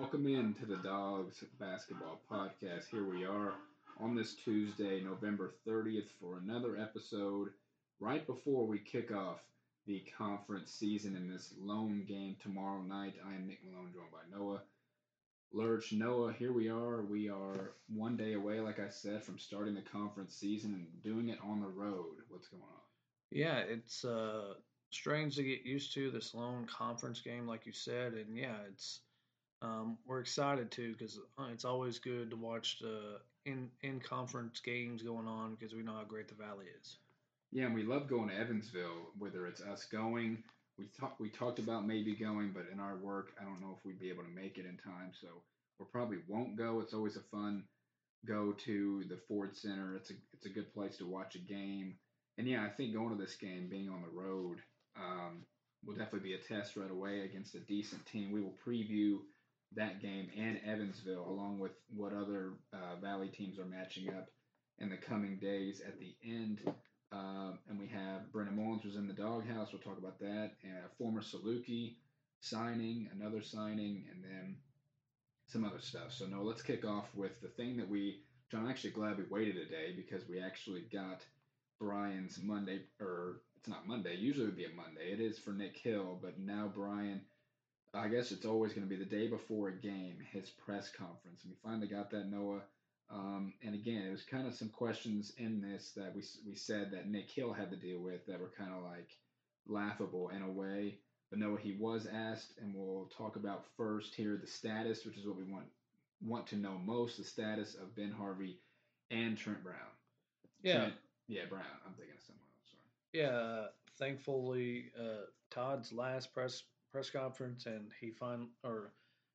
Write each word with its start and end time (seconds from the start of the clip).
Welcome 0.00 0.28
in 0.28 0.54
to 0.54 0.64
the 0.64 0.78
Dogs 0.78 1.44
Basketball 1.60 2.22
Podcast. 2.32 2.86
Here 2.90 3.04
we 3.04 3.26
are 3.26 3.52
on 4.00 4.14
this 4.14 4.32
Tuesday, 4.32 5.02
November 5.02 5.52
30th, 5.68 6.08
for 6.18 6.38
another 6.38 6.78
episode 6.78 7.50
right 8.00 8.26
before 8.26 8.66
we 8.66 8.78
kick 8.78 9.12
off 9.12 9.40
the 9.86 10.02
conference 10.16 10.72
season 10.72 11.16
in 11.16 11.28
this 11.30 11.52
lone 11.60 12.06
game 12.08 12.36
tomorrow 12.42 12.80
night. 12.80 13.12
I 13.28 13.34
am 13.34 13.46
Nick 13.46 13.58
Malone, 13.62 13.92
joined 13.92 14.10
by 14.10 14.34
Noah. 14.34 14.62
Lurch, 15.52 15.92
Noah, 15.92 16.32
here 16.32 16.54
we 16.54 16.70
are. 16.70 17.02
We 17.02 17.28
are 17.28 17.72
one 17.94 18.16
day 18.16 18.32
away, 18.32 18.58
like 18.60 18.80
I 18.80 18.88
said, 18.88 19.22
from 19.22 19.38
starting 19.38 19.74
the 19.74 19.82
conference 19.82 20.34
season 20.34 20.72
and 20.72 21.02
doing 21.04 21.28
it 21.28 21.38
on 21.44 21.60
the 21.60 21.68
road. 21.68 22.16
What's 22.30 22.48
going 22.48 22.62
on? 22.62 22.80
Yeah, 23.30 23.58
it's 23.58 24.02
uh, 24.06 24.54
strange 24.88 25.36
to 25.36 25.42
get 25.42 25.66
used 25.66 25.92
to 25.92 26.10
this 26.10 26.32
lone 26.32 26.66
conference 26.66 27.20
game, 27.20 27.46
like 27.46 27.66
you 27.66 27.72
said, 27.72 28.14
and 28.14 28.34
yeah, 28.34 28.56
it's 28.66 29.00
um, 29.62 29.98
we're 30.06 30.20
excited 30.20 30.70
too 30.70 30.92
because 30.92 31.18
uh, 31.38 31.44
it's 31.52 31.64
always 31.64 31.98
good 31.98 32.30
to 32.30 32.36
watch 32.36 32.78
the 32.80 33.20
in 33.44 33.68
in 33.82 34.00
conference 34.00 34.60
games 34.60 35.02
going 35.02 35.26
on 35.26 35.54
because 35.54 35.74
we 35.74 35.82
know 35.82 35.94
how 35.94 36.04
great 36.04 36.28
the 36.28 36.34
Valley 36.34 36.66
is. 36.80 36.96
Yeah, 37.52 37.66
and 37.66 37.74
we 37.74 37.82
love 37.82 38.08
going 38.08 38.28
to 38.28 38.36
Evansville, 38.36 39.10
whether 39.18 39.46
it's 39.46 39.60
us 39.60 39.84
going. 39.84 40.42
We 40.78 40.86
talked 40.98 41.20
we 41.20 41.28
talked 41.28 41.58
about 41.58 41.86
maybe 41.86 42.14
going, 42.14 42.52
but 42.54 42.66
in 42.72 42.80
our 42.80 42.96
work, 42.96 43.32
I 43.40 43.44
don't 43.44 43.60
know 43.60 43.76
if 43.78 43.84
we'd 43.84 44.00
be 44.00 44.10
able 44.10 44.22
to 44.22 44.30
make 44.30 44.56
it 44.56 44.66
in 44.66 44.78
time, 44.78 45.12
so 45.20 45.28
we 45.78 45.86
probably 45.92 46.18
won't 46.28 46.56
go. 46.56 46.80
It's 46.80 46.94
always 46.94 47.16
a 47.16 47.22
fun 47.30 47.64
go 48.26 48.52
to 48.52 49.04
the 49.08 49.18
Ford 49.28 49.56
Center. 49.56 49.96
It's 49.96 50.10
a 50.10 50.14
it's 50.32 50.46
a 50.46 50.50
good 50.50 50.72
place 50.72 50.96
to 50.98 51.06
watch 51.06 51.34
a 51.34 51.38
game. 51.38 51.96
And 52.38 52.48
yeah, 52.48 52.64
I 52.64 52.68
think 52.68 52.94
going 52.94 53.10
to 53.10 53.22
this 53.22 53.36
game, 53.36 53.68
being 53.68 53.90
on 53.90 54.02
the 54.02 54.18
road, 54.18 54.58
um, 54.96 55.44
will 55.84 55.94
definitely 55.94 56.30
be 56.30 56.34
a 56.34 56.38
test 56.38 56.76
right 56.76 56.90
away 56.90 57.20
against 57.20 57.54
a 57.54 57.60
decent 57.60 58.04
team. 58.06 58.30
We 58.32 58.40
will 58.40 58.54
preview 58.66 59.18
that 59.76 60.02
game 60.02 60.28
and 60.36 60.60
Evansville, 60.66 61.26
along 61.28 61.58
with 61.58 61.72
what 61.94 62.12
other 62.12 62.54
uh, 62.72 62.96
Valley 63.00 63.28
teams 63.28 63.58
are 63.58 63.64
matching 63.64 64.08
up 64.08 64.28
in 64.78 64.88
the 64.88 64.96
coming 64.96 65.38
days 65.38 65.80
at 65.86 65.98
the 65.98 66.14
end. 66.24 66.60
Um, 67.12 67.58
and 67.68 67.78
we 67.78 67.86
have 67.88 68.32
Brendan 68.32 68.56
Mullins 68.56 68.84
was 68.84 68.96
in 68.96 69.06
the 69.06 69.12
Dawghouse. 69.12 69.72
We'll 69.72 69.82
talk 69.82 69.98
about 69.98 70.18
that. 70.20 70.52
And 70.62 70.78
a 70.78 70.96
former 70.98 71.20
Saluki 71.20 71.96
signing, 72.40 73.08
another 73.12 73.42
signing, 73.42 74.04
and 74.10 74.24
then 74.24 74.56
some 75.46 75.64
other 75.64 75.80
stuff. 75.80 76.12
So, 76.12 76.26
no, 76.26 76.42
let's 76.42 76.62
kick 76.62 76.84
off 76.84 77.08
with 77.14 77.40
the 77.40 77.48
thing 77.48 77.76
that 77.76 77.88
we, 77.88 78.22
John, 78.50 78.64
I'm 78.64 78.70
actually 78.70 78.90
glad 78.90 79.18
we 79.18 79.24
waited 79.28 79.56
a 79.56 79.68
day 79.68 79.92
because 79.94 80.28
we 80.28 80.40
actually 80.40 80.84
got 80.92 81.22
Bryan's 81.80 82.40
Monday, 82.42 82.82
or 83.00 83.42
it's 83.56 83.68
not 83.68 83.88
Monday. 83.88 84.14
Usually 84.14 84.44
it 84.44 84.48
would 84.48 84.56
be 84.56 84.64
a 84.66 84.74
Monday. 84.74 85.12
It 85.12 85.20
is 85.20 85.38
for 85.38 85.52
Nick 85.52 85.76
Hill, 85.76 86.18
but 86.22 86.38
now 86.38 86.70
Bryan 86.74 87.22
I 87.92 88.08
guess 88.08 88.30
it's 88.30 88.46
always 88.46 88.72
going 88.72 88.86
to 88.86 88.88
be 88.88 89.02
the 89.02 89.08
day 89.08 89.26
before 89.26 89.68
a 89.68 89.72
game, 89.72 90.18
his 90.32 90.50
press 90.50 90.90
conference. 90.90 91.42
And 91.42 91.50
we 91.50 91.56
finally 91.62 91.88
got 91.88 92.10
that, 92.10 92.30
Noah. 92.30 92.62
Um, 93.12 93.54
and 93.62 93.74
again, 93.74 94.02
it 94.06 94.12
was 94.12 94.22
kind 94.22 94.46
of 94.46 94.54
some 94.54 94.68
questions 94.68 95.32
in 95.36 95.60
this 95.60 95.92
that 95.96 96.14
we, 96.14 96.22
we 96.46 96.54
said 96.54 96.92
that 96.92 97.08
Nick 97.08 97.28
Hill 97.28 97.52
had 97.52 97.70
to 97.70 97.76
deal 97.76 97.98
with 97.98 98.24
that 98.26 98.40
were 98.40 98.52
kind 98.56 98.70
of 98.72 98.84
like 98.84 99.10
laughable 99.66 100.28
in 100.28 100.42
a 100.42 100.50
way. 100.50 100.98
But 101.30 101.40
Noah, 101.40 101.58
he 101.58 101.76
was 101.78 102.06
asked, 102.12 102.54
and 102.60 102.74
we'll 102.74 103.10
talk 103.16 103.36
about 103.36 103.66
first 103.76 104.14
here 104.14 104.38
the 104.40 104.46
status, 104.46 105.04
which 105.04 105.16
is 105.16 105.26
what 105.26 105.36
we 105.36 105.44
want 105.44 105.66
want 106.22 106.46
to 106.48 106.56
know 106.56 106.78
most: 106.84 107.18
the 107.18 107.24
status 107.24 107.74
of 107.74 107.94
Ben 107.94 108.12
Harvey 108.12 108.58
and 109.10 109.36
Trent 109.36 109.62
Brown. 109.62 109.76
Yeah, 110.62 110.76
Trent, 110.76 110.94
yeah, 111.28 111.42
Brown. 111.48 111.62
I'm 111.86 111.94
thinking 111.94 112.16
of 112.16 112.22
someone 112.22 112.44
else. 112.50 112.70
Sorry. 112.72 113.24
Yeah, 113.24 113.66
thankfully, 113.98 114.86
uh, 114.98 115.26
Todd's 115.50 115.92
last 115.92 116.34
press 116.34 116.64
press 116.92 117.10
conference, 117.10 117.66
and 117.66 117.90
he 118.00 118.10
fin 118.10 118.48
or 118.64 118.92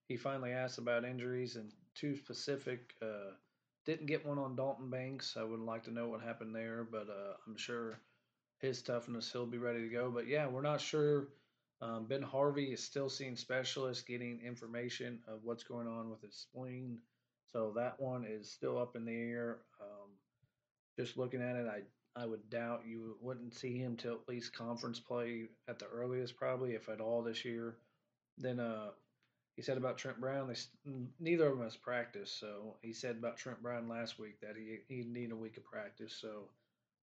he 0.08 0.18
finally 0.18 0.52
asked 0.52 0.78
about 0.78 1.06
injuries 1.06 1.56
and 1.56 1.72
two 1.96 2.16
specific. 2.16 2.94
Uh, 3.02 3.34
didn't 3.86 4.08
get 4.08 4.26
one 4.26 4.40
on 4.40 4.56
Dalton 4.56 4.90
Banks. 4.90 5.36
I 5.40 5.44
would 5.44 5.60
like 5.60 5.84
to 5.84 5.94
know 5.94 6.08
what 6.10 6.22
happened 6.22 6.56
there, 6.56 6.88
but 6.90 7.08
uh, 7.10 7.34
I'm 7.48 7.58
sure 7.58 8.00
his 8.60 8.82
toughness 8.82 9.32
he'll 9.32 9.46
be 9.46 9.58
ready 9.58 9.82
to 9.82 9.90
go. 9.90 10.10
But 10.10 10.28
yeah, 10.28 10.48
we're 10.48 10.62
not 10.62 10.82
sure. 10.82 11.28
Um, 11.82 12.06
ben 12.06 12.22
Harvey 12.22 12.72
is 12.72 12.84
still 12.84 13.10
seeing 13.10 13.36
specialists, 13.36 14.04
getting 14.04 14.40
information 14.42 15.20
of 15.28 15.40
what's 15.44 15.64
going 15.64 15.88
on 15.88 16.10
with 16.10 16.22
his 16.22 16.36
spleen. 16.36 17.00
So 17.52 17.74
that 17.76 18.00
one 18.00 18.26
is 18.26 18.50
still 18.52 18.78
up 18.78 18.96
in 18.96 19.06
the 19.06 19.16
air. 19.16 19.58
Um, 19.82 20.10
just 20.98 21.18
looking 21.18 21.42
at 21.42 21.56
it, 21.56 21.68
I 21.68 21.82
I 22.16 22.26
would 22.26 22.50
doubt 22.50 22.84
you 22.88 23.18
wouldn't 23.22 23.54
see 23.54 23.78
him 23.78 23.98
till 23.98 24.14
at 24.14 24.30
least 24.30 24.56
conference 24.56 25.00
play 25.00 25.48
at 25.68 25.80
the 25.80 25.88
earliest, 25.88 26.38
probably 26.38 26.74
if 26.74 26.88
at 26.88 27.02
all 27.02 27.22
this 27.22 27.44
year. 27.44 27.76
Then 28.38 28.60
uh, 28.60 28.92
he 29.56 29.62
said 29.62 29.78
about 29.78 29.98
Trent 29.98 30.20
Brown, 30.20 30.48
they 30.48 30.92
neither 31.20 31.48
of 31.48 31.58
them 31.58 31.64
has 31.64 31.76
practice. 31.76 32.32
So 32.32 32.78
he 32.82 32.94
said 32.94 33.18
about 33.18 33.38
Trent 33.38 33.62
Brown 33.62 33.90
last 33.90 34.18
week 34.18 34.40
that 34.42 34.56
he 34.56 34.80
he 34.88 35.04
need 35.04 35.32
a 35.32 35.36
week 35.36 35.58
of 35.58 35.66
practice. 35.66 36.18
So 36.20 36.50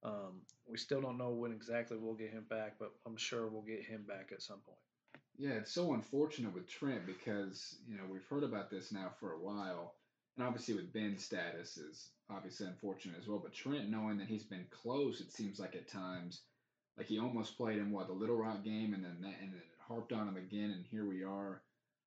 um, 0.02 0.42
we 0.66 0.78
still 0.78 1.00
don't 1.00 1.18
know 1.18 1.30
when 1.30 1.52
exactly 1.52 1.96
we'll 1.98 2.14
get 2.14 2.30
him 2.30 2.46
back, 2.48 2.74
but 2.78 2.92
I'm 3.06 3.16
sure 3.16 3.48
we'll 3.48 3.62
get 3.62 3.84
him 3.84 4.04
back 4.06 4.30
at 4.32 4.42
some 4.42 4.60
point. 4.60 4.78
Yeah, 5.38 5.52
it's 5.52 5.72
so 5.72 5.94
unfortunate 5.94 6.54
with 6.54 6.68
Trent 6.68 7.06
because 7.06 7.76
you 7.86 7.96
know 7.96 8.04
we've 8.10 8.26
heard 8.26 8.44
about 8.44 8.70
this 8.70 8.92
now 8.92 9.10
for 9.18 9.32
a 9.32 9.38
while 9.38 9.94
and 10.36 10.46
obviously 10.46 10.74
with 10.74 10.92
Ben's 10.92 11.24
status 11.24 11.76
is 11.76 12.08
obviously 12.30 12.66
unfortunate 12.66 13.18
as 13.20 13.28
well. 13.28 13.40
But 13.42 13.52
Trent, 13.54 13.90
knowing 13.90 14.18
that 14.18 14.28
he's 14.28 14.44
been 14.44 14.66
close, 14.70 15.20
it 15.20 15.32
seems 15.32 15.58
like 15.58 15.74
at 15.74 15.88
times, 15.88 16.42
like 16.96 17.06
he 17.06 17.18
almost 17.18 17.56
played 17.56 17.78
in 17.78 17.90
what 17.90 18.06
the 18.06 18.12
Little 18.14 18.36
Rock 18.36 18.64
game, 18.64 18.94
and 18.94 19.04
then 19.04 19.18
that, 19.22 19.34
and 19.42 19.52
then 19.52 19.62
harped 19.86 20.12
on 20.12 20.28
him 20.28 20.36
again, 20.36 20.70
and 20.70 20.84
here 20.90 21.06
we 21.06 21.22
are. 21.22 21.62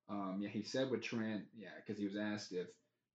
Um, 0.08 0.38
yeah, 0.40 0.48
he 0.48 0.62
said 0.62 0.90
with 0.90 1.02
Trent, 1.02 1.44
yeah, 1.56 1.70
because 1.84 1.98
he 1.98 2.06
was 2.06 2.16
asked 2.16 2.52
if 2.52 2.68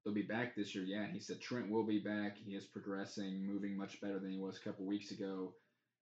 they'll 0.03 0.13
be 0.13 0.21
back 0.21 0.55
this 0.55 0.75
year. 0.75 0.83
Yeah, 0.83 1.07
he 1.11 1.19
said 1.19 1.41
Trent 1.41 1.69
will 1.69 1.85
be 1.85 2.00
back. 2.00 2.38
He 2.38 2.55
is 2.55 2.66
progressing, 2.66 3.45
moving 3.45 3.77
much 3.77 4.01
better 4.01 4.19
than 4.19 4.31
he 4.31 4.38
was 4.38 4.57
a 4.57 4.63
couple 4.63 4.85
weeks 4.85 5.11
ago. 5.11 5.53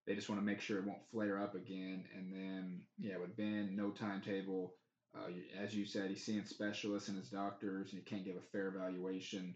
They 0.07 0.15
just 0.15 0.29
want 0.29 0.41
to 0.41 0.45
make 0.45 0.61
sure 0.61 0.79
it 0.79 0.85
won't 0.85 1.07
flare 1.11 1.39
up 1.39 1.53
again. 1.53 2.05
And 2.15 2.33
then, 2.33 2.81
yeah, 2.97 3.17
with 3.17 3.37
Ben, 3.37 3.75
no 3.75 3.91
timetable. 3.91 4.73
Uh, 5.15 5.31
as 5.59 5.75
you 5.75 5.85
said, 5.85 6.09
he's 6.09 6.23
seeing 6.23 6.45
specialists 6.45 7.09
and 7.09 7.17
his 7.17 7.29
doctors, 7.29 7.91
and 7.91 7.99
he 7.99 8.05
can't 8.05 8.25
give 8.25 8.35
a 8.35 8.41
fair 8.51 8.67
evaluation. 8.67 9.55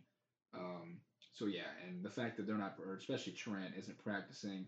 Um, 0.54 1.02
so 1.34 1.46
yeah, 1.46 1.70
and 1.88 2.04
the 2.04 2.10
fact 2.10 2.38
that 2.38 2.48
they're 2.48 2.58
not, 2.58 2.76
or 2.80 2.96
especially 2.96 3.34
Trent, 3.34 3.76
isn't 3.78 4.04
practicing, 4.04 4.68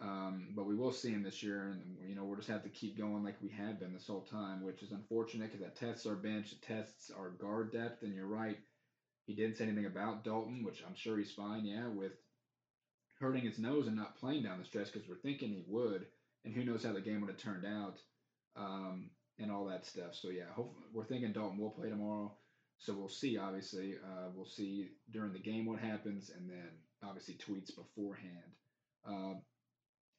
um, 0.00 0.48
but 0.56 0.66
we 0.66 0.74
will 0.74 0.92
see 0.92 1.10
him 1.10 1.22
this 1.22 1.42
year, 1.42 1.70
and 1.70 2.08
you 2.08 2.14
know 2.14 2.24
we'll 2.24 2.36
just 2.36 2.48
have 2.48 2.64
to 2.64 2.68
keep 2.68 2.98
going 2.98 3.22
like 3.24 3.40
we 3.42 3.50
have 3.50 3.78
been 3.78 3.92
this 3.92 4.06
whole 4.06 4.22
time, 4.22 4.62
which 4.62 4.82
is 4.82 4.92
unfortunate 4.92 5.52
because 5.52 5.60
that 5.60 5.76
tests 5.76 6.06
our 6.06 6.16
bench, 6.16 6.52
it 6.52 6.62
tests 6.62 7.10
our 7.16 7.30
guard 7.30 7.72
depth, 7.72 8.02
and 8.02 8.14
you're 8.14 8.26
right. 8.26 8.58
He 9.26 9.34
didn't 9.34 9.56
say 9.56 9.64
anything 9.64 9.86
about 9.86 10.24
Dalton, 10.24 10.64
which 10.64 10.82
I'm 10.86 10.96
sure 10.96 11.16
he's 11.16 11.32
fine. 11.32 11.64
Yeah, 11.64 11.88
with 11.88 12.12
hurting 13.20 13.44
his 13.44 13.58
nose 13.58 13.86
and 13.86 13.96
not 13.96 14.18
playing 14.18 14.42
down 14.42 14.58
the 14.58 14.64
stretch 14.64 14.92
because 14.92 15.08
we're 15.08 15.16
thinking 15.16 15.50
he 15.50 15.64
would, 15.68 16.06
and 16.44 16.52
who 16.54 16.64
knows 16.64 16.84
how 16.84 16.92
the 16.92 17.00
game 17.00 17.20
would 17.20 17.30
have 17.30 17.38
turned 17.38 17.64
out. 17.64 17.98
Um, 18.56 19.10
and 19.38 19.50
all 19.50 19.66
that 19.66 19.86
stuff. 19.86 20.14
So 20.14 20.28
yeah, 20.28 20.50
hopefully 20.54 20.86
we're 20.92 21.04
thinking 21.04 21.32
Dalton 21.32 21.58
will 21.58 21.70
play 21.70 21.88
tomorrow. 21.88 22.32
So 22.78 22.94
we'll 22.94 23.08
see. 23.08 23.38
Obviously, 23.38 23.94
uh, 23.94 24.28
we'll 24.34 24.46
see 24.46 24.90
during 25.10 25.32
the 25.32 25.38
game 25.38 25.66
what 25.66 25.78
happens, 25.78 26.30
and 26.30 26.48
then 26.48 26.68
obviously 27.02 27.34
tweets 27.34 27.74
beforehand. 27.74 28.52
Um, 29.06 29.42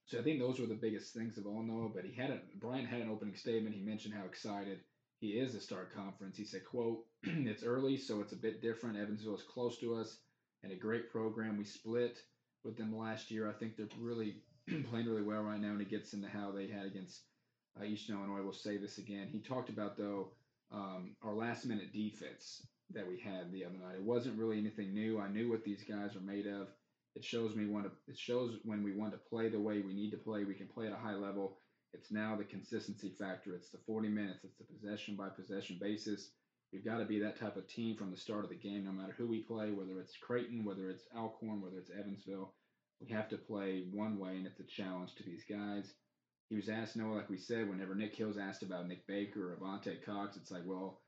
so 0.06 0.20
I 0.20 0.24
think 0.24 0.40
those 0.40 0.60
were 0.60 0.68
the 0.68 0.76
biggest 0.76 1.14
things 1.14 1.38
of 1.38 1.48
all 1.48 1.64
Noah. 1.64 1.90
But 1.94 2.06
he 2.06 2.14
had 2.14 2.32
a 2.32 2.40
Bryan 2.60 2.86
had 2.86 3.02
an 3.02 3.10
opening 3.10 3.36
statement. 3.36 3.76
He 3.76 3.82
mentioned 3.82 4.14
how 4.14 4.26
excited 4.26 4.80
he 5.20 5.30
is 5.30 5.54
to 5.54 5.60
start 5.60 5.96
conference. 5.96 6.38
He 6.38 6.46
said, 6.46 6.66
"quote 6.66 7.06
It's 7.24 7.64
early, 7.64 7.98
so 7.98 8.22
it's 8.22 8.34
a 8.34 8.38
bit 8.38 8.62
different. 8.62 8.98
Evansville 8.98 9.36
is 9.36 9.44
close 9.44 9.80
to 9.80 9.96
us, 9.96 10.18
and 10.64 10.72
a 10.72 10.76
great 10.76 11.12
program. 11.12 11.58
We 11.58 11.66
split 11.66 12.18
with 12.64 12.78
them 12.78 12.98
last 12.98 13.32
year. 13.32 13.50
I 13.50 13.54
think 13.54 13.76
they're 13.76 13.88
really 14.00 14.38
playing 14.90 15.08
really 15.08 15.24
well 15.24 15.42
right 15.42 15.60
now, 15.60 15.70
and 15.70 15.80
he 15.80 15.86
gets 15.86 16.14
into 16.14 16.28
how 16.28 16.52
they 16.52 16.68
had 16.68 16.86
against." 16.86 17.22
Uh, 17.80 17.84
Eastern 17.84 18.18
Illinois 18.18 18.44
will 18.44 18.54
say 18.54 18.78
this 18.78 18.98
again. 18.98 19.28
He 19.32 19.40
talked 19.40 19.70
about 19.70 19.98
though 19.98 20.30
um, 20.72 21.16
our 21.24 21.34
last 21.34 21.66
minute 21.66 21.94
defense 21.94 22.66
that 22.94 23.08
we 23.08 23.20
had 23.20 23.52
the 23.52 23.66
other 23.66 23.78
night. 23.78 23.96
It 23.96 24.04
wasn't 24.04 24.38
really 24.38 24.58
anything 24.58 24.94
new. 24.94 25.20
I 25.20 25.30
knew 25.30 25.50
what 25.50 25.64
these 25.64 25.84
guys 25.84 26.16
are 26.16 26.22
made 26.22 26.48
of. 26.48 26.68
It 27.16 27.24
shows 27.24 27.56
me 27.56 27.66
when 27.66 27.84
to, 27.84 27.92
it 28.08 28.18
shows 28.18 28.58
when 28.64 28.84
we 28.84 28.94
want 28.94 29.14
to 29.14 29.30
play 29.30 29.50
the 29.50 29.60
way 29.60 29.82
we 29.82 29.94
need 29.94 30.12
to 30.12 30.18
play. 30.18 30.44
We 30.44 30.54
can 30.54 30.68
play 30.68 30.88
at 30.88 30.94
a 30.94 30.98
high 30.98 31.16
level. 31.16 31.58
It's 31.94 32.12
now 32.12 32.36
the 32.36 32.44
consistency 32.44 33.16
factor. 33.18 33.56
It's 33.56 33.70
the 33.70 33.80
40 33.88 34.10
minutes. 34.10 34.44
It's 34.44 34.58
the 34.58 34.66
possession 34.66 35.16
by 35.16 35.30
possession 35.30 35.78
basis. 35.80 36.32
We've 36.74 36.84
got 36.84 36.98
to 36.98 37.06
be 37.06 37.20
that 37.20 37.40
type 37.40 37.56
of 37.56 37.68
team 37.70 37.96
from 37.96 38.12
the 38.12 38.18
start 38.18 38.44
of 38.44 38.50
the 38.50 38.58
game, 38.58 38.84
no 38.84 38.92
matter 38.92 39.14
who 39.18 39.28
we 39.28 39.40
play, 39.40 39.72
whether 39.72 40.00
it's 40.02 40.18
Creighton, 40.18 40.66
whether 40.66 40.90
it's 40.90 41.06
Alcorn, 41.16 41.62
whether 41.62 41.78
it's 41.78 41.92
Evansville. 41.92 42.54
We 43.00 43.08
have 43.14 43.30
to 43.30 43.38
play 43.38 43.86
one 43.94 44.20
way, 44.20 44.36
and 44.36 44.46
it's 44.46 44.60
a 44.60 44.64
challenge 44.64 45.16
to 45.16 45.24
these 45.24 45.46
guys 45.50 45.94
he 46.50 46.56
was 46.56 46.70
asked, 46.70 46.96
Noah, 46.96 47.16
like 47.16 47.30
we 47.30 47.38
said, 47.38 47.70
whenever 47.70 47.96
Nick 47.96 48.16
Hill's 48.16 48.38
asked 48.38 48.64
about 48.64 48.88
Nick 48.88 49.08
Baker 49.08 49.52
or 49.52 49.58
Avante 49.58 50.04
Cox, 50.06 50.38
it's 50.38 50.52
like, 50.52 50.64
well, 50.66 51.02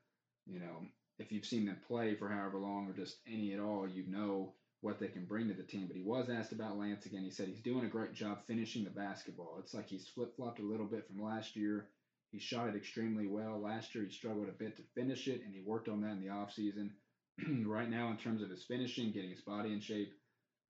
you 0.46 0.58
know, 0.58 0.82
if 1.18 1.30
you've 1.32 1.44
seen 1.44 1.66
them 1.66 1.78
play 1.86 2.14
for 2.14 2.28
however 2.28 2.58
long 2.58 2.88
or 2.88 2.92
just 2.92 3.18
any 3.26 3.52
at 3.52 3.60
all, 3.60 3.88
you 3.88 4.04
know 4.08 4.54
what 4.80 4.98
they 4.98 5.08
can 5.08 5.24
bring 5.26 5.48
to 5.48 5.54
the 5.54 5.62
team. 5.62 5.86
But 5.86 5.96
he 5.96 6.02
was 6.02 6.28
asked 6.28 6.52
about 6.52 6.78
Lance 6.78 7.06
again. 7.06 7.22
He 7.22 7.30
said 7.30 7.48
he's 7.48 7.62
doing 7.62 7.84
a 7.84 7.88
great 7.88 8.14
job 8.14 8.38
finishing 8.46 8.84
the 8.84 8.90
basketball. 8.90 9.56
It's 9.58 9.74
like 9.74 9.88
he's 9.88 10.08
flip 10.08 10.34
flopped 10.36 10.60
a 10.60 10.66
little 10.66 10.86
bit 10.86 11.06
from 11.06 11.22
last 11.22 11.56
year. 11.56 11.88
He 12.30 12.38
shot 12.38 12.68
it 12.68 12.76
extremely 12.76 13.26
well. 13.26 13.60
Last 13.60 13.94
year, 13.94 14.04
he 14.04 14.10
struggled 14.10 14.48
a 14.48 14.52
bit 14.52 14.76
to 14.76 14.82
finish 14.94 15.28
it, 15.28 15.42
and 15.44 15.54
he 15.54 15.62
worked 15.64 15.88
on 15.88 16.02
that 16.02 16.12
in 16.12 16.20
the 16.20 16.26
offseason. 16.26 16.90
right 17.66 17.88
now, 17.88 18.10
in 18.10 18.16
terms 18.16 18.42
of 18.42 18.50
his 18.50 18.64
finishing, 18.64 19.12
getting 19.12 19.30
his 19.30 19.40
body 19.40 19.72
in 19.72 19.80
shape, 19.80 20.12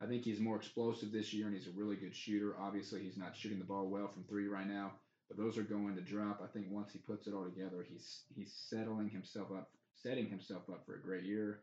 I 0.01 0.07
think 0.07 0.23
he's 0.23 0.41
more 0.41 0.57
explosive 0.57 1.11
this 1.11 1.33
year, 1.33 1.47
and 1.47 1.57
he's 1.57 1.67
a 1.67 1.77
really 1.77 1.97
good 1.97 2.15
shooter. 2.15 2.57
Obviously, 2.61 3.01
he's 3.03 3.17
not 3.17 3.37
shooting 3.37 3.59
the 3.59 3.65
ball 3.65 3.89
well 3.89 4.09
from 4.09 4.25
three 4.25 4.47
right 4.47 4.67
now, 4.67 4.93
but 5.29 5.37
those 5.37 5.59
are 5.59 5.63
going 5.63 5.97
to 5.97 6.01
drop. 6.01 6.41
I 6.43 6.47
think 6.47 6.67
once 6.71 6.93
he 6.93 6.99
puts 7.01 7.27
it 7.27 7.35
all 7.35 7.45
together, 7.45 7.85
he's 7.89 8.23
he's 8.35 8.55
settling 8.69 9.11
himself 9.11 9.49
up, 9.51 9.71
setting 9.95 10.29
himself 10.29 10.63
up 10.71 10.87
for 10.87 10.95
a 10.95 11.03
great 11.03 11.25
year. 11.25 11.63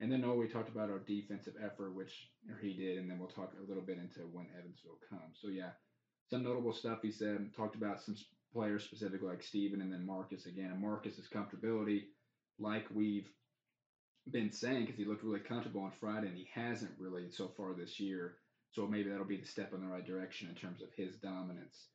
And 0.00 0.10
then, 0.10 0.24
oh, 0.24 0.36
we 0.36 0.46
talked 0.46 0.68
about 0.68 0.90
our 0.90 1.00
defensive 1.00 1.54
effort, 1.62 1.94
which 1.94 2.30
he 2.62 2.74
did, 2.74 2.98
and 2.98 3.10
then 3.10 3.18
we'll 3.18 3.28
talk 3.28 3.52
a 3.58 3.68
little 3.68 3.82
bit 3.82 3.98
into 3.98 4.20
when 4.32 4.46
Evansville 4.56 5.00
comes. 5.10 5.38
So 5.42 5.48
yeah, 5.48 5.70
some 6.30 6.44
notable 6.44 6.72
stuff 6.72 7.00
he 7.02 7.10
said. 7.10 7.50
Talked 7.54 7.74
about 7.74 8.00
some 8.00 8.16
players 8.52 8.84
specifically 8.84 9.28
like 9.28 9.42
Steven 9.42 9.80
and 9.80 9.92
then 9.92 10.06
Marcus 10.06 10.46
again. 10.46 10.70
And 10.70 10.80
Marcus's 10.80 11.28
comfortability, 11.28 12.04
like 12.58 12.86
we've 12.94 13.28
been 14.32 14.52
saying, 14.52 14.86
because 14.86 14.98
he 14.98 15.04
looked 15.04 15.24
really 15.24 15.40
comfortable 15.40 15.82
on 15.82 15.92
Friday, 15.92 16.28
and 16.28 16.36
he 16.36 16.48
hasn't 16.54 16.92
really 16.98 17.30
so 17.30 17.48
far 17.56 17.74
this 17.74 17.98
year. 18.00 18.36
So 18.70 18.86
maybe 18.86 19.10
that'll 19.10 19.24
be 19.24 19.38
the 19.38 19.46
step 19.46 19.72
in 19.72 19.80
the 19.80 19.86
right 19.86 20.06
direction 20.06 20.48
in 20.48 20.54
terms 20.54 20.82
of 20.82 20.88
his 20.94 21.16
dominance 21.16 21.86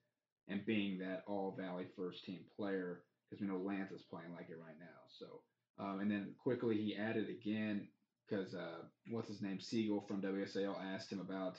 and 0.48 0.66
being 0.66 0.98
that 1.00 1.24
All 1.28 1.56
Valley 1.58 1.86
first 1.96 2.26
team 2.26 2.40
player. 2.56 3.04
Because 3.30 3.42
we 3.42 3.48
know 3.48 3.58
Lance 3.58 3.92
is 3.92 4.02
playing 4.02 4.34
like 4.34 4.50
it 4.50 4.60
right 4.60 4.78
now. 4.80 5.00
So 5.18 5.42
um, 5.80 6.00
and 6.00 6.12
then 6.12 6.36
quickly 6.42 6.78
he 6.78 6.96
added 6.96 7.30
again 7.30 7.88
because 8.28 8.54
uh, 8.54 8.84
what's 9.10 9.28
his 9.28 9.42
name 9.42 9.60
Siegel 9.60 10.02
from 10.02 10.22
WSIL 10.22 10.76
asked 10.94 11.12
him 11.12 11.20
about 11.20 11.58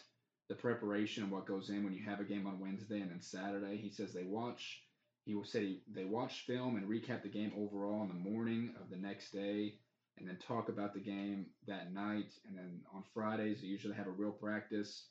the 0.49 0.55
preparation 0.55 1.23
and 1.23 1.32
what 1.32 1.47
goes 1.47 1.71
in 1.71 1.85
when 1.85 1.94
you 1.94 2.05
have 2.05 2.21
a 2.21 2.25
game 2.25 2.47
on 2.47 2.61
Wednesday 2.61 3.00
and 3.00 3.11
then 3.11 3.21
Saturday. 3.21 3.76
He 3.76 3.91
says 3.91 4.12
they 4.12 4.25
watch. 4.25 4.82
He 5.25 5.35
will 5.35 5.44
say 5.44 5.79
they 5.91 6.05
watch 6.05 6.44
film 6.47 6.76
and 6.76 6.88
recap 6.88 7.23
the 7.23 7.31
game 7.31 7.53
overall 7.56 8.03
in 8.03 8.09
the 8.09 8.31
morning 8.31 8.75
of 8.81 8.91
the 8.91 8.97
next 8.97 9.31
day, 9.31 9.76
and 10.19 10.28
then 10.28 10.38
talk 10.46 10.69
about 10.69 10.94
the 10.94 11.00
game 11.00 11.46
that 11.66 11.93
night. 11.93 12.32
And 12.46 12.56
then 12.56 12.81
on 12.94 13.02
Fridays 13.12 13.61
they 13.61 13.66
usually 13.69 13.94
have 13.94 14.06
a 14.06 14.11
real 14.11 14.32
practice, 14.32 15.08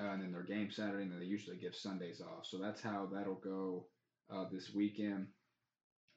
uh, 0.00 0.06
and 0.06 0.22
then 0.22 0.32
their 0.32 0.42
game 0.42 0.70
Saturday, 0.70 1.02
and 1.04 1.12
then 1.12 1.20
they 1.20 1.26
usually 1.26 1.56
give 1.56 1.74
Sundays 1.74 2.20
off. 2.20 2.46
So 2.46 2.58
that's 2.58 2.80
how 2.80 3.08
that'll 3.12 3.34
go 3.34 3.86
uh, 4.32 4.44
this 4.50 4.72
weekend. 4.74 5.28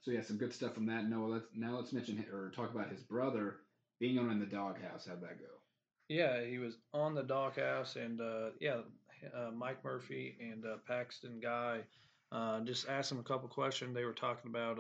So 0.02 0.12
yeah, 0.12 0.22
some 0.22 0.38
good 0.38 0.54
stuff 0.54 0.74
from 0.74 0.86
that. 0.88 1.10
Noah, 1.10 1.34
let's 1.34 1.46
now 1.56 1.76
let's 1.76 1.94
mention 1.94 2.26
or 2.32 2.52
talk 2.56 2.74
about 2.74 2.92
his 2.92 3.02
brother 3.02 3.58
being 4.00 4.20
on 4.20 4.32
in 4.32 4.40
the 4.40 4.46
Dawghouse. 4.46 5.08
How'd 5.08 5.22
that 5.22 5.40
go? 5.40 5.46
Yeah, 6.10 6.46
he 6.46 6.60
was 6.60 6.78
on 6.94 7.16
the 7.16 7.24
Dawghouse, 7.24 7.96
and 7.96 8.22
uh, 8.22 8.50
yeah, 8.60 8.82
uh, 9.36 9.50
Mike 9.52 9.84
Murphy 9.84 10.38
and 10.40 10.64
uh, 10.66 10.78
Paxton 10.88 11.40
Guy 11.42 11.80
uh, 12.32 12.60
just 12.62 12.88
asked 12.88 13.12
him 13.12 13.20
a 13.20 13.24
couple 13.24 13.50
questions. 13.50 13.96
They 13.96 14.04
were 14.04 14.14
talking 14.14 14.52
about 14.52 14.80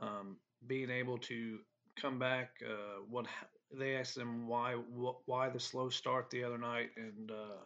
um, 0.00 0.36
being 0.66 0.90
able 0.90 1.18
to 1.18 1.58
come 2.00 2.18
back. 2.18 2.50
Uh, 2.64 3.02
what 3.08 3.26
they 3.72 3.96
asked 3.96 4.16
him 4.16 4.46
why 4.46 4.74
wh- 4.74 5.26
why 5.28 5.48
the 5.48 5.60
slow 5.60 5.88
start 5.88 6.30
the 6.30 6.44
other 6.44 6.58
night, 6.58 6.90
and 6.96 7.30
uh, 7.30 7.64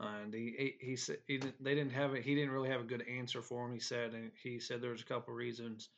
and 0.00 0.34
he 0.34 0.76
he 0.80 0.96
said 0.96 1.18
he 1.26 1.38
didn't, 1.38 1.62
they 1.62 1.74
didn't 1.74 1.92
have 1.92 2.14
it. 2.14 2.24
He 2.24 2.34
didn't 2.34 2.50
really 2.52 2.70
have 2.70 2.82
a 2.82 2.84
good 2.84 3.04
answer 3.08 3.42
for 3.42 3.66
him. 3.66 3.72
He 3.74 3.80
said, 3.80 4.14
and 4.14 4.30
he 4.42 4.58
said 4.60 4.80
there 4.82 4.90
was 4.92 5.02
a 5.02 5.06
couple 5.06 5.34
reasons, 5.34 5.90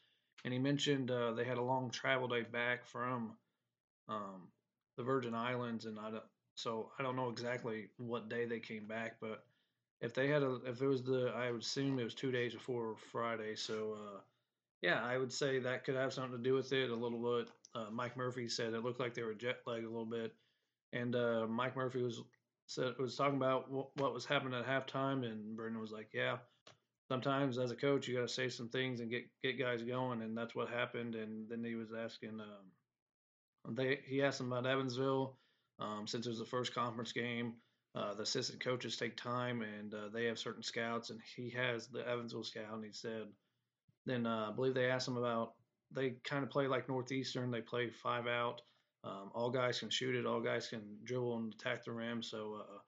and 0.44 0.52
he 0.52 0.58
mentioned 0.60 1.10
uh, 1.10 1.32
they 1.32 1.44
had 1.44 1.58
a 1.58 1.62
long 1.62 1.90
travel 1.90 2.28
day 2.28 2.42
back 2.42 2.86
from. 2.86 3.36
Um, 4.08 4.48
the 4.96 5.02
Virgin 5.04 5.34
Islands, 5.34 5.84
and 5.86 5.98
I 5.98 6.10
don't. 6.10 6.24
So 6.56 6.90
I 6.98 7.02
don't 7.02 7.16
know 7.16 7.28
exactly 7.30 7.88
what 7.98 8.28
day 8.28 8.46
they 8.46 8.58
came 8.60 8.86
back, 8.86 9.16
but 9.20 9.44
if 10.00 10.14
they 10.14 10.28
had 10.28 10.42
a, 10.42 10.56
if 10.66 10.82
it 10.82 10.86
was 10.88 11.02
the, 11.04 11.32
I 11.36 11.52
would 11.52 11.62
assume 11.62 11.98
it 11.98 12.04
was 12.04 12.14
two 12.14 12.32
days 12.32 12.54
before 12.54 12.96
Friday. 13.12 13.54
So 13.56 13.96
uh, 13.98 14.20
yeah, 14.82 15.02
I 15.02 15.18
would 15.18 15.32
say 15.32 15.58
that 15.58 15.84
could 15.84 15.96
have 15.96 16.12
something 16.12 16.36
to 16.36 16.42
do 16.42 16.54
with 16.54 16.72
it 16.72 16.90
a 16.90 16.94
little 16.94 17.38
bit. 17.38 17.48
Uh, 17.74 17.90
Mike 17.90 18.16
Murphy 18.16 18.48
said 18.48 18.74
it 18.74 18.84
looked 18.84 19.00
like 19.00 19.14
they 19.14 19.22
were 19.22 19.34
jet 19.34 19.58
lagged 19.66 19.84
a 19.84 19.88
little 19.88 20.06
bit, 20.06 20.34
and 20.92 21.14
uh, 21.14 21.46
Mike 21.48 21.76
Murphy 21.76 22.02
was 22.02 22.22
said 22.66 22.94
was 22.98 23.16
talking 23.16 23.36
about 23.36 23.70
what, 23.70 24.14
was 24.14 24.26
happening 24.26 24.58
at 24.58 24.66
halftime, 24.66 25.24
and 25.24 25.56
Brendan 25.56 25.80
was 25.80 25.92
like, 25.92 26.10
yeah. 26.12 26.38
Sometimes 27.10 27.56
as 27.56 27.70
a 27.70 27.76
coach, 27.76 28.06
you 28.06 28.14
got 28.14 28.28
to 28.28 28.34
say 28.34 28.50
some 28.50 28.68
things 28.68 29.00
and 29.00 29.10
get 29.10 29.24
get 29.42 29.58
guys 29.58 29.82
going, 29.82 30.20
and 30.22 30.36
that's 30.36 30.54
what 30.54 30.68
happened. 30.68 31.14
And 31.14 31.48
then 31.48 31.64
he 31.64 31.74
was 31.74 31.88
asking 31.98 32.40
um, 32.40 33.74
they 33.74 34.00
he 34.06 34.22
asked 34.22 34.38
them 34.38 34.52
about 34.52 34.66
Evansville 34.66 35.36
um, 35.78 36.06
since 36.06 36.26
it 36.26 36.30
was 36.30 36.38
the 36.38 36.44
first 36.44 36.74
conference 36.74 37.12
game. 37.12 37.54
Uh, 37.94 38.14
the 38.14 38.22
assistant 38.22 38.62
coaches 38.62 38.96
take 38.96 39.16
time 39.16 39.62
and 39.62 39.94
uh, 39.94 40.08
they 40.12 40.26
have 40.26 40.38
certain 40.38 40.62
scouts, 40.62 41.10
and 41.10 41.20
he 41.34 41.50
has 41.50 41.88
the 41.88 42.06
Evansville 42.06 42.44
scout. 42.44 42.74
And 42.74 42.84
he 42.84 42.92
said, 42.92 43.26
then 44.08 44.26
uh, 44.26 44.48
I 44.50 44.54
believe 44.54 44.74
they 44.74 44.90
asked 44.90 45.08
him 45.08 45.16
about 45.16 45.54
they 45.90 46.14
kind 46.24 46.44
of 46.44 46.50
play 46.50 46.66
like 46.66 46.88
Northeastern. 46.88 47.50
They 47.50 47.60
play 47.60 47.90
five 47.90 48.26
out. 48.26 48.62
Um, 49.04 49.30
all 49.34 49.50
guys 49.50 49.78
can 49.80 49.90
shoot 49.90 50.14
it. 50.14 50.26
All 50.26 50.40
guys 50.40 50.68
can 50.68 50.82
dribble 51.04 51.36
and 51.36 51.54
attack 51.54 51.84
the 51.84 51.92
rim. 51.92 52.22
So 52.22 52.60
uh, 52.60 52.78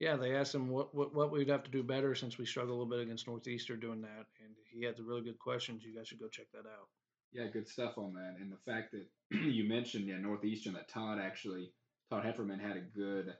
yeah, 0.00 0.16
they 0.16 0.34
asked 0.34 0.54
him 0.54 0.68
what, 0.68 0.94
what 0.94 1.14
what 1.14 1.30
we'd 1.30 1.48
have 1.48 1.64
to 1.64 1.70
do 1.70 1.82
better 1.82 2.14
since 2.14 2.38
we 2.38 2.46
struggle 2.46 2.74
a 2.74 2.76
little 2.76 2.90
bit 2.90 3.00
against 3.00 3.26
Northeastern 3.26 3.80
doing 3.80 4.02
that, 4.02 4.26
and 4.42 4.54
he 4.70 4.84
had 4.84 4.96
the 4.96 5.04
really 5.04 5.22
good 5.22 5.38
questions. 5.38 5.84
You 5.84 5.96
guys 5.96 6.08
should 6.08 6.20
go 6.20 6.28
check 6.28 6.46
that 6.52 6.66
out. 6.68 6.88
Yeah, 7.32 7.46
good 7.52 7.68
stuff 7.68 7.98
on 7.98 8.12
that. 8.14 8.36
And 8.40 8.52
the 8.52 8.70
fact 8.70 8.92
that 8.92 9.06
you 9.30 9.68
mentioned, 9.68 10.06
yeah, 10.06 10.18
Northeastern, 10.18 10.74
that 10.74 10.88
Todd 10.88 11.18
actually, 11.20 11.72
Todd 12.10 12.24
Hefferman 12.24 12.60
had 12.60 12.76
a 12.76 12.80
good 12.80 13.34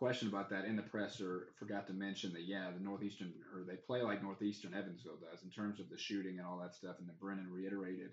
question 0.00 0.28
about 0.28 0.50
that 0.50 0.64
in 0.64 0.76
the 0.76 0.82
press 0.82 1.20
or 1.20 1.48
Forgot 1.58 1.86
to 1.86 1.92
mention 1.92 2.32
that, 2.32 2.42
yeah, 2.42 2.70
the 2.76 2.82
Northeastern, 2.82 3.32
or 3.54 3.64
they 3.64 3.76
play 3.76 4.02
like 4.02 4.22
Northeastern 4.22 4.74
Evansville 4.74 5.20
does 5.30 5.44
in 5.44 5.50
terms 5.50 5.78
of 5.78 5.88
the 5.88 5.98
shooting 5.98 6.38
and 6.38 6.46
all 6.46 6.58
that 6.58 6.74
stuff. 6.74 6.96
And 6.98 7.08
then 7.08 7.14
Brendan 7.20 7.52
reiterated, 7.52 8.10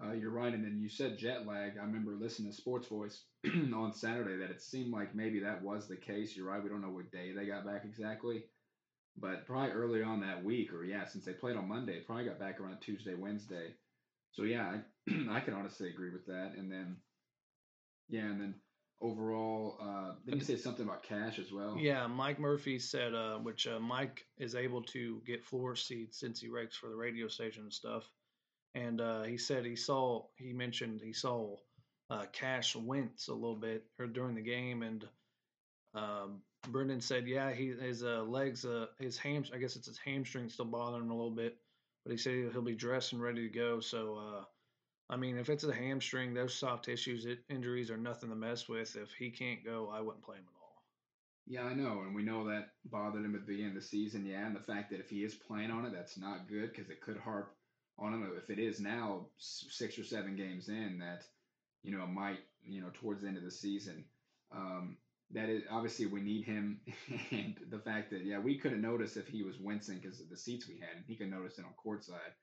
uh, 0.00 0.12
you're 0.12 0.30
right. 0.30 0.54
And 0.54 0.64
then 0.64 0.78
you 0.78 0.88
said 0.88 1.18
jet 1.18 1.46
lag. 1.46 1.72
I 1.78 1.84
remember 1.84 2.16
listening 2.20 2.50
to 2.50 2.56
Sports 2.56 2.86
Voice 2.86 3.24
on 3.74 3.92
Saturday 3.92 4.36
that 4.36 4.50
it 4.50 4.62
seemed 4.62 4.92
like 4.92 5.14
maybe 5.14 5.40
that 5.40 5.62
was 5.62 5.88
the 5.88 5.96
case. 5.96 6.36
You're 6.36 6.46
right. 6.46 6.62
We 6.62 6.68
don't 6.68 6.82
know 6.82 6.90
what 6.90 7.10
day 7.10 7.32
they 7.32 7.46
got 7.46 7.66
back 7.66 7.82
exactly. 7.84 8.44
But 9.18 9.46
probably 9.46 9.70
early 9.70 10.02
on 10.02 10.20
that 10.20 10.44
week, 10.44 10.72
or 10.74 10.84
yeah, 10.84 11.06
since 11.06 11.24
they 11.24 11.32
played 11.32 11.56
on 11.56 11.68
Monday, 11.68 12.00
probably 12.06 12.26
got 12.26 12.38
back 12.38 12.60
around 12.60 12.80
Tuesday, 12.80 13.14
Wednesday 13.14 13.72
so 14.36 14.42
yeah, 14.42 14.76
I, 15.08 15.12
I 15.30 15.40
can 15.40 15.54
honestly 15.54 15.88
agree 15.88 16.10
with 16.12 16.26
that. 16.26 16.52
And 16.56 16.70
then, 16.70 16.96
yeah, 18.08 18.26
and 18.26 18.40
then 18.40 18.54
overall, 19.00 19.78
uh, 19.80 20.12
did 20.24 20.36
you 20.36 20.40
say 20.40 20.56
something 20.56 20.86
about 20.86 21.02
cash 21.02 21.38
as 21.38 21.52
well? 21.52 21.76
Yeah, 21.78 22.06
Mike 22.06 22.38
Murphy 22.38 22.78
said, 22.78 23.14
uh, 23.14 23.38
which 23.38 23.66
uh, 23.66 23.78
Mike 23.78 24.26
is 24.38 24.54
able 24.54 24.82
to 24.82 25.20
get 25.26 25.44
floor 25.44 25.76
seats 25.76 26.18
since 26.18 26.40
he 26.40 26.48
rakes 26.48 26.76
for 26.76 26.88
the 26.88 26.96
radio 26.96 27.28
station 27.28 27.64
and 27.64 27.72
stuff. 27.72 28.10
And 28.74 29.00
uh, 29.00 29.22
he 29.22 29.38
said 29.38 29.64
he 29.64 29.76
saw, 29.76 30.24
he 30.36 30.52
mentioned 30.52 31.00
he 31.02 31.12
saw 31.12 31.56
uh, 32.10 32.26
Cash 32.32 32.76
wince 32.76 33.28
a 33.28 33.34
little 33.34 33.56
bit 33.56 33.84
or 33.98 34.06
during 34.06 34.34
the 34.34 34.42
game, 34.42 34.82
and 34.82 35.04
um, 35.94 36.42
Brendan 36.68 37.00
said, 37.00 37.26
yeah, 37.26 37.52
he 37.52 37.72
his 37.72 38.02
uh, 38.04 38.22
legs, 38.22 38.64
uh, 38.64 38.86
his 38.98 39.16
ham, 39.16 39.44
I 39.54 39.58
guess 39.58 39.76
it's 39.76 39.86
his 39.86 39.98
hamstring 39.98 40.50
still 40.50 40.66
bothering 40.66 41.04
him 41.04 41.10
a 41.10 41.16
little 41.16 41.30
bit 41.30 41.56
but 42.06 42.12
he 42.12 42.18
said 42.18 42.52
he'll 42.52 42.62
be 42.62 42.76
dressed 42.76 43.12
and 43.12 43.20
ready 43.20 43.48
to 43.48 43.52
go. 43.52 43.80
So, 43.80 44.14
uh, 44.16 44.44
I 45.08 45.16
mean, 45.16 45.38
if 45.38 45.48
it's 45.48 45.64
a 45.64 45.72
hamstring, 45.72 46.34
those 46.34 46.54
soft 46.54 46.84
tissues 46.84 47.26
it, 47.26 47.38
injuries 47.48 47.90
are 47.90 47.96
nothing 47.96 48.30
to 48.30 48.36
mess 48.36 48.68
with. 48.68 48.96
If 48.96 49.12
he 49.12 49.30
can't 49.30 49.64
go, 49.64 49.90
I 49.92 50.00
wouldn't 50.00 50.24
play 50.24 50.36
him 50.36 50.44
at 50.48 50.60
all. 50.60 50.82
Yeah, 51.46 51.62
I 51.62 51.74
know, 51.74 52.02
and 52.02 52.14
we 52.14 52.24
know 52.24 52.48
that 52.48 52.70
bothered 52.86 53.24
him 53.24 53.36
at 53.36 53.42
the 53.42 53.52
beginning 53.52 53.76
of 53.76 53.80
the 53.80 53.88
season. 53.88 54.26
Yeah, 54.26 54.46
and 54.46 54.56
the 54.56 54.60
fact 54.60 54.90
that 54.90 54.98
if 54.98 55.08
he 55.08 55.22
is 55.22 55.34
playing 55.34 55.70
on 55.70 55.86
it, 55.86 55.92
that's 55.92 56.18
not 56.18 56.48
good 56.48 56.72
because 56.72 56.90
it 56.90 57.00
could 57.00 57.18
harp 57.18 57.54
on 57.98 58.12
him. 58.12 58.28
If 58.36 58.50
it 58.50 58.58
is 58.58 58.80
now 58.80 59.26
six 59.38 59.96
or 59.96 60.04
seven 60.04 60.34
games 60.34 60.68
in, 60.68 60.98
that 60.98 61.22
you 61.84 61.96
know 61.96 62.04
might 62.06 62.40
you 62.64 62.80
know 62.80 62.90
towards 62.94 63.22
the 63.22 63.28
end 63.28 63.36
of 63.36 63.44
the 63.44 63.50
season. 63.50 64.04
Um, 64.52 64.96
that 65.32 65.48
is 65.48 65.62
obviously 65.70 66.06
we 66.06 66.20
need 66.20 66.44
him, 66.44 66.80
and 67.30 67.56
the 67.70 67.78
fact 67.78 68.10
that 68.10 68.24
yeah 68.24 68.40
we 68.40 68.58
couldn't 68.58 68.82
notice 68.82 69.16
if 69.16 69.28
he 69.28 69.44
was 69.44 69.60
wincing 69.60 70.00
because 70.02 70.20
of 70.20 70.28
the 70.28 70.36
seats 70.36 70.68
we 70.68 70.80
had, 70.80 70.96
and 70.96 71.04
he 71.06 71.14
could 71.14 71.30
notice 71.30 71.58
it 71.58 71.64
on 71.64 71.74
courtside. 71.84 72.34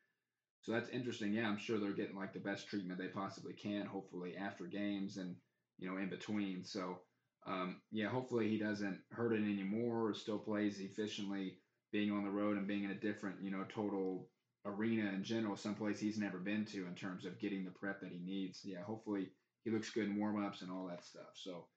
So 0.63 0.71
that's 0.71 0.89
interesting. 0.89 1.33
Yeah, 1.33 1.47
I'm 1.47 1.57
sure 1.57 1.77
they're 1.77 1.91
getting 1.91 2.15
like 2.15 2.33
the 2.33 2.39
best 2.39 2.67
treatment 2.67 2.97
they 2.97 3.07
possibly 3.07 3.53
can. 3.53 3.85
Hopefully 3.85 4.35
after 4.37 4.65
games 4.65 5.17
and 5.17 5.35
you 5.77 5.89
know 5.89 5.97
in 5.97 6.09
between. 6.09 6.63
So 6.63 7.01
um, 7.45 7.81
yeah, 7.91 8.07
hopefully 8.07 8.47
he 8.47 8.57
doesn't 8.57 9.01
hurt 9.11 9.33
it 9.33 9.43
anymore 9.43 10.07
or 10.07 10.13
still 10.13 10.39
plays 10.39 10.79
efficiently, 10.79 11.57
being 11.91 12.11
on 12.11 12.23
the 12.23 12.31
road 12.31 12.57
and 12.57 12.67
being 12.67 12.85
in 12.85 12.91
a 12.91 12.95
different 12.95 13.43
you 13.43 13.51
know 13.51 13.65
total 13.67 14.29
arena 14.65 15.09
in 15.09 15.25
general, 15.25 15.57
someplace 15.57 15.99
he's 15.99 16.17
never 16.17 16.37
been 16.37 16.63
to 16.63 16.87
in 16.87 16.95
terms 16.95 17.25
of 17.25 17.39
getting 17.39 17.65
the 17.65 17.71
prep 17.71 17.99
that 17.99 18.13
he 18.13 18.19
needs. 18.19 18.61
Yeah, 18.63 18.83
hopefully 18.83 19.33
he 19.65 19.71
looks 19.71 19.89
good 19.89 20.05
in 20.05 20.17
warm 20.17 20.41
ups 20.41 20.61
and 20.61 20.71
all 20.71 20.87
that 20.87 21.03
stuff. 21.03 21.33
So 21.35 21.67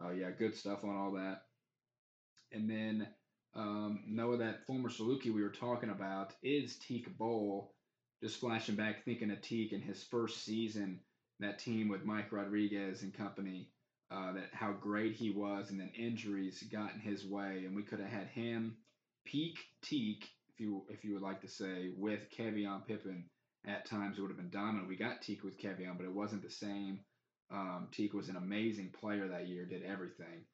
uh, 0.00 0.10
yeah, 0.10 0.30
good 0.30 0.54
stuff 0.54 0.84
on 0.84 0.96
all 0.96 1.12
that. 1.12 1.42
And 2.52 2.70
then 2.70 3.08
um, 3.54 4.04
know 4.06 4.36
that 4.36 4.64
former 4.64 4.88
Saluki 4.90 5.32
we 5.32 5.42
were 5.42 5.50
talking 5.50 5.90
about 5.90 6.34
is 6.42 6.78
Thik 6.78 7.18
Bol. 7.18 7.74
Just 8.22 8.40
flashing 8.40 8.74
back, 8.74 9.04
thinking 9.04 9.30
of 9.30 9.38
Thik 9.40 9.72
in 9.72 9.80
his 9.80 10.02
first 10.02 10.44
season, 10.44 11.00
that 11.40 11.58
team 11.58 11.88
with 11.88 12.04
Mike 12.04 12.32
Rodriguez 12.32 13.02
and 13.02 13.14
company, 13.14 13.70
uh, 14.10 14.32
that 14.32 14.48
how 14.52 14.72
great 14.72 15.14
he 15.14 15.30
was, 15.30 15.70
and 15.70 15.78
then 15.78 15.90
injuries 15.96 16.62
got 16.72 16.94
in 16.94 17.00
his 17.00 17.24
way, 17.24 17.62
and 17.64 17.76
we 17.76 17.82
could 17.82 18.00
have 18.00 18.08
had 18.08 18.26
him 18.26 18.76
peak 19.24 19.58
Thik 19.84 20.24
if 20.48 20.58
you 20.58 20.82
if 20.88 21.04
you 21.04 21.12
would 21.14 21.22
like 21.22 21.40
to 21.42 21.48
say, 21.48 21.90
with 21.96 22.20
Kavion 22.36 22.86
Pippen 22.86 23.24
at 23.66 23.84
times 23.86 24.18
it 24.18 24.22
would 24.22 24.30
have 24.30 24.36
been 24.38 24.50
dominant. 24.50 24.88
We 24.88 24.96
got 24.96 25.20
Thik 25.22 25.44
with 25.44 25.58
Kavion, 25.58 25.96
but 25.96 26.06
it 26.06 26.14
wasn't 26.14 26.42
the 26.42 26.50
same. 26.50 27.00
Um, 27.50 27.88
Thik 27.92 28.14
was 28.14 28.28
an 28.28 28.36
amazing 28.36 28.90
player 28.98 29.28
that 29.28 29.48
year, 29.48 29.66
did 29.66 29.82
everything. 29.82 30.44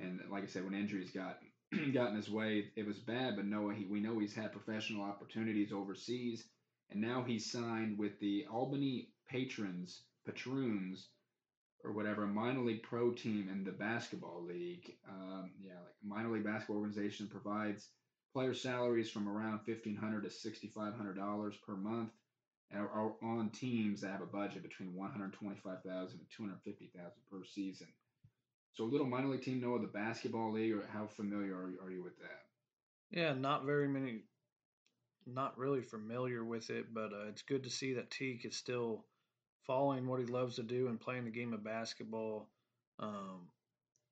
And 0.00 0.20
like 0.30 0.42
I 0.42 0.46
said, 0.46 0.64
when 0.64 0.74
injuries 0.74 1.10
got 1.10 1.38
got 1.92 2.10
in 2.10 2.16
his 2.16 2.30
way, 2.30 2.70
it 2.76 2.86
was 2.86 2.98
bad. 2.98 3.36
But 3.36 3.46
Noah, 3.46 3.74
he, 3.74 3.86
we 3.86 4.00
know 4.00 4.18
he's 4.18 4.34
had 4.34 4.52
professional 4.52 5.04
opportunities 5.04 5.72
overseas, 5.72 6.44
and 6.92 7.02
now 7.02 7.22
he's 7.22 7.50
signed 7.50 7.98
with 7.98 8.18
the 8.20 8.46
Albany 8.50 9.08
Patrons, 9.28 10.02
Patroons, 10.24 11.08
or 11.84 11.92
whatever, 11.92 12.26
minor 12.26 12.60
league 12.60 12.82
pro 12.82 13.10
team 13.10 13.48
in 13.50 13.64
the 13.64 13.72
basketball 13.72 14.44
league. 14.44 14.96
Um, 15.08 15.50
yeah, 15.60 15.74
like 15.74 15.94
minor 16.04 16.30
league 16.30 16.44
basketball 16.44 16.76
organization 16.76 17.28
provides 17.28 17.88
player 18.32 18.54
salaries 18.54 19.10
from 19.10 19.28
around 19.28 19.60
fifteen 19.60 19.96
hundred 19.96 20.22
to 20.24 20.30
sixty 20.30 20.68
five 20.68 20.94
hundred 20.94 21.16
dollars 21.16 21.56
per 21.66 21.74
month 21.76 22.10
and 22.72 22.82
are 22.82 23.12
on 23.22 23.50
teams 23.50 24.00
that 24.00 24.12
have 24.12 24.22
a 24.22 24.26
budget 24.26 24.62
between 24.62 24.94
125,000 24.94 26.18
and 26.18 26.28
250,000 26.34 27.10
per 27.30 27.44
season. 27.44 27.86
So 28.72 28.84
a 28.84 28.86
little 28.86 29.06
minor 29.06 29.28
league 29.28 29.42
team 29.42 29.60
know 29.60 29.74
of 29.74 29.82
the 29.82 29.88
basketball 29.88 30.52
league, 30.52 30.72
or 30.72 30.88
how 30.90 31.06
familiar 31.06 31.54
are 31.54 31.68
you, 31.68 31.78
are 31.84 31.90
you 31.90 32.02
with 32.02 32.18
that? 32.18 32.40
Yeah, 33.10 33.34
not 33.34 33.66
very 33.66 33.88
many, 33.88 34.22
not 35.26 35.58
really 35.58 35.82
familiar 35.82 36.44
with 36.44 36.70
it, 36.70 36.92
but 36.92 37.12
uh, 37.12 37.28
it's 37.28 37.42
good 37.42 37.64
to 37.64 37.70
see 37.70 37.94
that 37.94 38.10
Thik 38.10 38.44
is 38.44 38.56
still 38.56 39.04
following 39.66 40.06
what 40.06 40.20
he 40.20 40.26
loves 40.26 40.56
to 40.56 40.62
do 40.62 40.88
and 40.88 41.00
playing 41.00 41.24
the 41.24 41.30
game 41.30 41.52
of 41.52 41.64
basketball. 41.64 42.48
Um, 42.98 43.48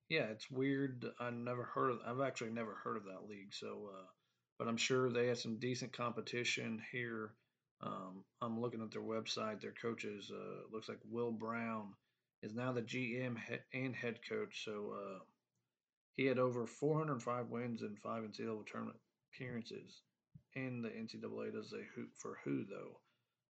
yeah, 0.09 0.25
it's 0.25 0.51
weird. 0.51 1.05
I 1.19 1.31
never 1.31 1.65
heard 1.65 1.91
of. 1.91 1.99
I've 2.07 2.27
actually 2.27 2.51
never 2.51 2.75
heard 2.75 2.97
of 2.97 3.05
that 3.05 3.29
league. 3.29 3.53
So, 3.53 3.91
uh, 3.95 4.07
but 4.59 4.69
I'm 4.69 4.77
sure 4.77 5.11
they 5.11 5.29
have 5.29 5.39
some 5.39 5.59
decent 5.59 5.93
competition 5.93 6.83
here 6.93 7.33
um, 7.83 8.25
I'm 8.43 8.61
looking 8.61 8.83
at 8.83 8.91
their 8.91 9.03
website. 9.03 9.61
Their 9.61 9.73
coaches 9.73 10.31
uh, 10.31 10.63
looks 10.73 10.89
like 10.89 10.99
Will 11.09 11.33
Brown 11.33 11.95
is 12.43 12.55
now 12.55 12.73
the 12.73 12.83
GM 12.83 13.37
and 13.73 13.95
head 13.95 14.19
coach. 14.29 14.65
So 14.65 14.95
uh, 14.97 15.19
he 16.17 16.27
had 16.27 16.39
over 16.39 16.67
405 16.67 17.49
wins 17.49 17.83
and 17.83 17.99
five 17.99 18.23
NCAA 18.23 18.67
tournament 18.67 18.99
appearances. 19.33 20.03
And 20.57 20.85
the 20.85 20.89
NCAA 20.89 21.53
does 21.53 21.73
a 21.73 21.85
hoop 21.95 22.11
for 22.17 22.39
who 22.45 22.65
though. 22.65 22.99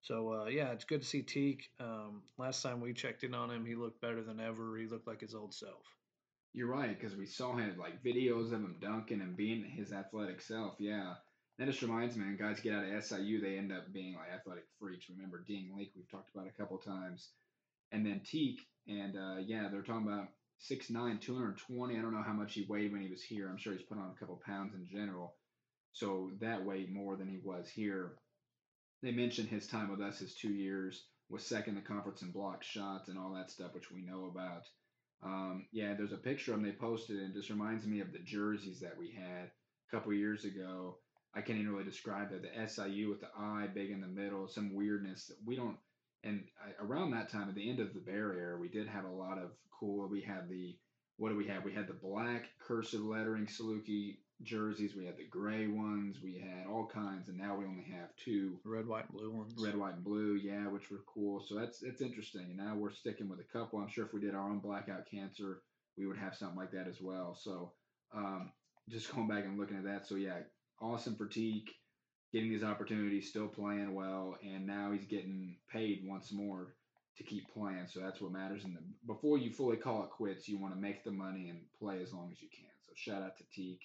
So 0.03 0.33
uh, 0.33 0.47
yeah, 0.47 0.71
it's 0.73 0.85
good 0.85 1.03
to 1.03 1.07
see 1.07 1.23
Thik. 1.23 1.63
Um, 1.79 2.23
last 2.39 2.63
time 2.63 2.81
we 2.81 2.93
checked 2.93 3.25
in 3.25 3.35
on 3.35 3.51
him, 3.51 3.65
he 3.67 3.75
looked 3.75 4.01
better 4.01 4.23
than 4.23 4.41
ever. 4.41 4.77
He 4.77 4.87
looked 4.87 5.07
like 5.07 5.21
his 5.21 5.35
old 5.35 5.55
self. 5.55 5.85
You're 6.53 6.69
right, 6.69 6.99
because 6.99 7.17
we 7.17 7.27
saw 7.27 7.57
him 7.57 7.77
like 7.79 8.03
videos 8.03 8.47
of 8.47 8.55
him 8.55 8.77
dunking 8.81 9.21
and 9.21 9.37
being 9.37 9.65
his 9.65 9.93
athletic 9.93 10.41
self. 10.41 10.75
Yeah, 10.81 11.15
that 11.59 11.67
just 11.67 11.83
reminds 11.83 12.17
me, 12.17 12.25
guys 12.39 12.59
get 12.59 12.75
out 12.75 12.85
of 12.85 13.05
SIU, 13.05 13.41
they 13.41 13.57
end 13.59 13.71
up 13.71 13.93
being 13.93 14.15
like 14.15 14.33
athletic 14.35 14.65
freaks. 14.79 15.07
Remember 15.11 15.45
Dean 15.47 15.71
Lake, 15.77 15.93
we've 15.95 16.11
talked 16.11 16.31
about 16.35 16.49
a 16.49 16.59
couple 16.59 16.79
times. 16.79 17.29
And 17.93 18.05
then 18.05 18.23
Thik, 18.25 18.57
and 18.89 19.17
uh, 19.17 19.37
yeah, 19.45 19.69
they're 19.71 19.83
talking 19.83 20.07
about 20.07 20.29
6'9, 20.71 21.21
220. 21.21 21.99
I 21.99 22.03
don't 22.03 22.15
know 22.15 22.23
how 22.23 22.33
much 22.33 22.55
he 22.55 22.67
weighed 22.69 22.93
when 22.93 23.03
he 23.03 23.11
was 23.11 23.23
here. 23.23 23.49
I'm 23.49 23.59
sure 23.59 23.73
he's 23.75 23.83
put 23.83 23.99
on 23.99 24.11
a 24.11 24.19
couple 24.19 24.41
pounds 24.45 24.75
in 24.75 24.87
general. 24.87 25.35
So 25.93 26.31
that 26.41 26.65
way 26.65 26.87
more 26.91 27.17
than 27.17 27.29
he 27.29 27.39
was 27.43 27.69
here. 27.69 28.13
They 29.03 29.13
mentioned 29.13 29.49
his 29.49 29.67
time 29.67 29.91
with 29.91 30.01
us, 30.01 30.19
his 30.19 30.35
two 30.35 30.53
years, 30.53 31.05
was 31.29 31.45
second 31.45 31.75
the 31.75 31.81
conference 31.81 32.23
in 32.23 32.33
block 32.33 32.63
shots 32.63 33.09
and 33.09 33.19
all 33.19 33.33
that 33.35 33.51
stuff, 33.51 33.75
which 33.75 33.91
we 33.91 34.03
know 34.03 34.27
about. 34.27 34.63
Um, 35.23 35.67
yeah, 35.73 35.95
there's 35.95 36.13
a 36.13 36.19
picture 36.19 36.53
of 36.53 36.59
him 36.59 36.65
they 36.65 36.73
posted, 36.73 37.19
and 37.19 37.35
just 37.35 37.51
reminds 37.51 37.87
me 37.87 38.01
of 38.01 38.13
the 38.13 38.19
jerseys 38.19 38.81
that 38.81 38.99
we 38.99 39.11
had 39.11 39.51
a 39.51 39.91
couple 39.91 40.13
years 40.13 40.45
ago 40.45 40.97
I 41.35 41.43
can't 41.43 41.59
even 41.59 41.73
really 41.73 41.85
describe 41.85 42.31
that. 42.31 42.43
The 42.43 42.69
SIU 42.69 43.09
with 43.09 43.21
the 43.21 43.29
I 43.39 43.69
big 43.73 43.91
in 43.91 44.01
the 44.01 44.07
middle, 44.07 44.49
some 44.49 44.75
weirdness 44.75 45.27
that 45.27 45.37
we 45.45 45.57
don't. 45.57 45.77
And 46.25 46.45
I, 46.63 46.83
around 46.83 47.13
that 47.13 47.31
time, 47.31 47.49
at 47.49 47.55
the 47.55 47.69
end 47.69 47.81
of 47.81 47.95
the 47.95 48.01
Bear 48.01 48.35
era, 48.35 48.59
we 48.59 48.69
did 48.69 48.89
have 48.89 49.05
a 49.05 49.11
lot 49.11 49.39
of 49.39 49.51
cool. 49.79 50.09
We 50.09 50.23
had 50.23 50.49
the 50.49 50.77
what 51.17 51.29
do 51.29 51.37
we 51.37 51.47
have? 51.47 51.65
We 51.65 51.73
had 51.73 51.87
the 51.87 51.95
black 51.95 52.47
cursive 52.67 53.03
lettering 53.03 53.47
Saluki 53.47 54.17
jerseys. 54.43 54.95
We 54.97 55.07
had 55.07 55.17
the 55.17 55.27
gray 55.27 55.67
ones. 55.67 56.19
We 56.23 56.39
had 56.39 56.67
all 56.67 56.87
kinds, 56.87 57.29
and 57.29 57.39
now 57.39 57.57
we 57.57 57.65
only 57.65 57.85
have 57.93 58.09
two 58.17 58.59
red, 58.65 58.87
white, 58.87 59.09
and 59.09 59.19
blue 59.19 59.31
ones. 59.31 59.55
Red, 59.59 59.77
white, 59.77 59.95
and 59.95 60.05
blue, 60.05 60.35
yeah, 60.35 60.69
which 60.69 60.91
were 60.91 61.05
cool. 61.13 61.43
So 61.47 61.55
that's 61.55 61.83
it's 61.83 62.01
interesting. 62.01 62.43
And 62.43 62.57
now 62.57 62.75
we're 62.75 62.93
sticking 62.93 63.29
with 63.29 63.41
a 63.41 63.53
couple. 63.59 63.79
I'm 63.79 63.91
sure 63.91 64.05
if 64.05 64.13
we 64.13 64.21
did 64.21 64.35
our 64.35 64.49
own 64.49 64.61
blackout 64.61 65.11
cancer, 65.11 65.63
we 65.97 66.07
would 66.07 66.19
have 66.19 66.35
something 66.35 66.59
like 66.59 66.73
that 66.73 66.89
as 66.89 67.01
well. 67.01 67.37
So 67.41 67.73
um, 68.15 68.53
just 68.89 69.15
going 69.15 69.29
back 69.29 69.45
and 69.45 69.59
looking 69.59 69.77
at 69.77 69.85
that. 69.85 70.07
So 70.07 70.17
yeah, 70.17 70.39
awesome 70.81 71.17
for 71.17 71.27
Thik, 71.27 71.69
getting 72.33 72.51
these 72.51 72.65
opportunities, 72.65 73.29
still 73.29 73.49
playing 73.49 73.95
well, 73.95 74.37
and 74.43 74.67
now 74.67 74.93
he's 74.93 75.07
getting 75.07 75.57
paid 75.71 76.03
once 76.05 76.33
more 76.33 76.75
to 77.17 77.25
keep 77.25 77.53
playing. 77.53 77.87
So 77.87 78.01
that's 78.01 78.21
what 78.21 78.33
matters. 78.33 78.65
And 78.65 78.77
before 79.07 79.39
you 79.39 79.51
fully 79.51 79.77
call 79.77 80.05
it 80.05 80.11
quits, 80.11 80.49
you 80.49 80.59
want 80.59 80.75
to 80.75 80.81
make 80.81 81.05
the 81.05 81.11
money 81.11 81.49
and 81.51 81.61
play 81.79 82.03
as 82.03 82.13
long 82.13 82.31
as 82.33 82.41
you 82.41 82.49
can. 82.49 82.71
So 82.87 82.93
shout 82.97 83.23
out 83.23 83.37
to 83.39 83.45
Thik. 83.45 83.79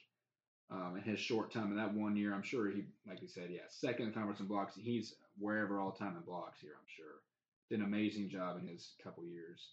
Um, 0.72 0.96
in 0.98 1.04
his 1.04 1.20
short 1.20 1.54
time 1.54 1.70
in 1.72 1.78
that 1.78 1.94
one 1.94 2.18
year, 2.18 2.34
I'm 2.34 2.42
sure 2.42 2.70
he, 2.72 2.86
like 3.08 3.22
you 3.22 3.28
said, 3.28 3.50
yeah, 3.52 3.62
second 3.70 4.08
in 4.08 4.14
conference 4.14 4.40
in 4.40 4.48
blocks. 4.48 4.74
He's 4.76 5.14
wherever 5.38 5.80
all 5.80 5.92
time 5.92 6.16
in 6.18 6.24
blocks 6.24 6.60
here, 6.60 6.72
I'm 6.76 6.88
sure. 6.88 7.22
Did 7.70 7.80
an 7.80 7.86
amazing 7.86 8.30
job 8.30 8.58
in 8.60 8.68
his 8.68 8.94
couple 9.04 9.26
years. 9.26 9.70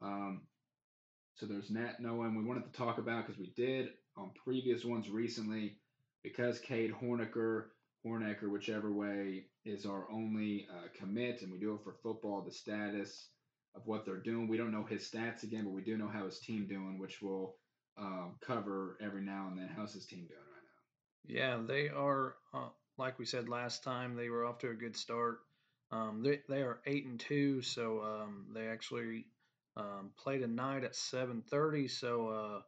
Um, 0.00 0.42
so 1.34 1.46
there's 1.46 1.70
Nat 1.70 2.00
Noah, 2.00 2.30
we 2.30 2.44
wanted 2.44 2.64
to 2.64 2.78
talk 2.78 2.98
about 2.98 3.26
because 3.26 3.38
we 3.38 3.52
did 3.56 3.90
on 4.16 4.30
previous 4.44 4.84
ones 4.84 5.10
recently 5.10 5.76
because 6.22 6.58
Cade 6.58 6.94
Hornecker, 6.94 7.66
Hornecker, 8.04 8.50
whichever 8.50 8.92
way, 8.92 9.46
is 9.64 9.84
our 9.84 10.10
only 10.10 10.66
uh, 10.70 10.88
commit, 10.98 11.42
and 11.42 11.52
we 11.52 11.58
do 11.58 11.74
it 11.74 11.84
for 11.84 11.96
football, 12.02 12.40
the 12.40 12.52
status 12.52 13.28
of 13.74 13.82
what 13.84 14.04
they're 14.04 14.16
doing. 14.16 14.48
We 14.48 14.56
don't 14.56 14.72
know 14.72 14.84
his 14.84 15.02
stats 15.02 15.42
again, 15.42 15.64
but 15.64 15.72
we 15.72 15.82
do 15.82 15.96
know 15.96 16.08
how 16.08 16.24
his 16.24 16.38
team 16.38 16.66
doing, 16.66 16.98
which 16.98 17.20
we'll 17.20 17.54
um, 17.98 18.36
cover 18.40 18.98
every 19.00 19.22
now 19.22 19.48
and 19.48 19.58
then. 19.58 19.68
How's 19.74 19.92
his 19.94 20.06
team 20.06 20.26
doing 20.26 20.40
right 20.40 20.62
now? 20.64 21.40
Yeah, 21.40 21.62
they 21.66 21.88
are, 21.88 22.34
uh, 22.54 22.68
like 22.98 23.18
we 23.18 23.24
said 23.24 23.48
last 23.48 23.82
time, 23.82 24.14
they 24.16 24.28
were 24.28 24.44
off 24.44 24.58
to 24.58 24.70
a 24.70 24.74
good 24.74 24.96
start. 24.96 25.38
Um, 25.90 26.22
they, 26.22 26.40
they 26.48 26.62
are 26.62 26.80
eight 26.86 27.06
and 27.06 27.18
two, 27.18 27.62
so 27.62 28.02
um, 28.02 28.46
they 28.54 28.66
actually 28.66 29.26
um, 29.76 30.10
play 30.18 30.38
tonight 30.38 30.84
at 30.84 30.96
seven 30.96 31.42
thirty. 31.48 31.86
So 31.86 32.28
uh, 32.28 32.60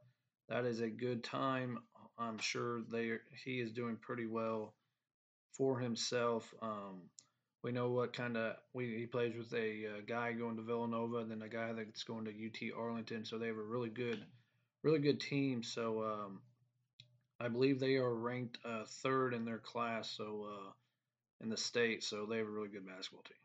that 0.48 0.64
is 0.64 0.80
a 0.80 0.88
good 0.88 1.24
time 1.24 1.78
I'm 2.18 2.38
sure 2.38 2.82
they 2.90 3.12
he 3.44 3.60
is 3.60 3.72
doing 3.72 3.96
pretty 3.96 4.26
well 4.26 4.74
for 5.56 5.78
himself. 5.78 6.52
Um, 6.60 7.02
we 7.62 7.72
know 7.72 7.90
what 7.90 8.12
kind 8.12 8.36
of 8.36 8.56
we 8.72 8.96
he 8.96 9.06
plays 9.06 9.36
with 9.36 9.52
a, 9.54 9.86
uh, 9.86 10.00
guy 10.06 10.32
going 10.32 10.56
to 10.56 10.62
Villanova, 10.62 11.24
then 11.24 11.42
a 11.42 11.48
guy 11.48 11.72
that's 11.72 12.04
going 12.04 12.24
to 12.24 12.30
UT 12.30 12.76
Arlington. 12.76 13.24
So 13.24 13.38
they 13.38 13.46
have 13.46 13.56
a 13.56 13.62
really 13.62 13.88
good, 13.88 14.24
really 14.82 15.00
good 15.00 15.20
team. 15.20 15.62
So 15.62 16.02
um, 16.02 16.40
I 17.40 17.48
believe 17.48 17.80
they 17.80 17.96
are 17.96 18.14
ranked 18.14 18.58
uh, 18.64 18.84
third 19.02 19.34
in 19.34 19.44
their 19.44 19.58
class. 19.58 20.10
So 20.10 20.48
uh, 20.50 20.70
in 21.40 21.48
the 21.48 21.56
state, 21.56 22.02
so 22.02 22.26
they 22.26 22.38
have 22.38 22.46
a 22.46 22.50
really 22.50 22.68
good 22.68 22.86
basketball 22.86 23.22
team. 23.22 23.36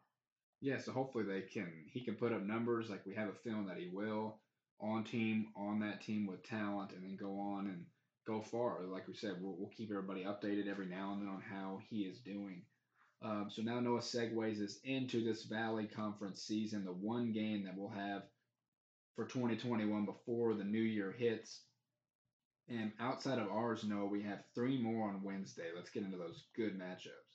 Yeah, 0.61 0.79
so 0.79 0.93
hopefully 0.93 1.25
they 1.25 1.41
can 1.41 1.71
he 1.91 2.01
can 2.01 2.15
put 2.15 2.31
up 2.31 2.41
numbers 2.41 2.89
like 2.89 3.05
we 3.05 3.15
have 3.15 3.27
a 3.27 3.33
feeling 3.43 3.67
that 3.67 3.77
he 3.77 3.89
will 3.91 4.37
on 4.79 5.03
team 5.03 5.47
on 5.55 5.79
that 5.81 6.01
team 6.01 6.25
with 6.25 6.43
talent, 6.43 6.91
and 6.93 7.03
then 7.03 7.17
go 7.17 7.39
on 7.39 7.67
and 7.67 7.85
go 8.25 8.41
far. 8.41 8.85
Like 8.85 9.07
we 9.07 9.13
said, 9.13 9.35
we'll, 9.41 9.55
we'll 9.57 9.69
keep 9.69 9.91
everybody 9.91 10.23
updated 10.23 10.69
every 10.69 10.87
now 10.87 11.13
and 11.13 11.21
then 11.21 11.29
on 11.29 11.41
how 11.41 11.79
he 11.89 12.01
is 12.01 12.19
doing. 12.19 12.63
Um, 13.21 13.47
so 13.49 13.61
now 13.61 13.79
Noah 13.79 13.99
segues 13.99 14.61
us 14.63 14.79
into 14.83 15.23
this 15.23 15.43
Valley 15.43 15.85
Conference 15.85 16.41
season, 16.41 16.83
the 16.83 16.91
one 16.91 17.31
game 17.31 17.63
that 17.63 17.77
we'll 17.77 17.89
have 17.89 18.23
for 19.15 19.25
2021 19.25 20.05
before 20.05 20.53
the 20.53 20.63
new 20.63 20.81
year 20.81 21.13
hits. 21.17 21.61
And 22.69 22.91
outside 22.99 23.39
of 23.39 23.49
ours, 23.49 23.83
Noah, 23.83 24.05
we 24.05 24.23
have 24.23 24.43
three 24.55 24.81
more 24.81 25.09
on 25.09 25.23
Wednesday. 25.23 25.67
Let's 25.75 25.89
get 25.89 26.03
into 26.03 26.17
those 26.17 26.45
good 26.55 26.79
matchups. 26.79 27.33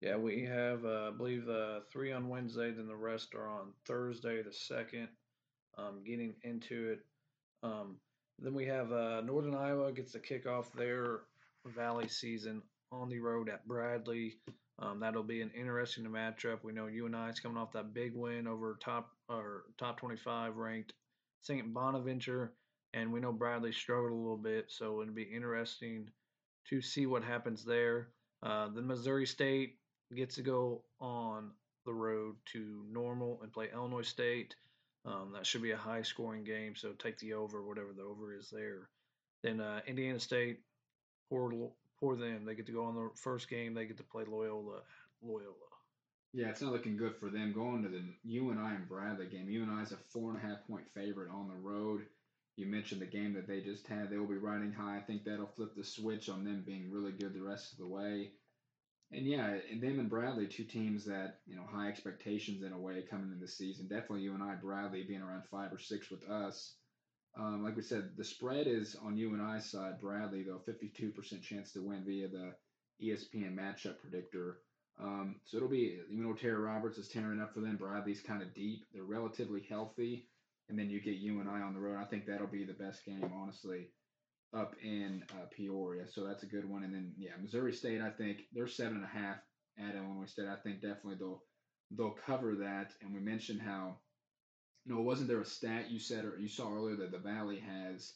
Yeah, 0.00 0.16
we 0.16 0.44
have, 0.44 0.84
uh, 0.84 1.10
I 1.12 1.16
believe, 1.16 1.48
uh, 1.48 1.80
three 1.92 2.12
on 2.12 2.28
Wednesday, 2.28 2.70
then 2.70 2.86
the 2.86 2.96
rest 2.96 3.34
are 3.34 3.48
on 3.48 3.72
Thursday, 3.86 4.42
the 4.42 4.52
second. 4.52 5.08
Um, 5.78 6.02
getting 6.04 6.34
into 6.42 6.90
it. 6.90 7.00
Um, 7.62 7.96
then 8.38 8.54
we 8.54 8.66
have 8.66 8.92
uh, 8.92 9.20
Northern 9.22 9.54
Iowa 9.54 9.92
gets 9.92 10.12
to 10.12 10.18
kick 10.18 10.46
off 10.46 10.72
their 10.72 11.20
Valley 11.66 12.08
season 12.08 12.62
on 12.92 13.08
the 13.08 13.20
road 13.20 13.48
at 13.48 13.66
Bradley. 13.66 14.38
Um, 14.80 14.98
that'll 15.00 15.22
be 15.22 15.42
an 15.42 15.50
interesting 15.54 16.04
matchup. 16.04 16.64
We 16.64 16.72
know 16.72 16.86
you 16.86 17.04
and 17.06 17.14
I 17.14 17.28
is 17.28 17.38
coming 17.38 17.58
off 17.58 17.72
that 17.72 17.92
big 17.92 18.14
win 18.14 18.46
over 18.46 18.78
top 18.80 19.10
or 19.28 19.64
top 19.78 19.98
25 20.00 20.56
ranked 20.56 20.94
St. 21.42 21.72
Bonaventure, 21.72 22.54
and 22.94 23.12
we 23.12 23.20
know 23.20 23.32
Bradley 23.32 23.72
struggled 23.72 24.12
a 24.12 24.14
little 24.14 24.38
bit, 24.38 24.66
so 24.68 25.02
it'll 25.02 25.14
be 25.14 25.22
interesting 25.22 26.08
to 26.68 26.80
see 26.80 27.06
what 27.06 27.22
happens 27.22 27.64
there. 27.64 28.08
Uh, 28.42 28.68
the 28.68 28.82
Missouri 28.82 29.26
State 29.26 29.76
gets 30.14 30.34
to 30.36 30.42
go 30.42 30.82
on 30.98 31.50
the 31.84 31.92
road 31.92 32.36
to 32.52 32.84
Normal 32.90 33.40
and 33.42 33.52
play 33.52 33.68
Illinois 33.72 34.02
State. 34.02 34.54
Um, 35.04 35.32
that 35.34 35.46
should 35.46 35.62
be 35.62 35.70
a 35.70 35.76
high 35.76 36.02
scoring 36.02 36.44
game, 36.44 36.74
so 36.74 36.92
take 36.92 37.18
the 37.18 37.34
over, 37.34 37.62
whatever 37.62 37.92
the 37.94 38.02
over 38.02 38.34
is 38.34 38.50
there. 38.50 38.88
Then 39.42 39.60
uh, 39.60 39.80
Indiana 39.86 40.20
State, 40.20 40.60
poor, 41.30 41.70
for 42.00 42.16
them. 42.16 42.44
They 42.44 42.54
get 42.54 42.66
to 42.66 42.72
go 42.72 42.84
on 42.84 42.94
the 42.94 43.10
first 43.14 43.48
game. 43.48 43.74
They 43.74 43.86
get 43.86 43.98
to 43.98 44.02
play 44.02 44.24
Loyola. 44.24 44.80
Loyola. 45.22 45.54
Yeah, 46.32 46.48
it's 46.48 46.62
not 46.62 46.72
looking 46.72 46.96
good 46.96 47.16
for 47.16 47.28
them 47.28 47.52
going 47.52 47.82
to 47.82 47.88
the 47.88 48.02
UNI 48.24 48.50
and 48.50 48.60
I 48.60 48.74
and 48.74 48.88
Bradley 48.88 49.26
game. 49.26 49.48
U 49.48 49.62
and 49.62 49.72
I 49.72 49.82
is 49.82 49.92
a 49.92 49.96
four 49.96 50.30
and 50.30 50.38
a 50.38 50.46
half 50.46 50.66
point 50.66 50.88
favorite 50.94 51.30
on 51.30 51.48
the 51.48 51.54
road. 51.54 52.06
You 52.56 52.66
mentioned 52.66 53.00
the 53.00 53.06
game 53.06 53.34
that 53.34 53.48
they 53.48 53.60
just 53.60 53.86
had. 53.86 54.10
They 54.10 54.18
will 54.18 54.26
be 54.26 54.36
riding 54.36 54.72
high. 54.72 54.96
I 54.96 55.00
think 55.00 55.24
that'll 55.24 55.46
flip 55.46 55.74
the 55.74 55.84
switch 55.84 56.28
on 56.28 56.44
them 56.44 56.62
being 56.64 56.90
really 56.90 57.12
good 57.12 57.34
the 57.34 57.42
rest 57.42 57.72
of 57.72 57.78
the 57.78 57.86
way. 57.86 58.32
And 59.12 59.26
yeah, 59.26 59.56
and 59.70 59.82
them 59.82 59.98
and 59.98 60.08
Bradley, 60.08 60.46
two 60.46 60.64
teams 60.64 61.04
that 61.06 61.40
you 61.46 61.56
know 61.56 61.64
high 61.68 61.88
expectations 61.88 62.62
in 62.62 62.72
a 62.72 62.78
way 62.78 63.02
coming 63.10 63.26
into 63.26 63.40
the 63.40 63.48
season. 63.48 63.88
Definitely 63.88 64.20
you 64.20 64.34
and 64.34 64.42
I, 64.42 64.54
Bradley 64.54 65.02
being 65.02 65.22
around 65.22 65.42
five 65.50 65.72
or 65.72 65.78
six 65.78 66.10
with 66.10 66.22
us. 66.28 66.74
Um, 67.38 67.62
like 67.62 67.76
we 67.76 67.82
said, 67.82 68.10
the 68.16 68.24
spread 68.24 68.66
is 68.66 68.96
on 69.04 69.16
you 69.16 69.32
and 69.34 69.42
I 69.42 69.60
side. 69.60 70.00
Bradley 70.00 70.42
though, 70.42 70.60
fifty-two 70.64 71.10
percent 71.10 71.42
chance 71.42 71.72
to 71.72 71.82
win 71.82 72.04
via 72.04 72.28
the 72.28 72.54
ESPN 73.02 73.56
matchup 73.56 74.00
predictor. 74.00 74.58
Um, 75.00 75.36
so 75.44 75.56
it'll 75.56 75.68
be 75.68 75.98
you 76.10 76.22
know 76.22 76.34
Terry 76.34 76.58
Roberts 76.60 76.98
is 76.98 77.08
tearing 77.08 77.40
up 77.40 77.54
for 77.54 77.60
them. 77.60 77.76
Bradley's 77.76 78.20
kind 78.20 78.42
of 78.42 78.54
deep. 78.54 78.84
They're 78.92 79.04
relatively 79.04 79.62
healthy, 79.68 80.28
and 80.68 80.78
then 80.78 80.90
you 80.90 81.00
get 81.00 81.14
you 81.14 81.40
and 81.40 81.48
I 81.48 81.60
on 81.60 81.74
the 81.74 81.80
road. 81.80 81.98
I 82.00 82.04
think 82.04 82.26
that'll 82.26 82.46
be 82.46 82.64
the 82.64 82.72
best 82.74 83.04
game, 83.04 83.30
honestly 83.34 83.88
up 84.54 84.74
in 84.82 85.22
uh, 85.32 85.46
Peoria. 85.50 86.06
So 86.08 86.24
that's 86.24 86.42
a 86.42 86.46
good 86.46 86.68
one. 86.68 86.84
And 86.84 86.94
then 86.94 87.12
yeah, 87.16 87.32
Missouri 87.40 87.72
State. 87.72 88.00
I 88.00 88.10
think 88.10 88.42
they're 88.52 88.66
seven 88.66 88.96
and 88.96 89.04
a 89.04 89.06
half 89.06 89.36
at 89.78 89.94
Illinois 89.94 90.26
State. 90.26 90.48
I 90.48 90.56
think 90.56 90.80
definitely 90.80 91.16
they'll 91.18 91.42
they'll 91.96 92.16
cover 92.26 92.56
that. 92.56 92.92
And 93.02 93.14
we 93.14 93.20
mentioned 93.20 93.60
how 93.60 93.98
know 94.94 95.00
wasn't 95.00 95.28
there 95.28 95.40
a 95.40 95.44
stat 95.44 95.90
you 95.90 95.98
said 95.98 96.24
or 96.24 96.38
you 96.38 96.48
saw 96.48 96.72
earlier 96.72 96.96
that 96.96 97.12
the 97.12 97.18
Valley 97.18 97.58
has 97.60 98.14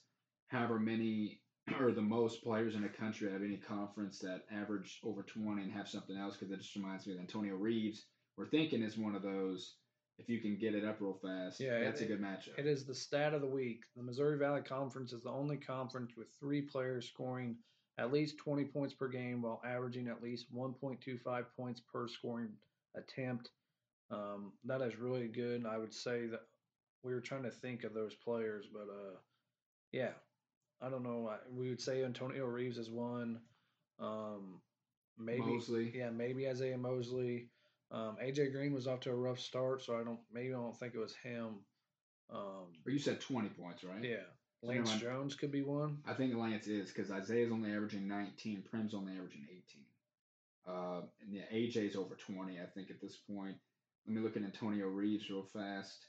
however 0.49 0.79
many 0.79 1.41
or 1.81 1.93
the 1.93 2.03
most 2.03 2.43
players 2.43 2.75
in 2.75 2.83
the 2.83 2.89
country 2.89 3.29
out 3.29 3.37
of 3.37 3.43
any 3.43 3.57
conference 3.57 4.19
that 4.19 4.43
average 4.53 5.01
over 5.05 5.23
20 5.23 5.63
and 5.63 5.73
have 5.73 5.89
something 5.89 6.17
else 6.17 6.37
because 6.37 6.53
it 6.53 6.61
just 6.61 6.77
reminds 6.77 7.07
me 7.07 7.15
of 7.15 7.21
Antonio 7.21 7.55
Reeves. 7.55 8.05
We're 8.37 8.47
thinking 8.47 8.83
is 8.83 8.99
one 8.99 9.15
of 9.15 9.23
those 9.23 9.77
if 10.19 10.29
you 10.29 10.41
can 10.41 10.57
get 10.57 10.75
it 10.75 10.85
up 10.85 11.01
real 11.01 11.19
fast, 11.21 11.61
yeah, 11.61 11.81
that's 11.81 12.01
it, 12.01 12.05
a 12.05 12.09
good 12.09 12.23
matchup. 12.23 12.57
It 12.57 12.67
is 12.67 12.85
the 12.85 12.95
stat 12.95 13.35
of 13.35 13.41
the 13.41 13.49
week. 13.49 13.81
The 13.97 14.03
Missouri 14.03 14.39
Valley 14.39 14.63
Conference 14.63 15.13
is 15.13 15.23
the 15.23 15.31
only 15.31 15.57
conference 15.57 16.13
with 16.17 16.29
three 16.39 16.63
players 16.63 17.09
scoring 17.09 17.57
at 17.99 18.13
least 18.13 18.39
20 18.39 18.65
points 18.65 18.95
per 18.95 19.09
game 19.09 19.43
while 19.43 19.61
averaging 19.65 20.09
at 20.09 20.23
least 20.23 20.55
1.25 20.55 21.45
points 21.57 21.81
per 21.81 22.09
scoring 22.09 22.51
attempt. 22.97 23.51
Um, 24.11 24.53
that 24.65 24.83
is 24.83 24.97
really 24.97 25.29
good. 25.29 25.67
I 25.67 25.79
would 25.79 25.95
say 25.95 26.27
that 26.27 26.43
we 27.05 27.15
were 27.15 27.21
trying 27.21 27.45
to 27.45 27.51
think 27.51 27.85
of 27.85 27.95
those 27.95 28.15
players, 28.15 28.67
but 28.73 28.89
uh, 28.91 29.17
yeah, 29.93 30.13
I 30.81 30.89
don't 30.89 31.03
know. 31.03 31.31
We 31.53 31.69
would 31.69 31.81
say 31.81 32.05
Antonio 32.05 32.47
Reeves 32.47 32.79
is 32.79 32.91
one. 32.91 33.41
Um, 34.01 34.61
maybe 35.19 35.43
Mosley. 35.43 35.93
Yeah, 35.95 36.11
maybe 36.11 36.49
Isaiah 36.49 36.79
Mosley. 36.79 37.49
Um, 37.91 38.17
AJ 38.23 38.53
Green 38.53 38.73
was 38.73 38.87
off 38.87 39.01
to 39.01 39.11
a 39.11 39.15
rough 39.15 39.39
start, 39.39 39.83
so 39.83 39.99
I 39.99 40.03
don't 40.03 40.19
maybe 40.33 40.49
I 40.49 40.57
don't 40.57 40.77
think 40.77 40.95
it 40.95 40.99
was 41.01 41.15
him. 41.23 41.61
Um, 42.33 42.73
or 42.85 42.91
you 42.91 42.99
said 42.99 43.21
twenty 43.21 43.49
points, 43.49 43.85
right? 43.85 44.03
Yeah. 44.03 44.25
Lance 44.63 44.93
so 44.93 44.99
Jones 44.99 45.35
could 45.35 45.53
be 45.53 45.63
one. 45.63 45.99
I 46.07 46.15
think 46.15 46.35
Lance 46.35 46.67
is 46.67 46.91
because 46.91 47.11
Isaiah's 47.11 47.53
only 47.53 47.71
averaging 47.71 48.09
19, 48.09 48.63
Prim's 48.71 48.95
only 48.95 49.13
averaging 49.13 49.47
18. 49.51 49.63
Uh, 50.67 51.03
and 51.21 51.35
yeah, 51.35 51.43
AJ's 51.53 51.97
over 51.97 52.15
20, 52.15 52.59
I 52.59 52.65
think, 52.75 52.91
at 52.91 52.99
this 52.99 53.19
point. 53.31 53.57
Let 54.07 54.17
me 54.17 54.23
look 54.23 54.39
at 54.39 54.43
Antonio 54.43 54.87
Reeves 54.87 55.29
real 55.29 55.43
fast. 55.43 56.07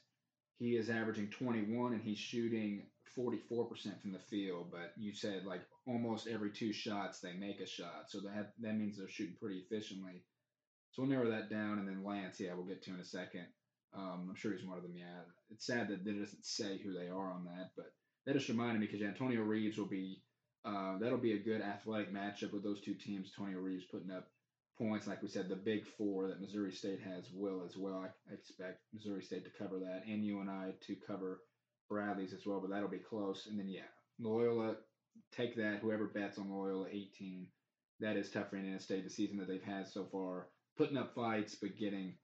He 0.58 0.76
is 0.76 0.88
averaging 0.90 1.28
21 1.28 1.92
and 1.92 2.02
he's 2.02 2.18
shooting 2.18 2.86
44% 3.16 4.00
from 4.00 4.12
the 4.12 4.18
field, 4.18 4.68
but 4.70 4.92
you 4.96 5.12
said 5.12 5.44
like 5.44 5.62
almost 5.86 6.26
every 6.26 6.50
two 6.50 6.72
shots 6.72 7.20
they 7.20 7.32
make 7.32 7.60
a 7.60 7.66
shot. 7.66 8.04
So 8.08 8.20
that 8.20 8.52
that 8.60 8.76
means 8.76 8.96
they're 8.96 9.08
shooting 9.08 9.36
pretty 9.40 9.58
efficiently. 9.58 10.22
So 10.92 11.02
we'll 11.02 11.10
narrow 11.10 11.30
that 11.30 11.50
down, 11.50 11.78
and 11.78 11.86
then 11.86 12.04
Lance, 12.04 12.40
yeah, 12.40 12.54
we'll 12.54 12.64
get 12.64 12.82
to 12.84 12.94
in 12.94 13.00
a 13.00 13.04
second. 13.04 13.46
Um, 13.94 14.28
I'm 14.30 14.36
sure 14.36 14.52
he's 14.52 14.66
one 14.66 14.76
of 14.76 14.82
them. 14.82 14.96
Yeah, 14.96 15.22
it's 15.50 15.66
sad 15.66 15.88
that 15.88 16.06
it 16.06 16.20
doesn't 16.20 16.44
say 16.44 16.78
who 16.78 16.92
they 16.92 17.08
are 17.08 17.30
on 17.30 17.44
that, 17.44 17.70
but 17.76 17.92
that 18.24 18.34
just 18.34 18.48
reminded 18.48 18.80
me 18.80 18.86
because 18.86 19.02
Antonio 19.02 19.42
Reeves 19.42 19.78
will 19.78 19.86
be 19.86 20.22
uh, 20.64 20.98
that'll 20.98 21.18
be 21.18 21.34
a 21.34 21.38
good 21.38 21.62
athletic 21.62 22.12
matchup 22.12 22.52
with 22.52 22.64
those 22.64 22.80
two 22.80 22.94
teams. 22.94 23.30
Antonio 23.38 23.60
Reeves 23.60 23.84
putting 23.90 24.10
up 24.10 24.28
points, 24.78 25.06
like 25.06 25.22
we 25.22 25.28
said, 25.28 25.48
the 25.48 25.56
big 25.56 25.86
four 25.96 26.28
that 26.28 26.40
Missouri 26.40 26.72
State 26.72 27.00
has 27.00 27.30
will 27.32 27.62
as 27.64 27.76
well. 27.76 28.04
I, 28.04 28.34
expect 28.34 28.80
Missouri 28.92 29.22
State 29.22 29.44
to 29.44 29.58
cover 29.62 29.78
that, 29.78 30.02
and 30.06 30.24
you 30.24 30.40
and 30.40 30.50
I 30.50 30.72
to 30.86 30.96
cover 31.06 31.40
Bradley's 31.88 32.32
as 32.32 32.46
well, 32.46 32.60
but 32.60 32.70
that'll 32.70 32.88
be 32.88 32.98
close. 32.98 33.46
And 33.46 33.58
then 33.58 33.68
yeah, 33.68 33.88
Loyola, 34.18 34.76
take 35.34 35.56
that. 35.56 35.78
Whoever 35.80 36.06
bets 36.06 36.38
on 36.38 36.50
Loyola 36.50 36.88
18, 36.90 37.46
that 38.00 38.16
is 38.16 38.30
tough 38.30 38.50
for 38.50 38.56
Indiana 38.56 38.80
State. 38.80 39.04
The 39.04 39.10
season 39.10 39.38
that 39.38 39.48
they've 39.48 39.62
had 39.62 39.88
so 39.88 40.06
far 40.10 40.48
putting 40.76 40.96
up 40.96 41.14
fights, 41.14 41.54
but 41.54 41.76
getting 41.78 42.14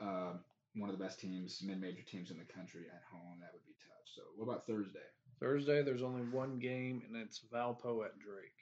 uh, 0.00 0.32
one 0.74 0.90
of 0.90 0.98
the 0.98 1.02
best 1.02 1.20
teams, 1.20 1.62
mid-major 1.64 2.02
teams 2.02 2.30
in 2.30 2.38
the 2.38 2.44
country 2.44 2.82
at 2.92 3.02
home, 3.10 3.38
that 3.40 3.50
would 3.52 3.64
be 3.64 3.74
tough. 3.80 4.04
So, 4.14 4.22
what 4.36 4.44
about 4.44 4.66
Thursday? 4.66 4.98
Thursday, 5.40 5.82
there's 5.82 6.02
only 6.02 6.22
one 6.22 6.58
game, 6.58 7.02
and 7.06 7.16
it's 7.16 7.40
Valpo 7.52 8.04
at 8.04 8.18
Drake. 8.18 8.52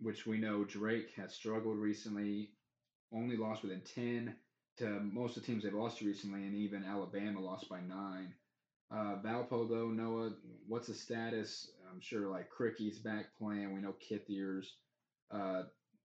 Which 0.00 0.26
we 0.26 0.38
know 0.38 0.64
Drake 0.64 1.12
has 1.16 1.34
struggled 1.34 1.78
recently, 1.78 2.50
only 3.12 3.36
lost 3.36 3.62
within 3.62 3.82
10 3.94 4.34
to 4.78 5.00
most 5.00 5.36
of 5.36 5.42
the 5.42 5.46
teams 5.46 5.64
they've 5.64 5.72
lost 5.72 5.98
to 5.98 6.06
recently, 6.06 6.44
and 6.44 6.54
even 6.54 6.84
Alabama 6.84 7.40
lost 7.40 7.68
by 7.68 7.80
nine. 7.80 8.34
Uh, 8.90 9.16
Valpo, 9.24 9.68
though, 9.68 9.88
Noah, 9.88 10.32
what's 10.68 10.88
the 10.88 10.94
status? 10.94 11.70
I'm 11.90 12.00
sure 12.00 12.28
like 12.28 12.50
Krikke's 12.50 12.98
back 12.98 13.26
playing. 13.38 13.74
We 13.74 13.80
know 13.80 13.94
Kithier's 14.10 14.76
uh, 15.30 15.62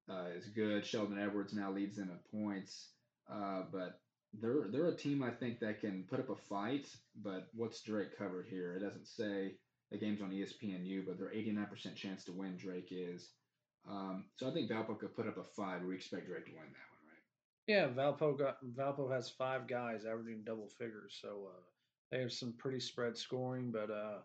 uh, 0.09 0.27
is 0.35 0.47
good. 0.47 0.85
Sheldon 0.85 1.19
Edwards 1.19 1.53
now 1.53 1.71
leads 1.71 1.97
them 1.97 2.11
in 2.11 2.39
points, 2.39 2.89
uh, 3.31 3.63
but 3.71 3.99
they're 4.33 4.67
they're 4.71 4.87
a 4.87 4.95
team 4.95 5.23
I 5.23 5.31
think 5.31 5.59
that 5.59 5.81
can 5.81 6.05
put 6.09 6.19
up 6.19 6.29
a 6.29 6.35
fight. 6.35 6.87
But 7.21 7.47
what's 7.53 7.81
Drake 7.81 8.17
covered 8.17 8.47
here? 8.49 8.75
It 8.75 8.83
doesn't 8.83 9.07
say 9.07 9.55
the 9.91 9.97
game's 9.97 10.21
on 10.21 10.31
ESPNU, 10.31 11.05
but 11.05 11.17
they're 11.17 11.33
89% 11.33 11.95
chance 11.95 12.23
to 12.25 12.33
win. 12.33 12.57
Drake 12.57 12.89
is. 12.91 13.29
Um, 13.89 14.25
so 14.35 14.47
I 14.47 14.51
think 14.51 14.69
Valpo 14.69 14.99
could 14.99 15.15
put 15.15 15.27
up 15.27 15.37
a 15.37 15.43
five. 15.43 15.83
We 15.83 15.95
expect 15.95 16.27
Drake 16.27 16.45
to 16.45 16.51
win 16.51 16.61
that 16.61 16.89
one, 16.91 17.07
right? 17.09 17.23
Yeah, 17.67 17.87
Valpo 17.87 18.37
got 18.37 18.57
Valpo 18.77 19.11
has 19.11 19.29
five 19.29 19.67
guys 19.67 20.05
averaging 20.05 20.43
double 20.45 20.67
figures, 20.67 21.17
so 21.21 21.47
uh, 21.47 21.61
they 22.11 22.19
have 22.19 22.33
some 22.33 22.53
pretty 22.53 22.79
spread 22.79 23.17
scoring, 23.17 23.71
but 23.71 23.89
uh, 23.89 24.19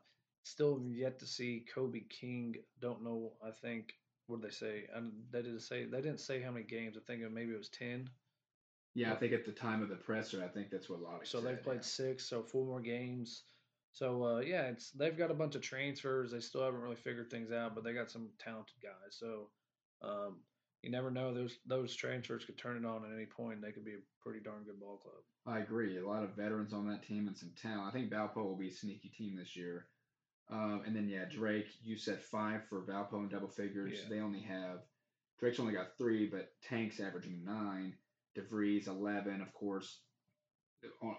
still 0.45 0.81
yet 0.85 1.19
to 1.21 1.27
see 1.27 1.65
Kobe 1.73 2.01
King. 2.09 2.57
Don't 2.81 3.05
know. 3.05 3.33
I 3.45 3.51
think 3.51 3.95
what 4.27 4.41
did 4.41 4.51
they 4.51 4.55
say? 4.55 4.85
And 4.95 5.13
they 5.31 5.43
didn't 5.43 5.61
say 5.61 5.85
they 5.85 6.01
didn't 6.01 6.21
say 6.21 6.41
how 6.41 6.51
many 6.51 6.65
games. 6.65 6.97
I 6.97 7.01
think 7.07 7.23
maybe 7.31 7.53
it 7.53 7.59
was 7.59 7.69
ten. 7.69 8.09
Yeah, 8.95 9.13
I 9.13 9.17
think 9.17 9.33
at 9.33 9.47
the 9.47 9.53
time 9.53 9.83
of 9.83 9.89
the 9.89 9.97
presser, 9.97 10.45
I 10.45 10.49
think 10.49 10.71
that's 10.71 10.91
what 10.91 11.01
Lottich 11.01 11.27
So 11.29 11.41
they've 11.41 11.63
played 11.63 11.77
yeah. 11.77 11.83
six, 11.83 12.29
so 12.29 12.43
four 12.43 12.67
more 12.67 12.81
games. 12.81 13.45
So 13.93 14.25
uh, 14.25 14.41
yeah, 14.41 14.63
it's 14.63 14.91
they've 14.91 15.17
got 15.17 15.31
a 15.31 15.35
bunch 15.35 15.55
of 15.55 15.63
transfers. 15.63 16.33
They 16.33 16.41
still 16.41 16.65
haven't 16.65 16.81
really 16.81 16.97
figured 16.97 17.31
things 17.31 17.53
out, 17.53 17.75
but 17.75 17.85
they 17.85 17.93
got 17.93 18.11
some 18.11 18.31
talented 18.39 18.77
guys. 18.83 19.19
So 19.19 19.51
um, 20.03 20.41
you 20.83 20.91
never 20.91 21.11
know; 21.11 21.35
those 21.35 21.59
those 21.67 21.95
transfers 21.95 22.45
could 22.45 22.59
turn 22.59 22.77
it 22.77 22.87
on 22.87 23.05
at 23.05 23.15
any 23.15 23.27
point. 23.27 23.61
They 23.61 23.73
could 23.73 23.85
be 23.85 23.93
a 23.95 24.23
pretty 24.23 24.41
darn 24.41 24.65
good 24.65 24.81
ball 24.81 24.97
club. 24.97 25.23
I 25.47 25.61
agree. 25.61 25.99
A 25.99 26.07
lot 26.07 26.23
of 26.23 26.37
veterans 26.37 26.73
on 26.73 26.89
that 26.89 27.03
team 27.03 27.27
and 27.27 27.37
some 27.37 27.53
talent. 27.61 27.89
I 27.89 27.91
think 27.91 28.11
Valpo 28.11 28.37
will 28.37 28.57
be 28.57 28.69
a 28.69 28.73
sneaky 28.73 29.09
team 29.11 29.37
this 29.37 29.57
year. 29.57 29.87
Um, 30.51 30.83
and 30.87 30.95
then 30.95 31.09
yeah, 31.09 31.25
Drake, 31.31 31.69
you 31.83 31.97
said 31.97 32.21
five 32.21 32.63
for 32.69 32.83
Valpo 32.83 33.23
in 33.23 33.29
double 33.29 33.49
figures. 33.49 33.93
Yeah. 33.95 34.09
They 34.09 34.21
only 34.21 34.41
have 34.41 34.81
Drake's 35.39 35.61
only 35.61 35.75
got 35.75 35.99
three, 35.99 36.27
but 36.27 36.53
Tank's 36.63 37.01
averaging 37.01 37.45
nine. 37.45 37.95
DeVries 38.39 38.89
eleven, 38.89 39.43
of 39.43 39.53
course, 39.53 40.01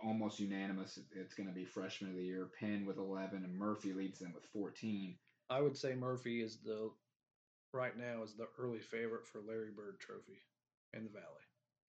almost 0.04 0.39
unanimous. 0.39 0.99
It's 1.15 1.34
going 1.34 1.47
to 1.47 1.56
be 1.56 1.65
freshman 1.65 2.12
of 2.12 2.17
the 2.17 2.23
year. 2.23 2.49
Penn 2.60 2.86
with 2.86 2.97
eleven, 2.97 3.43
and 3.43 3.58
Murphy 3.58 3.93
leads 3.93 4.19
them 4.19 4.34
with 4.34 4.45
fourteen. 4.45 5.15
I 5.49 5.62
would 5.62 5.78
say 5.78 5.93
Murphy 5.93 6.41
is 6.41 6.60
the 6.63 6.91
right 7.73 7.97
now 7.97 8.23
is 8.23 8.36
the 8.36 8.47
early 8.60 8.80
favorite 8.80 9.26
for 9.26 9.41
Larry 9.41 9.71
Bird 9.76 9.99
Trophy 9.99 10.39
in 10.93 11.04
the 11.04 11.10
Valley 11.10 11.26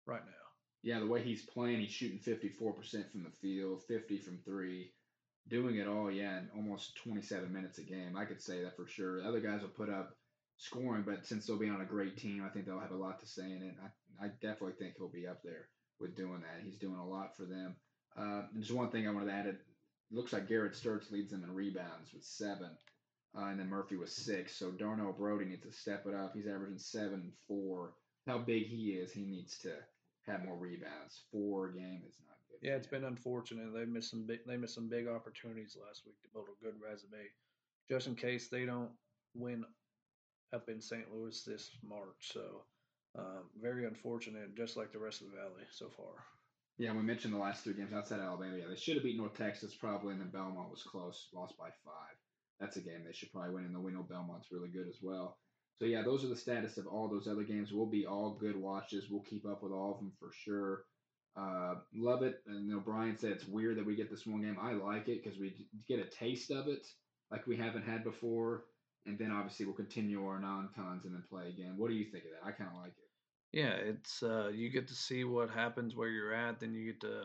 right 0.06 0.24
now. 0.24 0.32
Yeah, 0.82 0.98
the 0.98 1.06
way 1.06 1.22
he's 1.22 1.44
playing, 1.44 1.80
he's 1.80 1.90
shooting 1.90 2.18
fifty 2.18 2.48
four 2.48 2.72
percent 2.72 3.10
from 3.10 3.24
the 3.24 3.30
field, 3.30 3.82
fifty 3.82 4.18
from 4.18 4.38
three 4.44 4.92
doing 5.48 5.76
it 5.76 5.88
all, 5.88 6.10
yeah, 6.10 6.38
in 6.38 6.48
almost 6.54 6.96
27 6.96 7.52
minutes 7.52 7.78
a 7.78 7.82
game. 7.82 8.16
I 8.16 8.24
could 8.24 8.40
say 8.40 8.62
that 8.62 8.76
for 8.76 8.86
sure. 8.86 9.20
The 9.20 9.28
other 9.28 9.40
guys 9.40 9.60
will 9.60 9.68
put 9.68 9.90
up 9.90 10.16
scoring, 10.56 11.02
but 11.04 11.26
since 11.26 11.46
they'll 11.46 11.58
be 11.58 11.68
on 11.68 11.80
a 11.80 11.84
great 11.86 12.16
team, 12.16 12.44
I 12.46 12.48
think 12.48 12.66
they'll 12.66 12.78
have 12.78 12.92
a 12.92 12.96
lot 12.96 13.18
to 13.20 13.26
say 13.26 13.44
in 13.44 13.62
it. 13.62 13.74
I, 13.82 14.26
I 14.26 14.28
definitely 14.40 14.74
think 14.78 14.94
he'll 14.96 15.08
be 15.08 15.26
up 15.26 15.42
there 15.42 15.68
with 16.02 16.16
doing 16.16 16.40
that. 16.42 16.62
He's 16.64 16.76
doing 16.76 16.98
a 16.98 17.06
lot 17.06 17.36
for 17.36 17.44
them. 17.44 17.76
Uh, 18.16 18.42
just 18.58 18.72
one 18.72 18.90
thing 18.90 19.06
I 19.08 19.12
wanted 19.12 19.26
to 19.26 19.32
add. 19.32 19.46
It 19.46 19.60
looks 20.10 20.32
like 20.32 20.48
Garrett 20.48 20.74
Sturtz 20.74 21.10
leads 21.10 21.30
them 21.30 21.44
in 21.44 21.54
rebounds 21.54 22.12
with 22.12 22.24
seven, 22.24 22.70
uh, 23.36 23.46
and 23.46 23.58
then 23.58 23.70
Murphy 23.70 23.96
was 23.96 24.12
six. 24.12 24.54
So 24.54 24.70
Darnell 24.70 25.12
Brodie 25.12 25.46
needs 25.46 25.62
to 25.62 25.72
step 25.72 26.06
it 26.06 26.14
up. 26.14 26.34
He's 26.34 26.46
averaging 26.46 26.78
seven 26.78 27.32
four. 27.48 27.94
How 28.26 28.38
big 28.38 28.66
he 28.66 28.90
is, 28.90 29.12
he 29.12 29.22
needs 29.22 29.58
to 29.60 29.72
have 30.26 30.44
more 30.44 30.56
rebounds. 30.56 31.22
Four 31.32 31.68
a 31.68 31.72
game 31.72 32.02
is 32.06 32.16
not 32.26 32.36
good. 32.50 32.58
yeah, 32.68 32.76
it's 32.76 32.86
been 32.86 33.04
unfortunate. 33.04 33.72
They 33.74 33.84
missed 33.86 34.10
some 34.10 34.26
big. 34.26 34.40
They 34.46 34.56
missed 34.56 34.74
some 34.74 34.88
big 34.88 35.08
opportunities 35.08 35.76
last 35.86 36.02
week 36.04 36.20
to 36.22 36.28
build 36.32 36.48
a 36.48 36.64
good 36.64 36.74
resume, 36.80 37.30
just 37.88 38.06
in 38.06 38.14
case 38.14 38.48
they 38.48 38.66
don't 38.66 38.90
win 39.34 39.64
up 40.52 40.68
in 40.68 40.80
St. 40.80 41.06
Louis 41.12 41.42
this 41.44 41.70
March. 41.82 42.30
So 42.32 42.62
um, 43.18 43.44
very 43.60 43.86
unfortunate, 43.86 44.56
just 44.56 44.76
like 44.76 44.92
the 44.92 44.98
rest 44.98 45.20
of 45.20 45.28
the 45.28 45.36
Valley 45.36 45.64
so 45.70 45.88
far. 45.96 46.14
Yeah, 46.78 46.92
we 46.92 47.02
mentioned 47.02 47.34
the 47.34 47.38
last 47.38 47.62
three 47.62 47.74
games 47.74 47.92
outside 47.92 48.20
Alabama. 48.20 48.56
Yeah, 48.56 48.68
they 48.68 48.76
should 48.76 48.94
have 48.94 49.04
beat 49.04 49.18
North 49.18 49.36
Texas 49.36 49.74
probably, 49.74 50.12
and 50.12 50.20
then 50.20 50.30
Belmont 50.30 50.70
was 50.70 50.82
close, 50.82 51.28
lost 51.34 51.56
by 51.58 51.68
five. 51.84 52.16
That's 52.60 52.76
a 52.76 52.80
game 52.80 53.04
they 53.04 53.12
should 53.12 53.32
probably 53.32 53.54
win, 53.54 53.64
and 53.64 53.74
the 53.74 53.80
we 53.80 53.92
know 53.92 54.02
Belmont's 54.08 54.50
really 54.50 54.68
good 54.68 54.88
as 54.88 54.98
well. 55.02 55.38
So 55.78 55.84
yeah, 55.84 56.02
those 56.02 56.24
are 56.24 56.28
the 56.28 56.36
status 56.36 56.78
of 56.78 56.86
all 56.86 57.08
those 57.08 57.26
other 57.28 57.42
games. 57.42 57.72
Will 57.72 57.90
be 57.90 58.06
all 58.06 58.38
good 58.40 58.56
watches. 58.56 59.08
We'll 59.10 59.22
keep 59.22 59.46
up 59.46 59.62
with 59.62 59.72
all 59.72 59.92
of 59.92 59.98
them 59.98 60.12
for 60.18 60.30
sure. 60.32 60.84
Uh, 61.36 61.74
love 61.94 62.22
it. 62.22 62.40
And 62.46 62.66
you 62.66 62.74
know, 62.74 62.80
Bryan 62.80 63.18
said 63.18 63.32
it's 63.32 63.46
weird 63.46 63.78
that 63.78 63.86
we 63.86 63.96
get 63.96 64.10
this 64.10 64.26
one 64.26 64.42
game. 64.42 64.56
I 64.60 64.72
like 64.72 65.08
it 65.08 65.22
because 65.22 65.38
we 65.38 65.66
get 65.88 65.98
a 65.98 66.04
taste 66.04 66.50
of 66.50 66.68
it 66.68 66.86
like 67.30 67.46
we 67.46 67.56
haven't 67.56 67.84
had 67.84 68.04
before. 68.04 68.64
And 69.06 69.18
then 69.18 69.32
obviously 69.32 69.66
we'll 69.66 69.74
continue 69.74 70.24
our 70.26 70.38
non-cons 70.38 71.04
and 71.04 71.14
then 71.14 71.24
play 71.28 71.48
again. 71.48 71.74
What 71.76 71.90
do 71.90 71.94
you 71.96 72.04
think 72.04 72.24
of 72.24 72.30
that? 72.30 72.46
I 72.46 72.52
kind 72.52 72.70
of 72.70 72.80
like 72.80 72.92
it. 72.92 73.58
Yeah, 73.58 73.74
it's 73.74 74.22
uh, 74.22 74.48
you 74.48 74.70
get 74.70 74.88
to 74.88 74.94
see 74.94 75.24
what 75.24 75.50
happens 75.50 75.94
where 75.94 76.08
you're 76.08 76.34
at, 76.34 76.60
then 76.60 76.72
you 76.72 76.86
get 76.86 77.00
to 77.02 77.24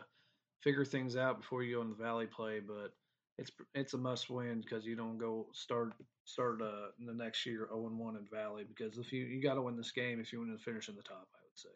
figure 0.62 0.84
things 0.84 1.16
out 1.16 1.40
before 1.40 1.64
you 1.64 1.76
go 1.76 1.82
in 1.82 1.90
the 1.90 1.96
valley 1.96 2.26
play. 2.26 2.60
But 2.60 2.92
it's 3.38 3.52
it's 3.76 3.94
a 3.94 3.98
must 3.98 4.30
win 4.30 4.62
because 4.62 4.86
you 4.86 4.96
don't 4.96 5.18
go 5.18 5.48
start 5.54 5.94
start 6.26 6.62
uh, 6.62 6.90
the 7.06 7.14
next 7.14 7.46
year 7.46 7.68
0 7.70 7.90
1 7.96 8.16
in 8.16 8.28
Valley 8.32 8.66
because 8.68 8.98
if 8.98 9.14
you 9.14 9.26
you 9.26 9.42
got 9.42 9.54
to 9.56 9.62
win 9.62 9.78
this 9.78 9.92
game 9.92 10.20
if 10.20 10.34
you 10.34 10.40
want 10.40 10.58
to 10.58 10.64
finish 10.64 10.90
in 10.90 10.96
the 10.96 11.04
top, 11.04 11.28
I 11.34 11.40
would 11.44 11.58
say. 11.58 11.70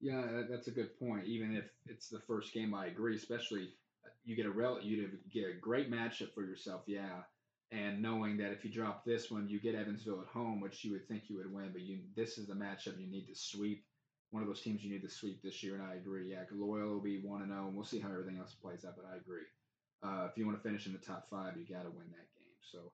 Yeah, 0.00 0.42
that's 0.48 0.68
a 0.68 0.70
good 0.70 0.96
point. 0.98 1.26
Even 1.26 1.56
if 1.56 1.64
it's 1.86 2.08
the 2.08 2.20
first 2.20 2.52
game, 2.52 2.74
I 2.74 2.86
agree. 2.86 3.16
Especially 3.16 3.70
uh, 4.04 4.10
you 4.24 4.36
get 4.36 4.46
a 4.46 4.50
rel 4.50 4.80
you 4.80 5.08
get 5.32 5.44
a 5.44 5.58
great 5.60 5.90
matchup 5.90 6.32
for 6.34 6.44
yourself. 6.44 6.82
Yeah, 6.86 7.22
and 7.70 8.00
knowing 8.00 8.36
that 8.38 8.52
if 8.52 8.64
you 8.64 8.70
drop 8.70 9.04
this 9.04 9.30
one, 9.30 9.48
you 9.48 9.60
get 9.60 9.74
Evansville 9.74 10.20
at 10.20 10.28
home, 10.28 10.60
which 10.60 10.84
you 10.84 10.92
would 10.92 11.06
think 11.06 11.24
you 11.28 11.36
would 11.36 11.52
win, 11.52 11.70
but 11.72 11.82
you 11.82 11.98
this 12.16 12.38
is 12.38 12.46
the 12.46 12.54
matchup 12.54 12.98
you 12.98 13.10
need 13.10 13.26
to 13.28 13.34
sweep. 13.34 13.84
One 14.30 14.42
of 14.42 14.48
those 14.48 14.60
teams 14.60 14.82
you 14.82 14.90
need 14.90 15.02
to 15.02 15.10
sweep 15.10 15.42
this 15.42 15.62
year, 15.62 15.74
and 15.74 15.82
I 15.82 15.94
agree. 15.94 16.30
Yeah, 16.30 16.44
Loyola 16.52 16.92
will 16.92 17.00
be 17.00 17.20
one 17.22 17.42
and 17.42 17.50
zero, 17.50 17.62
oh, 17.64 17.66
and 17.68 17.76
we'll 17.76 17.84
see 17.84 17.98
how 17.98 18.10
everything 18.10 18.38
else 18.38 18.54
plays 18.54 18.84
out. 18.84 18.94
But 18.96 19.06
I 19.12 19.16
agree. 19.16 19.46
Uh, 20.02 20.28
if 20.30 20.36
you 20.36 20.46
want 20.46 20.62
to 20.62 20.68
finish 20.68 20.86
in 20.86 20.92
the 20.92 20.98
top 20.98 21.28
five, 21.30 21.54
you 21.56 21.64
got 21.64 21.82
to 21.82 21.90
win 21.90 22.06
that 22.10 22.28
game. 22.34 22.54
So 22.72 22.92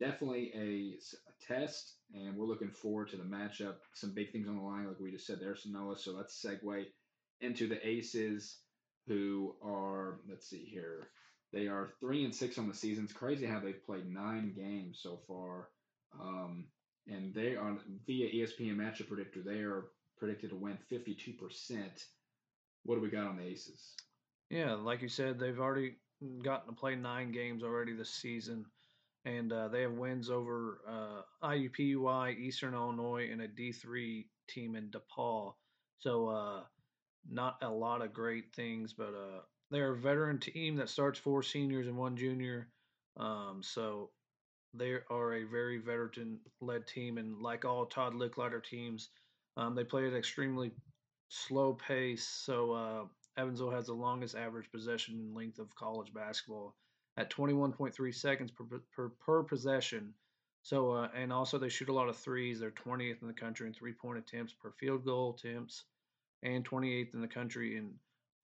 definitely 0.00 0.52
a, 0.54 0.96
a, 1.28 1.54
test, 1.54 1.94
and 2.14 2.36
we're 2.36 2.46
looking 2.46 2.70
forward 2.70 3.08
to 3.10 3.16
the 3.16 3.24
matchup. 3.24 3.74
Some 3.92 4.14
big 4.14 4.32
things 4.32 4.48
on 4.48 4.56
the 4.56 4.62
line, 4.62 4.86
like 4.86 5.00
we 5.00 5.10
just 5.10 5.26
said 5.26 5.40
there, 5.40 5.56
Noah. 5.66 5.98
So 5.98 6.12
let's 6.12 6.44
segue 6.44 6.84
into 7.40 7.68
the 7.68 7.86
Aces, 7.86 8.58
who 9.06 9.54
are 9.62 10.20
let's 10.28 10.48
see 10.48 10.64
here. 10.64 11.08
They 11.52 11.66
are 11.66 11.90
three 12.00 12.24
and 12.24 12.34
six 12.34 12.58
on 12.58 12.68
the 12.68 12.74
season. 12.74 13.04
It's 13.04 13.12
crazy 13.12 13.46
how 13.46 13.60
they've 13.60 13.84
played 13.84 14.06
nine 14.06 14.52
games 14.54 15.00
so 15.02 15.20
far. 15.26 15.68
Um, 16.20 16.66
and 17.06 17.34
they 17.34 17.56
are 17.56 17.76
via 18.06 18.28
ESPN 18.28 18.76
Matchup 18.76 19.08
Predictor. 19.08 19.42
They 19.42 19.60
are 19.60 19.86
predicted 20.18 20.50
to 20.50 20.56
win 20.56 20.78
52%. 20.90 21.38
What 22.84 22.96
do 22.96 23.00
we 23.00 23.08
got 23.08 23.26
on 23.26 23.36
the 23.36 23.44
Aces? 23.44 23.94
Yeah, 24.50 24.74
like 24.74 25.02
you 25.02 25.08
said, 25.08 25.38
they've 25.38 25.58
already 25.58 25.96
gotten 26.42 26.68
to 26.68 26.78
play 26.78 26.96
nine 26.96 27.32
games 27.32 27.62
already 27.62 27.92
this 27.94 28.10
season, 28.10 28.66
and 29.24 29.52
uh, 29.52 29.68
they 29.68 29.82
have 29.82 29.92
wins 29.92 30.30
over 30.30 30.80
uh, 30.88 31.46
IUPUI, 31.46 32.38
Eastern 32.38 32.74
Illinois, 32.74 33.28
and 33.30 33.42
a 33.42 33.48
D3 33.48 34.26
team 34.48 34.74
in 34.76 34.90
DePauw. 34.90 35.52
So 35.98 36.28
uh, 36.28 36.60
not 37.30 37.58
a 37.62 37.68
lot 37.68 38.02
of 38.02 38.12
great 38.12 38.54
things, 38.54 38.92
but 38.92 39.14
uh, 39.14 39.40
they're 39.70 39.92
a 39.92 39.96
veteran 39.96 40.38
team 40.38 40.76
that 40.76 40.88
starts 40.88 41.18
four 41.18 41.42
seniors 41.42 41.86
and 41.86 41.96
one 41.96 42.16
junior. 42.16 42.68
Um, 43.16 43.60
so 43.62 44.10
they 44.74 44.96
are 45.10 45.34
a 45.34 45.44
very 45.44 45.78
veteran-led 45.78 46.86
team, 46.86 47.18
and 47.18 47.40
like 47.40 47.64
all 47.64 47.86
Todd 47.86 48.14
Lickliter 48.14 48.62
teams, 48.62 49.10
um, 49.56 49.74
they 49.74 49.84
play 49.84 50.06
at 50.06 50.12
an 50.12 50.18
extremely 50.18 50.72
slow 51.28 51.74
pace. 51.74 52.26
So 52.26 52.72
uh, 52.72 53.04
Evansville 53.36 53.70
has 53.70 53.86
the 53.86 53.94
longest 53.94 54.36
average 54.36 54.70
possession 54.70 55.32
length 55.34 55.58
of 55.58 55.74
college 55.74 56.12
basketball 56.12 56.74
at 57.16 57.30
21.3 57.30 58.14
seconds 58.14 58.50
per, 58.50 58.64
per, 58.94 59.08
per 59.08 59.42
possession. 59.42 60.14
So, 60.62 60.92
uh, 60.92 61.08
and 61.14 61.32
also 61.32 61.58
they 61.58 61.68
shoot 61.68 61.88
a 61.88 61.92
lot 61.92 62.08
of 62.08 62.16
threes. 62.16 62.60
They're 62.60 62.70
20th 62.70 63.22
in 63.22 63.28
the 63.28 63.34
country 63.34 63.66
in 63.66 63.72
three 63.72 63.92
point 63.92 64.18
attempts 64.18 64.52
per 64.52 64.70
field 64.72 65.04
goal 65.04 65.36
attempts, 65.38 65.84
and 66.42 66.68
28th 66.68 67.14
in 67.14 67.20
the 67.20 67.28
country 67.28 67.76
in 67.76 67.94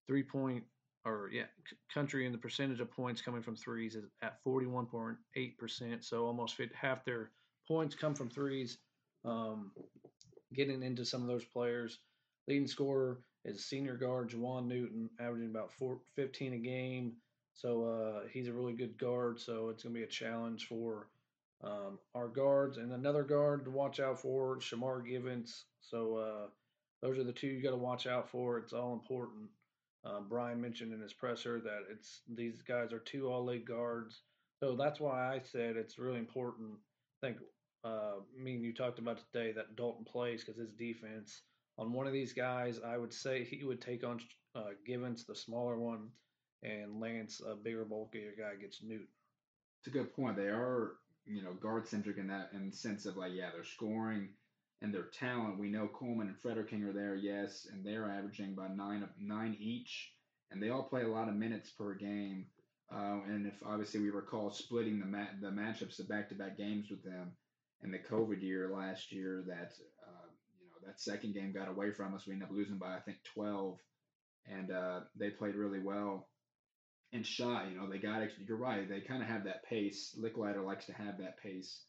three 0.06 0.22
point 0.22 0.64
or 1.04 1.30
yeah, 1.32 1.44
country 1.92 2.24
and 2.26 2.34
the 2.34 2.38
percentage 2.38 2.80
of 2.80 2.90
points 2.90 3.20
coming 3.20 3.42
from 3.42 3.56
threes 3.56 3.94
is 3.94 4.04
at 4.22 4.42
41.8 4.44 5.58
percent. 5.58 6.04
So 6.04 6.26
almost 6.26 6.56
half 6.74 7.04
their 7.04 7.30
points 7.66 7.94
come 7.94 8.14
from 8.14 8.30
threes. 8.30 8.78
Um, 9.24 9.72
getting 10.54 10.82
into 10.82 11.04
some 11.04 11.22
of 11.22 11.28
those 11.28 11.44
players, 11.44 11.98
leading 12.46 12.66
scorer 12.66 13.20
is 13.44 13.64
senior 13.64 13.96
guard 13.96 14.30
Jawaun 14.30 14.66
Newton, 14.66 15.10
averaging 15.20 15.50
about 15.50 15.72
four, 15.72 15.98
15 16.16 16.54
a 16.54 16.58
game. 16.58 17.14
So 17.54 17.84
uh, 17.84 18.28
he's 18.32 18.48
a 18.48 18.52
really 18.52 18.72
good 18.72 18.98
guard. 18.98 19.40
So 19.40 19.68
it's 19.68 19.82
going 19.82 19.94
to 19.94 20.00
be 20.00 20.04
a 20.04 20.08
challenge 20.08 20.66
for 20.66 21.08
um, 21.62 21.98
our 22.14 22.28
guards. 22.28 22.78
And 22.78 22.92
another 22.92 23.22
guard 23.22 23.64
to 23.64 23.70
watch 23.70 24.00
out 24.00 24.20
for, 24.20 24.56
Shamar 24.58 25.06
Givance. 25.06 25.64
So 25.80 26.16
uh, 26.16 26.48
those 27.02 27.18
are 27.18 27.24
the 27.24 27.32
two 27.32 27.46
you 27.46 27.62
got 27.62 27.70
to 27.70 27.76
watch 27.76 28.06
out 28.06 28.28
for. 28.28 28.58
It's 28.58 28.72
all 28.72 28.92
important. 28.92 29.48
Uh, 30.04 30.20
Bryan 30.20 30.60
mentioned 30.60 30.92
in 30.92 31.00
his 31.00 31.12
presser 31.14 31.60
that 31.60 31.84
it's 31.90 32.20
these 32.28 32.62
guys 32.62 32.92
are 32.92 32.98
two 32.98 33.28
all 33.28 33.44
league 33.44 33.66
guards. 33.66 34.22
So 34.60 34.76
that's 34.76 35.00
why 35.00 35.34
I 35.34 35.40
said 35.40 35.76
it's 35.76 35.98
really 35.98 36.18
important. 36.18 36.72
I 37.22 37.26
think 37.26 37.38
uh, 37.84 38.16
me 38.36 38.54
and 38.54 38.64
you 38.64 38.72
talked 38.72 38.98
about 38.98 39.18
today 39.32 39.52
that 39.52 39.76
Dalton 39.76 40.04
plays 40.04 40.44
because 40.44 40.60
his 40.60 40.72
defense 40.72 41.42
on 41.78 41.92
one 41.92 42.06
of 42.06 42.12
these 42.12 42.32
guys, 42.32 42.80
I 42.84 42.96
would 42.96 43.12
say 43.12 43.44
he 43.44 43.64
would 43.64 43.80
take 43.80 44.04
on 44.04 44.20
uh, 44.54 44.70
Givance, 44.86 45.24
the 45.26 45.34
smaller 45.34 45.78
one, 45.78 46.08
and 46.62 47.00
Lance, 47.00 47.40
a 47.46 47.54
bigger, 47.54 47.84
bulkier 47.84 48.32
guy, 48.38 48.54
gets 48.60 48.82
Newton. 48.82 49.08
It's 49.80 49.88
a 49.88 49.98
good 49.98 50.14
point. 50.14 50.36
They 50.36 50.44
are, 50.44 50.92
you 51.26 51.42
know, 51.42 51.52
guard 51.54 51.86
centric 51.86 52.18
in 52.18 52.28
that 52.28 52.50
in 52.52 52.70
the 52.70 52.76
sense 52.76 53.06
of 53.06 53.16
like, 53.16 53.32
yeah, 53.34 53.50
they're 53.52 53.64
scoring 53.64 54.28
and 54.84 54.94
their 54.94 55.08
talent. 55.18 55.58
We 55.58 55.70
know 55.70 55.88
Kuhlman 55.88 56.28
and 56.28 56.36
Frederking 56.36 56.86
are 56.86 56.92
there, 56.92 57.16
yes, 57.16 57.66
and 57.72 57.84
they're 57.84 58.10
averaging 58.10 58.52
about 58.52 58.76
nine 58.76 59.08
nine 59.18 59.56
each, 59.58 60.12
and 60.50 60.62
they 60.62 60.68
all 60.68 60.82
play 60.82 61.02
a 61.02 61.08
lot 61.08 61.28
of 61.28 61.34
minutes 61.34 61.70
per 61.70 61.94
game. 61.94 62.46
Uh, 62.94 63.20
and 63.26 63.46
if 63.46 63.54
obviously 63.64 64.00
we 64.00 64.10
recall 64.10 64.50
splitting 64.50 65.00
the 65.00 65.06
mat 65.06 65.36
the 65.40 65.48
matchups 65.48 65.98
of 65.98 66.08
back 66.08 66.28
to 66.28 66.34
back 66.34 66.58
games 66.58 66.90
with 66.90 67.02
them 67.02 67.32
in 67.82 67.90
the 67.90 67.98
COVID 67.98 68.42
year 68.42 68.70
last 68.76 69.10
year, 69.10 69.42
that 69.48 69.72
uh, 70.06 70.28
you 70.60 70.68
know 70.68 70.86
that 70.86 71.00
second 71.00 71.32
game 71.32 71.52
got 71.52 71.68
away 71.68 71.90
from 71.90 72.14
us. 72.14 72.26
We 72.26 72.34
ended 72.34 72.48
up 72.48 72.54
losing 72.54 72.78
by 72.78 72.94
I 72.94 73.00
think 73.00 73.16
12, 73.34 73.78
and 74.46 74.70
uh, 74.70 75.00
they 75.16 75.30
played 75.30 75.54
really 75.54 75.80
well 75.80 76.28
and 77.14 77.26
shot. 77.26 77.70
You 77.70 77.78
know, 77.78 77.88
they 77.88 77.98
got. 77.98 78.20
You're 78.46 78.58
right. 78.58 78.86
They 78.86 79.00
kind 79.00 79.22
of 79.22 79.28
have 79.30 79.44
that 79.44 79.64
pace. 79.64 80.14
Lickliter 80.20 80.62
likes 80.62 80.84
to 80.86 80.92
have 80.92 81.18
that 81.18 81.40
pace. 81.42 81.80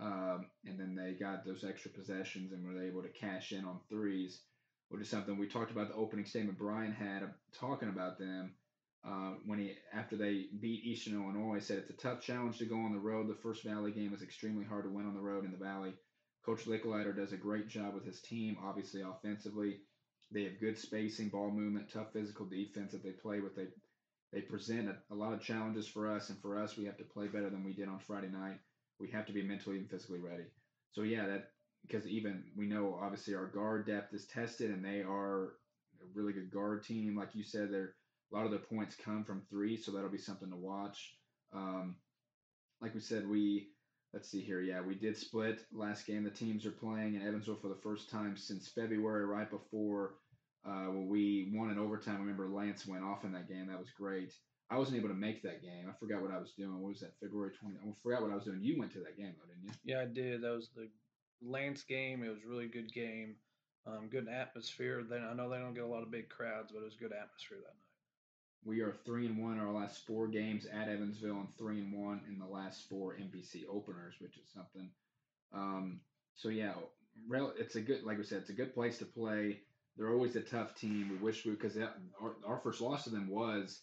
Um, 0.00 0.46
and 0.64 0.80
then 0.80 0.94
they 0.94 1.12
got 1.12 1.44
those 1.44 1.64
extra 1.64 1.90
possessions 1.90 2.52
and 2.52 2.64
were 2.64 2.82
able 2.82 3.02
to 3.02 3.08
cash 3.08 3.52
in 3.52 3.64
on 3.64 3.80
threes, 3.88 4.40
which 4.88 5.02
is 5.02 5.08
something 5.08 5.36
we 5.36 5.46
talked 5.46 5.70
about 5.70 5.88
the 5.88 5.94
opening 5.94 6.24
statement 6.24 6.58
Bryan 6.58 6.92
had 6.92 7.22
talking 7.52 7.90
about 7.90 8.18
them 8.18 8.54
uh, 9.06 9.34
when 9.44 9.58
he 9.58 9.74
after 9.92 10.16
they 10.16 10.46
beat 10.60 10.84
Eastern 10.84 11.14
Illinois. 11.14 11.58
Said 11.58 11.78
it's 11.78 11.90
a 11.90 11.94
tough 11.94 12.22
challenge 12.22 12.58
to 12.58 12.64
go 12.64 12.76
on 12.76 12.92
the 12.92 12.98
road. 12.98 13.28
The 13.28 13.34
first 13.34 13.62
Valley 13.62 13.92
game 13.92 14.14
is 14.14 14.22
extremely 14.22 14.64
hard 14.64 14.84
to 14.84 14.90
win 14.90 15.06
on 15.06 15.14
the 15.14 15.20
road 15.20 15.44
in 15.44 15.52
the 15.52 15.58
Valley. 15.58 15.92
Coach 16.44 16.64
Lickliter 16.64 17.14
does 17.14 17.32
a 17.32 17.36
great 17.36 17.68
job 17.68 17.94
with 17.94 18.06
his 18.06 18.22
team, 18.22 18.56
obviously 18.64 19.02
offensively. 19.02 19.80
They 20.32 20.44
have 20.44 20.60
good 20.60 20.78
spacing, 20.78 21.28
ball 21.28 21.50
movement, 21.50 21.90
tough 21.92 22.12
physical 22.14 22.46
defense 22.46 22.92
that 22.92 23.02
they 23.02 23.10
play 23.10 23.40
with. 23.40 23.54
They 23.54 23.66
they 24.32 24.40
present 24.40 24.88
a, 24.88 24.96
a, 25.12 25.16
lot 25.16 25.32
of 25.32 25.42
challenges 25.42 25.88
for 25.88 26.10
us, 26.10 26.30
and 26.30 26.40
for 26.40 26.58
us, 26.58 26.76
we 26.76 26.84
have 26.84 26.96
to 26.98 27.04
play 27.04 27.26
better 27.26 27.50
than 27.50 27.64
we 27.64 27.72
did 27.72 27.88
on 27.88 27.98
Friday 27.98 28.28
night. 28.28 28.60
We 29.00 29.08
have 29.10 29.26
to 29.26 29.32
be 29.32 29.42
mentally 29.42 29.78
and 29.78 29.90
physically 29.90 30.18
ready. 30.20 30.44
So 30.92 31.02
yeah, 31.02 31.26
that 31.26 31.50
because 31.82 32.06
even 32.06 32.44
we 32.56 32.66
know 32.66 32.98
obviously 33.00 33.34
our 33.34 33.46
guard 33.46 33.86
depth 33.86 34.14
is 34.14 34.26
tested, 34.26 34.70
and 34.70 34.84
they 34.84 35.02
are 35.02 35.54
a 36.02 36.06
really 36.14 36.32
good 36.32 36.50
guard 36.50 36.84
team. 36.84 37.16
Like 37.16 37.34
you 37.34 37.42
said, 37.44 37.72
they're 37.72 37.94
a 38.32 38.36
lot 38.36 38.44
of 38.44 38.50
their 38.50 38.60
points 38.60 38.96
come 38.96 39.24
from 39.24 39.42
three, 39.50 39.76
so 39.76 39.92
that'll 39.92 40.10
be 40.10 40.18
something 40.18 40.50
to 40.50 40.56
watch. 40.56 41.14
Um, 41.52 41.96
like 42.80 42.94
we 42.94 43.00
said, 43.00 43.28
we 43.28 43.68
let's 44.12 44.28
see 44.28 44.40
here. 44.40 44.60
Yeah, 44.60 44.80
we 44.80 44.94
did 44.94 45.16
split 45.16 45.60
last 45.72 46.06
game. 46.06 46.24
The 46.24 46.30
teams 46.30 46.66
are 46.66 46.70
playing 46.70 47.14
in 47.14 47.26
Evansville 47.26 47.58
for 47.60 47.68
the 47.68 47.80
first 47.82 48.10
time 48.10 48.36
since 48.36 48.68
February, 48.68 49.24
right 49.24 49.50
before 49.50 50.14
uh, 50.66 50.90
we 50.92 51.52
won 51.54 51.70
in 51.70 51.78
overtime. 51.78 52.16
I 52.16 52.20
remember 52.20 52.48
Lance 52.48 52.86
went 52.86 53.04
off 53.04 53.24
in 53.24 53.32
that 53.32 53.48
game. 53.48 53.68
That 53.68 53.78
was 53.78 53.90
great. 53.90 54.32
I 54.70 54.78
wasn't 54.78 54.98
able 54.98 55.08
to 55.08 55.14
make 55.14 55.42
that 55.42 55.62
game. 55.62 55.86
I 55.88 55.92
forgot 55.98 56.22
what 56.22 56.30
I 56.30 56.38
was 56.38 56.52
doing. 56.52 56.80
What 56.80 56.90
was 56.90 57.00
that? 57.00 57.18
February 57.20 57.50
20. 57.60 57.76
I 57.76 57.92
forgot 58.02 58.22
what 58.22 58.30
I 58.30 58.36
was 58.36 58.44
doing. 58.44 58.60
You 58.62 58.78
went 58.78 58.92
to 58.92 59.00
that 59.00 59.16
game, 59.16 59.34
though, 59.36 59.52
didn't 59.52 59.64
you? 59.64 59.72
Yeah, 59.84 60.02
I 60.02 60.06
did. 60.06 60.42
That 60.42 60.54
was 60.54 60.70
the 60.76 60.88
Lance 61.42 61.82
game. 61.82 62.22
It 62.22 62.28
was 62.28 62.44
a 62.44 62.48
really 62.48 62.68
good 62.68 62.92
game. 62.92 63.34
Um, 63.86 64.08
good 64.08 64.28
atmosphere. 64.28 65.02
Then 65.08 65.26
I 65.28 65.34
know 65.34 65.50
they 65.50 65.58
don't 65.58 65.74
get 65.74 65.82
a 65.82 65.88
lot 65.88 66.02
of 66.02 66.12
big 66.12 66.28
crowds, 66.28 66.70
but 66.72 66.82
it 66.82 66.84
was 66.84 66.94
good 66.94 67.12
atmosphere 67.12 67.58
that 67.58 67.74
night. 67.74 67.90
We 68.64 68.80
are 68.80 68.92
three 69.04 69.26
and 69.26 69.42
one 69.42 69.54
in 69.54 69.60
our 69.60 69.72
last 69.72 70.06
four 70.06 70.28
games 70.28 70.66
at 70.66 70.88
Evansville, 70.88 71.40
and 71.40 71.48
three 71.56 71.80
and 71.80 71.92
one 71.92 72.20
in 72.28 72.38
the 72.38 72.46
last 72.46 72.88
four 72.88 73.16
MVC 73.16 73.64
openers, 73.68 74.14
which 74.20 74.36
is 74.36 74.48
something. 74.54 74.90
Um, 75.52 76.00
so 76.36 76.50
yeah, 76.50 76.74
it's 77.58 77.74
a 77.74 77.80
good, 77.80 78.04
like 78.04 78.18
we 78.18 78.24
said, 78.24 78.38
it's 78.38 78.50
a 78.50 78.54
good 78.54 78.74
place 78.74 78.98
to 78.98 79.06
play. 79.06 79.60
They're 79.96 80.12
always 80.12 80.36
a 80.36 80.42
tough 80.42 80.74
team. 80.74 81.08
We 81.10 81.16
wish 81.16 81.44
we 81.44 81.52
because 81.52 81.76
our, 81.76 82.36
our 82.46 82.60
first 82.62 82.80
loss 82.80 83.04
to 83.04 83.10
them 83.10 83.28
was 83.28 83.80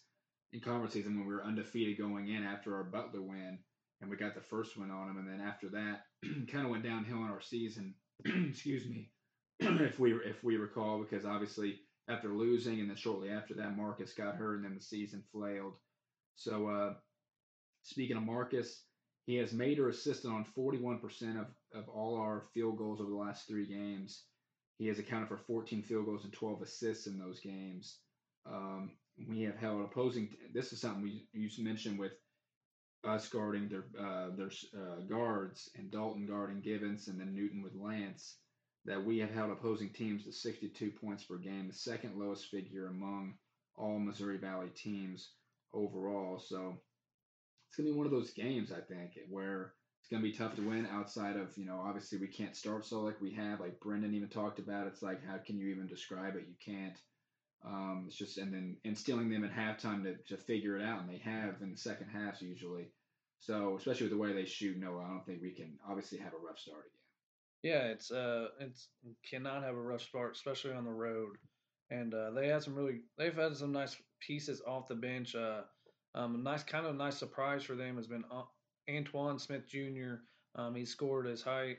in 0.52 0.60
conference 0.60 0.94
season 0.94 1.18
when 1.18 1.26
we 1.26 1.34
were 1.34 1.44
undefeated 1.44 1.98
going 1.98 2.28
in 2.28 2.44
after 2.44 2.74
our 2.76 2.84
Butler 2.84 3.22
win, 3.22 3.58
and 4.00 4.10
we 4.10 4.16
got 4.16 4.34
the 4.34 4.40
first 4.40 4.76
one 4.78 4.90
on 4.90 5.08
them, 5.08 5.18
and 5.18 5.28
then 5.28 5.46
after 5.46 5.68
that, 5.70 6.02
kind 6.50 6.64
of 6.64 6.70
went 6.70 6.84
downhill 6.84 7.18
in 7.18 7.30
our 7.30 7.40
season. 7.40 7.94
Excuse 8.24 8.86
me, 8.86 9.10
if 9.60 9.98
we 9.98 10.12
if 10.14 10.42
we 10.42 10.56
recall, 10.56 10.98
because 10.98 11.24
obviously 11.24 11.80
after 12.08 12.28
losing, 12.28 12.80
and 12.80 12.88
then 12.88 12.96
shortly 12.96 13.30
after 13.30 13.54
that, 13.54 13.76
Marcus 13.76 14.14
got 14.14 14.36
hurt, 14.36 14.56
and 14.56 14.64
then 14.64 14.74
the 14.74 14.80
season 14.82 15.22
flailed. 15.30 15.74
So 16.36 16.68
uh, 16.68 16.94
speaking 17.82 18.16
of 18.16 18.22
Marcus, 18.22 18.82
he 19.26 19.34
has 19.36 19.52
made 19.52 19.78
or 19.78 19.90
assisted 19.90 20.30
on 20.30 20.46
41% 20.56 21.02
of, 21.38 21.46
of 21.74 21.88
all 21.88 22.16
our 22.16 22.44
field 22.54 22.78
goals 22.78 23.00
over 23.00 23.10
the 23.10 23.16
last 23.16 23.46
three 23.46 23.66
games. 23.66 24.22
He 24.78 24.86
has 24.86 24.98
accounted 24.98 25.28
for 25.28 25.36
14 25.36 25.82
field 25.82 26.06
goals 26.06 26.24
and 26.24 26.32
12 26.32 26.62
assists 26.62 27.06
in 27.06 27.18
those 27.18 27.40
games. 27.40 27.98
Um, 28.46 28.92
we 29.26 29.42
have 29.42 29.56
held 29.56 29.82
opposing. 29.82 30.30
This 30.52 30.72
is 30.72 30.80
something 30.80 31.02
we 31.02 31.26
you 31.32 31.48
mentioned 31.64 31.98
with 31.98 32.12
us 33.04 33.28
guarding 33.28 33.68
their 33.68 33.84
uh, 33.98 34.30
their 34.36 34.50
uh, 34.76 35.00
guards 35.08 35.70
and 35.76 35.90
Dalton 35.90 36.26
guarding 36.26 36.60
Givance 36.60 37.08
and 37.08 37.18
then 37.18 37.34
Newton 37.34 37.62
with 37.62 37.74
Lance. 37.74 38.36
That 38.84 39.04
we 39.04 39.18
have 39.18 39.30
held 39.30 39.50
opposing 39.50 39.90
teams 39.90 40.24
to 40.24 40.32
62 40.32 40.92
points 40.92 41.24
per 41.24 41.36
game, 41.36 41.66
the 41.68 41.74
second 41.74 42.18
lowest 42.18 42.46
figure 42.46 42.86
among 42.86 43.34
all 43.76 43.98
Missouri 43.98 44.38
Valley 44.38 44.70
teams 44.74 45.32
overall. 45.74 46.38
So 46.38 46.78
it's 47.68 47.76
gonna 47.76 47.90
be 47.90 47.96
one 47.96 48.06
of 48.06 48.12
those 48.12 48.30
games 48.30 48.72
I 48.72 48.80
think 48.80 49.18
where 49.28 49.74
it's 50.00 50.08
gonna 50.08 50.22
be 50.22 50.32
tough 50.32 50.56
to 50.56 50.62
win 50.62 50.86
outside 50.86 51.36
of 51.36 51.56
you 51.58 51.66
know 51.66 51.82
obviously 51.84 52.18
we 52.18 52.28
can't 52.28 52.56
start 52.56 52.86
so 52.86 53.02
like 53.02 53.20
we 53.20 53.32
have 53.34 53.60
like 53.60 53.80
Brendan 53.80 54.14
even 54.14 54.28
talked 54.28 54.58
about. 54.58 54.86
It's 54.86 55.02
like 55.02 55.24
how 55.26 55.38
can 55.38 55.58
you 55.58 55.68
even 55.68 55.86
describe 55.86 56.36
it? 56.36 56.46
You 56.48 56.54
can't. 56.64 56.98
Um, 57.64 58.04
it's 58.06 58.16
just 58.16 58.38
and 58.38 58.52
then 58.52 58.76
instilling 58.84 59.30
them 59.30 59.44
at 59.44 59.52
halftime 59.52 60.04
to, 60.04 60.14
to 60.28 60.40
figure 60.40 60.78
it 60.78 60.84
out, 60.84 61.00
and 61.00 61.10
they 61.10 61.18
have 61.18 61.60
in 61.60 61.72
the 61.72 61.76
second 61.76 62.08
halves 62.08 62.40
usually. 62.40 62.90
So 63.40 63.76
especially 63.76 64.04
with 64.04 64.12
the 64.12 64.18
way 64.18 64.32
they 64.32 64.44
shoot, 64.44 64.78
no, 64.78 64.98
I 64.98 65.08
don't 65.08 65.24
think 65.24 65.42
we 65.42 65.52
can 65.52 65.78
obviously 65.88 66.18
have 66.18 66.34
a 66.34 66.44
rough 66.44 66.58
start 66.58 66.84
again. 66.86 67.72
Yeah, 67.72 67.88
it's 67.88 68.10
uh, 68.10 68.48
it's 68.60 68.88
cannot 69.28 69.64
have 69.64 69.74
a 69.74 69.80
rough 69.80 70.02
start, 70.02 70.36
especially 70.36 70.72
on 70.72 70.84
the 70.84 70.90
road. 70.90 71.36
And 71.90 72.12
uh, 72.14 72.30
they 72.32 72.48
had 72.48 72.62
some 72.62 72.74
really, 72.74 73.00
they've 73.16 73.34
had 73.34 73.56
some 73.56 73.72
nice 73.72 73.96
pieces 74.20 74.60
off 74.66 74.88
the 74.88 74.94
bench. 74.94 75.34
Uh, 75.34 75.62
um, 76.14 76.34
a 76.34 76.38
nice 76.38 76.62
kind 76.62 76.86
of 76.86 76.94
nice 76.96 77.16
surprise 77.16 77.62
for 77.62 77.76
them 77.76 77.96
has 77.96 78.06
been 78.06 78.24
uh, 78.30 78.42
Antoine 78.90 79.38
Smith 79.38 79.66
Jr. 79.68 80.16
Um, 80.54 80.74
he 80.74 80.84
scored 80.84 81.26
his 81.26 81.42
high 81.42 81.76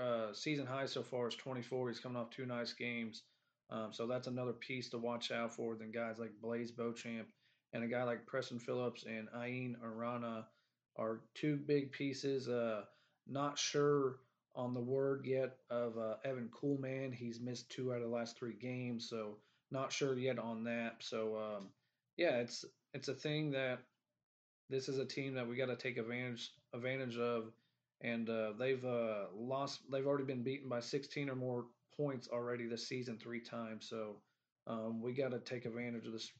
uh, 0.00 0.32
season 0.32 0.66
high 0.66 0.86
so 0.86 1.02
far 1.02 1.28
is 1.28 1.34
24. 1.36 1.88
He's 1.88 2.00
coming 2.00 2.18
off 2.18 2.30
two 2.30 2.46
nice 2.46 2.72
games. 2.72 3.22
Um, 3.70 3.92
so 3.92 4.06
that's 4.06 4.26
another 4.26 4.52
piece 4.52 4.88
to 4.90 4.98
watch 4.98 5.30
out 5.30 5.54
for 5.54 5.74
than 5.74 5.90
guys 5.90 6.18
like 6.18 6.40
Blaise 6.40 6.70
Beauchamp 6.70 7.28
and 7.72 7.84
a 7.84 7.88
guy 7.88 8.02
like 8.02 8.26
Preston 8.26 8.58
Phillips 8.58 9.04
and 9.04 9.28
Ain 9.42 9.76
Arana 9.82 10.46
are 10.96 11.20
two 11.34 11.56
big 11.56 11.92
pieces. 11.92 12.48
Uh, 12.48 12.82
not 13.26 13.58
sure 13.58 14.16
on 14.54 14.74
the 14.74 14.80
word 14.80 15.24
yet 15.24 15.56
of 15.70 15.96
uh, 15.98 16.14
Evan 16.24 16.48
Kuhlman. 16.48 17.14
He's 17.14 17.40
missed 17.40 17.70
two 17.70 17.92
out 17.92 18.02
of 18.02 18.08
the 18.08 18.14
last 18.14 18.38
three 18.38 18.54
games, 18.54 19.08
so 19.08 19.36
not 19.70 19.92
sure 19.92 20.18
yet 20.18 20.38
on 20.38 20.64
that. 20.64 20.96
So 21.00 21.36
um, 21.36 21.68
yeah, 22.16 22.38
it's 22.38 22.64
it's 22.94 23.08
a 23.08 23.14
thing 23.14 23.50
that 23.52 23.80
this 24.70 24.88
is 24.88 24.98
a 24.98 25.04
team 25.04 25.34
that 25.34 25.46
we 25.46 25.56
got 25.56 25.66
to 25.66 25.76
take 25.76 25.98
advantage 25.98 26.50
advantage 26.74 27.18
of, 27.18 27.52
and 28.00 28.28
uh, 28.28 28.52
they've 28.58 28.84
uh, 28.84 29.26
lost. 29.36 29.80
They've 29.92 30.06
already 30.06 30.24
been 30.24 30.42
beaten 30.42 30.68
by 30.68 30.80
16 30.80 31.28
or 31.28 31.36
more 31.36 31.66
points 31.98 32.28
already 32.32 32.66
this 32.66 32.86
season 32.88 33.18
three 33.18 33.40
times. 33.40 33.88
So 33.88 34.16
um, 34.66 35.02
we 35.02 35.12
got 35.12 35.32
to 35.32 35.38
take 35.40 35.64
advantage 35.64 36.06
of 36.06 36.12
this 36.12 36.30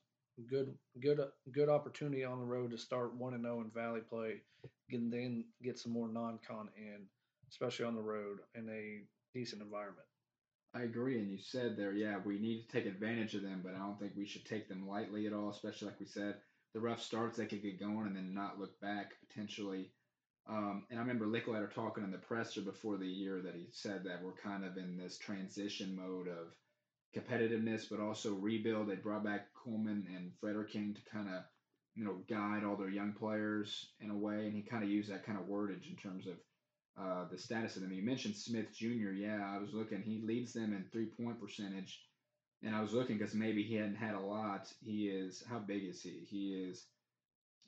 good 0.49 0.73
good 1.01 1.21
good 1.53 1.69
opportunity 1.69 2.25
on 2.25 2.39
the 2.39 2.47
road 2.47 2.71
to 2.71 2.79
start 2.79 3.15
one 3.15 3.35
and 3.35 3.43
zero 3.43 3.57
oh 3.59 3.61
in 3.63 3.71
Valley 3.71 4.01
play, 4.09 4.43
and 4.91 5.13
then 5.13 5.45
get 5.63 5.79
some 5.79 5.93
more 5.93 6.09
non-con 6.09 6.69
in, 6.77 7.07
especially 7.51 7.87
on 7.87 7.95
the 7.95 8.03
road 8.03 8.39
in 8.55 8.69
a 8.69 9.03
decent 9.37 9.63
environment. 9.63 10.07
I 10.75 10.83
agree, 10.83 11.19
and 11.19 11.31
you 11.31 11.39
said 11.39 11.77
there, 11.77 11.93
yeah, 11.93 12.19
we 12.25 12.39
need 12.39 12.63
to 12.63 12.73
take 12.73 12.87
advantage 12.87 13.35
of 13.35 13.43
them, 13.43 13.63
but 13.65 13.75
I 13.75 13.79
don't 13.79 13.99
think 13.99 14.13
we 14.17 14.27
should 14.27 14.45
take 14.45 14.69
them 14.69 14.87
lightly 14.87 15.27
at 15.27 15.33
all. 15.33 15.51
Especially 15.51 15.89
like 15.89 15.99
we 15.99 16.07
said, 16.07 16.37
the 16.75 16.81
rough 16.81 17.03
starts 17.03 17.37
they 17.37 17.47
could 17.47 17.63
get 17.63 17.81
going 17.81 18.07
and 18.07 18.17
then 18.17 18.35
not 18.35 18.61
look 18.61 18.79
back 18.81 19.13
potentially. 19.27 19.91
Um, 20.49 20.85
and 20.91 20.99
I 20.99 21.03
remember 21.03 21.27
Lickliter 21.27 21.73
talking 21.73 22.05
in 22.05 22.11
the 22.11 22.19
presser 22.19 22.63
before 22.63 22.97
the 22.97 23.07
year 23.07 23.41
that 23.43 23.55
he 23.55 23.67
said 23.71 24.05
that 24.05 24.23
we're 24.23 24.33
kind 24.33 24.65
of 24.65 24.79
in 24.79 24.97
this 24.97 25.19
transition 25.19 25.95
mode 25.95 26.29
of 26.29 26.55
competitiveness, 27.15 27.89
but 27.91 28.01
also 28.01 28.35
rebuild. 28.35 28.89
They 28.89 28.95
brought 28.95 29.25
back 29.25 29.49
Kuhlman 29.55 30.05
and 30.17 30.33
Frederking 30.43 30.95
to 30.95 31.03
kind 31.13 31.29
of, 31.29 31.43
you 31.95 32.05
know, 32.05 32.23
guide 32.29 32.65
all 32.65 32.77
their 32.77 32.89
young 32.89 33.13
players 33.13 33.91
in 34.01 34.11
a 34.11 34.17
way, 34.17 34.47
and 34.47 34.55
he 34.55 34.63
kind 34.63 34.83
of 34.83 34.89
used 34.89 35.11
that 35.11 35.27
kind 35.27 35.39
of 35.39 35.47
wordage 35.47 35.91
in 35.91 35.97
terms 35.97 36.27
of 36.27 36.35
uh, 36.99 37.27
the 37.31 37.39
status 37.39 37.77
of 37.77 37.83
them. 37.83 37.93
You 37.93 38.03
mentioned 38.03 38.35
Smith 38.35 38.73
Jr. 38.75 39.13
Yeah, 39.13 39.55
I 39.55 39.59
was 39.59 39.75
looking. 39.75 40.03
He 40.03 40.23
leads 40.25 40.53
them 40.55 40.73
in 40.73 40.85
three 40.91 41.07
point 41.07 41.41
percentage, 41.41 42.01
and 42.63 42.75
I 42.75 42.81
was 42.81 42.95
looking 42.95 43.19
because 43.19 43.35
maybe 43.35 43.63
he 43.63 43.75
hadn't 43.75 43.97
had 43.97 44.15
a 44.15 44.21
lot. 44.21 44.73
He 44.81 45.09
is 45.09 45.43
how 45.49 45.59
big 45.59 45.85
is 45.85 46.03
he? 46.03 46.27
He 46.29 46.55
is 46.55 46.87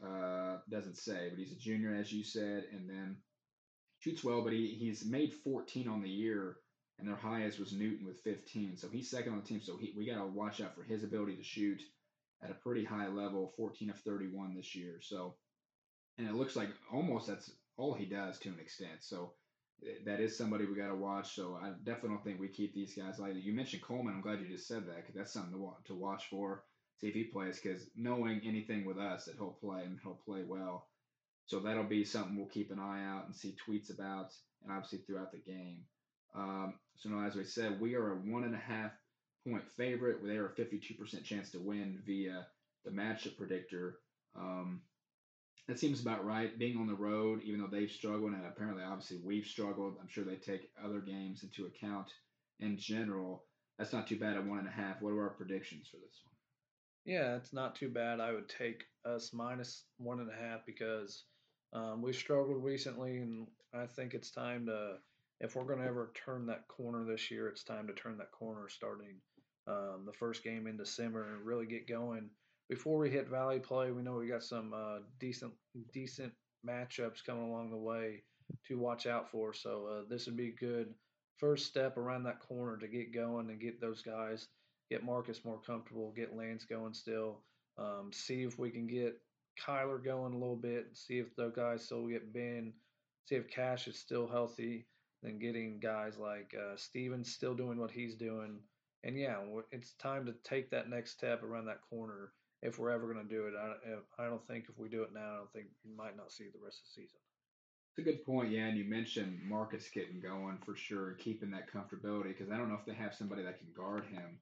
uh, 0.04 0.58
doesn't 0.70 0.96
say, 0.96 1.28
but 1.30 1.38
he's 1.38 1.52
a 1.52 1.58
junior, 1.60 1.94
as 1.94 2.12
you 2.12 2.24
said, 2.24 2.64
and 2.72 2.88
then 2.88 3.16
shoots 3.98 4.24
well. 4.24 4.42
But 4.42 4.52
he, 4.52 4.68
he's 4.68 5.04
made 5.04 5.34
14 5.34 5.88
on 5.88 6.02
the 6.02 6.08
year, 6.08 6.56
and 6.98 7.06
their 7.06 7.16
highest 7.16 7.58
was 7.58 7.72
Newton 7.72 8.06
with 8.06 8.20
15. 8.20 8.76
So 8.76 8.88
he's 8.88 9.10
second 9.10 9.32
on 9.32 9.40
the 9.40 9.46
team. 9.46 9.60
So 9.60 9.76
he, 9.76 9.92
we 9.96 10.06
got 10.06 10.18
to 10.18 10.26
watch 10.26 10.60
out 10.60 10.74
for 10.74 10.82
his 10.82 11.04
ability 11.04 11.36
to 11.36 11.42
shoot 11.42 11.82
at 12.42 12.50
a 12.50 12.54
pretty 12.54 12.84
high 12.84 13.08
level, 13.08 13.52
14 13.56 13.90
of 13.90 13.98
31 13.98 14.54
this 14.54 14.74
year. 14.74 14.98
So, 15.02 15.34
and 16.18 16.26
it 16.26 16.34
looks 16.34 16.56
like 16.56 16.68
almost 16.92 17.26
that's 17.26 17.50
all 17.76 17.94
he 17.94 18.06
does 18.06 18.38
to 18.40 18.48
an 18.48 18.58
extent. 18.60 19.00
So 19.00 19.32
eh, 19.86 19.98
that 20.06 20.20
is 20.20 20.36
somebody 20.36 20.64
we 20.64 20.76
got 20.76 20.88
to 20.88 20.94
watch. 20.94 21.34
So 21.34 21.58
I 21.62 21.72
definitely 21.84 22.10
don't 22.10 22.24
think 22.24 22.40
we 22.40 22.48
keep 22.48 22.74
these 22.74 22.94
guys 22.94 23.18
lightly. 23.18 23.40
You 23.40 23.52
mentioned 23.52 23.82
Kuhlman. 23.82 24.14
I'm 24.14 24.22
glad 24.22 24.40
you 24.40 24.48
just 24.48 24.66
said 24.66 24.86
that 24.86 24.96
because 24.96 25.14
that's 25.14 25.32
something 25.32 25.52
to, 25.52 25.72
to 25.88 25.94
watch 25.94 26.24
for 26.30 26.64
see 27.00 27.08
if 27.08 27.14
he 27.14 27.24
plays 27.24 27.58
because 27.58 27.86
knowing 27.96 28.42
anything 28.44 28.84
with 28.84 28.98
us 28.98 29.24
that 29.24 29.36
he'll 29.36 29.56
play 29.62 29.82
and 29.84 29.98
he'll 30.02 30.20
play 30.26 30.42
well. 30.46 30.86
So 31.46 31.58
that'll 31.58 31.84
be 31.84 32.04
something 32.04 32.36
we'll 32.36 32.46
keep 32.46 32.70
an 32.70 32.78
eye 32.78 33.04
out 33.04 33.26
and 33.26 33.34
see 33.34 33.56
tweets 33.66 33.92
about, 33.92 34.32
and 34.62 34.72
obviously 34.72 34.98
throughout 34.98 35.32
the 35.32 35.38
game. 35.38 35.80
Um, 36.34 36.74
so 36.96 37.08
now, 37.08 37.26
as 37.26 37.34
we 37.34 37.44
said, 37.44 37.80
we 37.80 37.96
are 37.96 38.12
a 38.12 38.16
one 38.16 38.44
and 38.44 38.54
a 38.54 38.58
half 38.58 38.92
point 39.44 39.68
favorite. 39.76 40.24
They 40.24 40.36
are 40.36 40.46
a 40.46 40.54
52% 40.54 41.24
chance 41.24 41.50
to 41.50 41.58
win 41.58 42.00
via 42.06 42.46
the 42.84 42.90
matchup 42.90 43.36
predictor. 43.36 43.96
Um, 44.36 44.82
that 45.66 45.78
seems 45.78 46.00
about 46.00 46.24
right. 46.24 46.56
Being 46.58 46.76
on 46.76 46.86
the 46.86 46.94
road, 46.94 47.40
even 47.44 47.60
though 47.60 47.66
they've 47.66 47.90
struggled, 47.90 48.32
and 48.32 48.44
apparently, 48.44 48.84
obviously, 48.84 49.18
we've 49.24 49.46
struggled. 49.46 49.96
I'm 50.00 50.08
sure 50.08 50.24
they 50.24 50.36
take 50.36 50.70
other 50.84 51.00
games 51.00 51.42
into 51.42 51.66
account 51.66 52.08
in 52.60 52.76
general. 52.76 53.44
That's 53.78 53.92
not 53.92 54.06
too 54.06 54.18
bad 54.18 54.36
at 54.36 54.46
one 54.46 54.58
and 54.58 54.68
a 54.68 54.70
half. 54.70 55.00
What 55.00 55.10
are 55.10 55.22
our 55.22 55.30
predictions 55.30 55.88
for 55.88 55.96
this 55.96 56.20
one? 56.24 56.34
Yeah, 57.04 57.36
it's 57.36 57.52
not 57.52 57.74
too 57.74 57.88
bad. 57.88 58.20
I 58.20 58.32
would 58.32 58.48
take 58.48 58.84
us 59.04 59.32
minus 59.32 59.84
one 59.98 60.20
and 60.20 60.30
a 60.30 60.34
half 60.48 60.66
because 60.66 61.24
um, 61.72 62.02
we 62.02 62.12
struggled 62.12 62.62
recently, 62.62 63.18
and 63.18 63.46
I 63.74 63.86
think 63.86 64.14
it's 64.14 64.30
time 64.30 64.66
to, 64.66 64.96
if 65.40 65.56
we're 65.56 65.64
going 65.64 65.80
to 65.80 65.86
ever 65.86 66.12
turn 66.14 66.46
that 66.46 66.68
corner 66.68 67.04
this 67.04 67.30
year, 67.30 67.48
it's 67.48 67.64
time 67.64 67.86
to 67.86 67.94
turn 67.94 68.18
that 68.18 68.32
corner 68.32 68.68
starting 68.68 69.16
um, 69.66 70.04
the 70.06 70.12
first 70.12 70.44
game 70.44 70.66
in 70.66 70.76
December 70.76 71.34
and 71.34 71.46
really 71.46 71.66
get 71.66 71.88
going. 71.88 72.28
Before 72.68 72.98
we 72.98 73.10
hit 73.10 73.28
Valley 73.28 73.58
play, 73.58 73.90
we 73.90 74.02
know 74.02 74.14
we 74.16 74.28
got 74.28 74.44
some 74.44 74.72
uh, 74.74 74.98
decent 75.18 75.52
decent 75.92 76.32
matchups 76.66 77.24
coming 77.24 77.44
along 77.44 77.70
the 77.70 77.76
way 77.76 78.22
to 78.68 78.78
watch 78.78 79.06
out 79.06 79.30
for. 79.30 79.52
So 79.52 79.86
uh, 79.86 80.04
this 80.08 80.26
would 80.26 80.36
be 80.36 80.48
a 80.48 80.64
good 80.64 80.94
first 81.38 81.66
step 81.66 81.96
around 81.96 82.24
that 82.24 82.40
corner 82.40 82.76
to 82.76 82.86
get 82.86 83.14
going 83.14 83.48
and 83.50 83.60
get 83.60 83.80
those 83.80 84.02
guys 84.02 84.46
get 84.90 85.04
Marcus 85.04 85.44
more 85.44 85.60
comfortable, 85.64 86.12
get 86.16 86.36
Lance 86.36 86.64
going 86.64 86.92
still, 86.92 87.38
um, 87.78 88.10
see 88.12 88.42
if 88.42 88.58
we 88.58 88.70
can 88.70 88.86
get 88.86 89.16
Kyler 89.58 90.02
going 90.02 90.34
a 90.34 90.38
little 90.38 90.56
bit, 90.56 90.88
see 90.94 91.18
if 91.18 91.34
the 91.36 91.48
guys 91.48 91.84
still 91.84 92.06
get 92.06 92.32
Ben, 92.32 92.72
see 93.26 93.36
if 93.36 93.48
Cash 93.48 93.86
is 93.88 93.98
still 93.98 94.26
healthy, 94.26 94.86
then 95.22 95.38
getting 95.38 95.78
guys 95.78 96.18
like 96.18 96.54
uh, 96.58 96.76
still 96.76 97.54
doing 97.54 97.78
what 97.78 97.90
he's 97.90 98.14
doing. 98.14 98.58
And 99.04 99.16
yeah, 99.16 99.36
it's 99.70 99.92
time 99.94 100.26
to 100.26 100.34
take 100.44 100.70
that 100.70 100.90
next 100.90 101.12
step 101.12 101.42
around 101.42 101.66
that 101.66 101.80
corner 101.88 102.32
if 102.62 102.78
we're 102.78 102.90
ever 102.90 103.12
going 103.12 103.26
to 103.26 103.34
do 103.34 103.46
it. 103.46 103.54
I, 103.56 104.22
I 104.22 104.26
don't 104.26 104.46
think 104.46 104.66
if 104.68 104.78
we 104.78 104.88
do 104.88 105.02
it 105.02 105.14
now, 105.14 105.32
I 105.32 105.36
don't 105.36 105.52
think 105.52 105.66
we 105.84 105.94
might 105.94 106.16
not 106.16 106.32
see 106.32 106.44
the 106.52 106.62
rest 106.62 106.80
of 106.80 106.84
the 106.84 107.02
season. 107.02 107.20
It's 107.96 108.06
a 108.06 108.10
good 108.10 108.24
point, 108.24 108.50
yeah. 108.50 108.66
And 108.66 108.78
you 108.78 108.84
mentioned 108.84 109.40
Marcus 109.42 109.88
getting 109.92 110.20
going 110.20 110.58
for 110.64 110.76
sure, 110.76 111.12
keeping 111.12 111.50
that 111.52 111.72
comfortability 111.72 112.28
because 112.28 112.50
I 112.50 112.56
don't 112.56 112.68
know 112.68 112.78
if 112.78 112.84
they 112.84 112.94
have 112.94 113.14
somebody 113.14 113.42
that 113.42 113.58
can 113.58 113.68
guard 113.74 114.04
him 114.04 114.38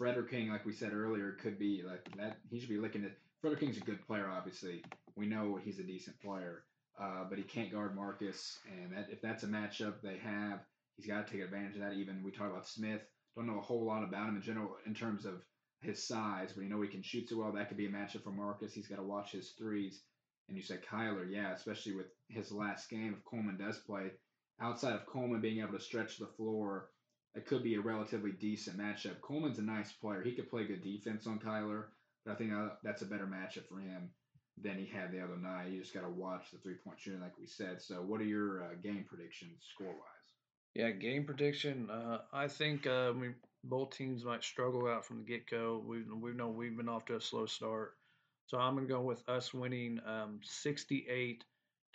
Frederking, 0.00 0.50
like 0.50 0.64
we 0.64 0.72
said 0.72 0.92
earlier, 0.92 1.36
could 1.42 1.58
be 1.58 1.82
like 1.86 2.08
that. 2.16 2.38
He 2.50 2.60
should 2.60 2.68
be 2.68 2.78
looking 2.78 3.04
at 3.04 3.16
Frederking's 3.42 3.76
a 3.76 3.80
good 3.80 4.04
player. 4.06 4.28
Obviously, 4.28 4.82
we 5.16 5.26
know 5.26 5.58
he's 5.62 5.78
a 5.78 5.84
decent 5.84 6.20
player, 6.20 6.64
uh, 7.00 7.24
but 7.28 7.38
he 7.38 7.44
can't 7.44 7.72
guard 7.72 7.96
Marcus. 7.96 8.58
And 8.66 8.92
that, 8.92 9.08
if 9.10 9.20
that's 9.20 9.42
a 9.42 9.48
matchup 9.48 10.00
they 10.02 10.18
have, 10.18 10.60
he's 10.96 11.06
got 11.06 11.26
to 11.26 11.32
take 11.32 11.42
advantage 11.42 11.76
of 11.76 11.82
that. 11.82 11.94
Even 11.94 12.22
we 12.22 12.30
talk 12.30 12.50
about 12.50 12.68
Smith, 12.68 13.02
don't 13.38 13.46
know 13.46 13.58
a 13.58 13.62
whole 13.62 13.84
lot 13.84 14.02
about 14.02 14.28
him 14.28 14.36
in 14.36 14.42
general 14.42 14.76
in 14.86 14.94
terms 14.94 15.24
of 15.24 15.42
his 15.80 16.06
size, 16.06 16.52
but 16.52 16.64
you 16.64 16.68
know 16.68 16.82
he 16.82 16.88
can 16.88 17.02
shoot 17.02 17.28
so 17.28 17.38
well. 17.38 17.52
That 17.52 17.68
could 17.68 17.76
be 17.76 17.86
a 17.86 17.90
matchup 17.90 18.24
for 18.24 18.32
Marcus. 18.32 18.74
He's 18.74 18.88
got 18.88 18.96
to 18.96 19.02
watch 19.02 19.30
his 19.30 19.50
threes. 19.50 20.02
And 20.48 20.56
you 20.56 20.62
said 20.62 20.82
Kyler, 20.84 21.30
yeah, 21.30 21.52
especially 21.52 21.94
with 21.94 22.06
his 22.28 22.50
last 22.50 22.88
game, 22.88 23.14
if 23.16 23.24
Kuhlman 23.24 23.58
does 23.58 23.78
play, 23.78 24.10
outside 24.60 24.94
of 24.94 25.06
Kuhlman 25.06 25.42
being 25.42 25.60
able 25.60 25.74
to 25.74 25.80
stretch 25.80 26.18
the 26.18 26.26
floor, 26.26 26.88
it 27.34 27.46
could 27.46 27.62
be 27.62 27.74
a 27.74 27.80
relatively 27.80 28.32
decent 28.32 28.78
matchup. 28.78 29.20
Kuhlman's 29.20 29.58
a 29.58 29.62
nice 29.62 29.92
player. 29.92 30.22
He 30.22 30.32
could 30.32 30.50
play 30.50 30.66
good 30.66 30.82
defense 30.82 31.26
on 31.26 31.38
Kyler, 31.38 31.84
but 32.24 32.32
I 32.32 32.34
think 32.34 32.52
uh, 32.52 32.70
that's 32.82 33.02
a 33.02 33.06
better 33.06 33.26
matchup 33.26 33.68
for 33.68 33.78
him 33.80 34.10
than 34.62 34.78
he 34.78 34.86
had 34.86 35.12
the 35.12 35.20
other 35.20 35.36
night. 35.36 35.70
You 35.70 35.80
just 35.80 35.94
got 35.94 36.02
to 36.02 36.08
watch 36.08 36.50
the 36.50 36.58
three 36.58 36.74
point 36.74 36.98
shooting, 36.98 37.20
like 37.20 37.38
we 37.38 37.46
said. 37.46 37.80
So, 37.80 37.96
what 37.96 38.20
are 38.20 38.24
your 38.24 38.64
uh, 38.64 38.74
game 38.82 39.04
predictions 39.08 39.64
score 39.74 39.86
wise? 39.86 40.18
Yeah, 40.74 40.90
game 40.90 41.24
prediction. 41.24 41.88
Uh, 41.90 42.18
I 42.32 42.48
think 42.48 42.86
uh, 42.86 43.12
we, 43.18 43.30
both 43.64 43.90
teams 43.90 44.24
might 44.24 44.44
struggle 44.44 44.88
out 44.88 45.04
from 45.04 45.18
the 45.18 45.24
get 45.24 45.48
go. 45.48 45.82
We 45.84 46.02
we 46.02 46.32
know 46.32 46.48
we've 46.48 46.76
been 46.76 46.88
off 46.88 47.04
to 47.06 47.16
a 47.16 47.20
slow 47.20 47.46
start, 47.46 47.94
so 48.46 48.58
I'm 48.58 48.74
going 48.74 48.86
to 48.86 48.92
go 48.92 49.00
with 49.00 49.28
us 49.28 49.52
winning 49.52 50.00
um, 50.06 50.40
68 50.42 51.44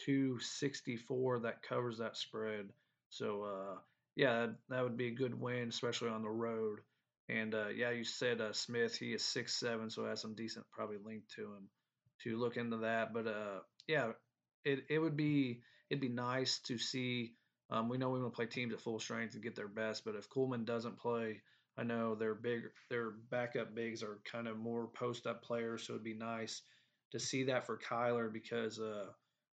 to 0.05 0.39
64. 0.39 1.39
That 1.39 1.61
covers 1.63 1.97
that 1.97 2.17
spread. 2.17 2.69
So 3.09 3.43
uh, 3.43 3.77
yeah, 4.15 4.47
that 4.69 4.83
would 4.83 4.97
be 4.97 5.07
a 5.07 5.15
good 5.15 5.39
win, 5.39 5.69
especially 5.69 6.09
on 6.09 6.21
the 6.21 6.29
road. 6.29 6.79
And 7.29 7.55
uh, 7.55 7.69
yeah, 7.69 7.91
you 7.91 8.03
said 8.03 8.41
uh, 8.41 8.53
Smith. 8.53 8.95
He 8.95 9.13
is 9.13 9.23
six 9.23 9.59
seven, 9.59 9.89
so 9.89 10.05
has 10.05 10.21
some 10.21 10.35
decent 10.35 10.65
probably 10.71 10.97
length 11.03 11.33
to 11.35 11.43
him 11.43 11.69
to 12.23 12.37
look 12.37 12.57
into 12.57 12.77
that. 12.77 13.13
But 13.13 13.27
uh, 13.27 13.59
yeah, 13.87 14.11
it 14.65 14.85
it 14.89 14.99
would 14.99 15.17
be 15.17 15.61
it'd 15.89 16.01
be 16.01 16.09
nice 16.09 16.59
to 16.67 16.77
see. 16.77 17.33
Um, 17.69 17.89
we 17.89 17.97
know 17.97 18.09
we 18.09 18.19
want 18.19 18.33
to 18.33 18.35
play 18.35 18.45
teams 18.45 18.73
at 18.73 18.81
full 18.81 18.99
strength 18.99 19.33
and 19.33 19.43
get 19.43 19.55
their 19.55 19.69
best, 19.69 20.05
but 20.05 20.15
if 20.15 20.29
Kuhlman 20.29 20.65
doesn't 20.65 20.99
play, 20.99 21.41
I 21.77 21.83
know 21.83 22.13
their 22.13 22.35
big 22.35 22.63
their 22.89 23.11
backup 23.31 23.73
bigs 23.73 24.03
are 24.03 24.19
kind 24.29 24.47
of 24.47 24.57
more 24.57 24.87
post 24.87 25.25
up 25.25 25.43
players, 25.43 25.87
so 25.87 25.93
it'd 25.93 26.03
be 26.03 26.13
nice 26.13 26.61
to 27.11 27.19
see 27.19 27.43
that 27.45 27.65
for 27.65 27.79
Kyler 27.79 28.31
because 28.31 28.79
uh, 28.79 29.07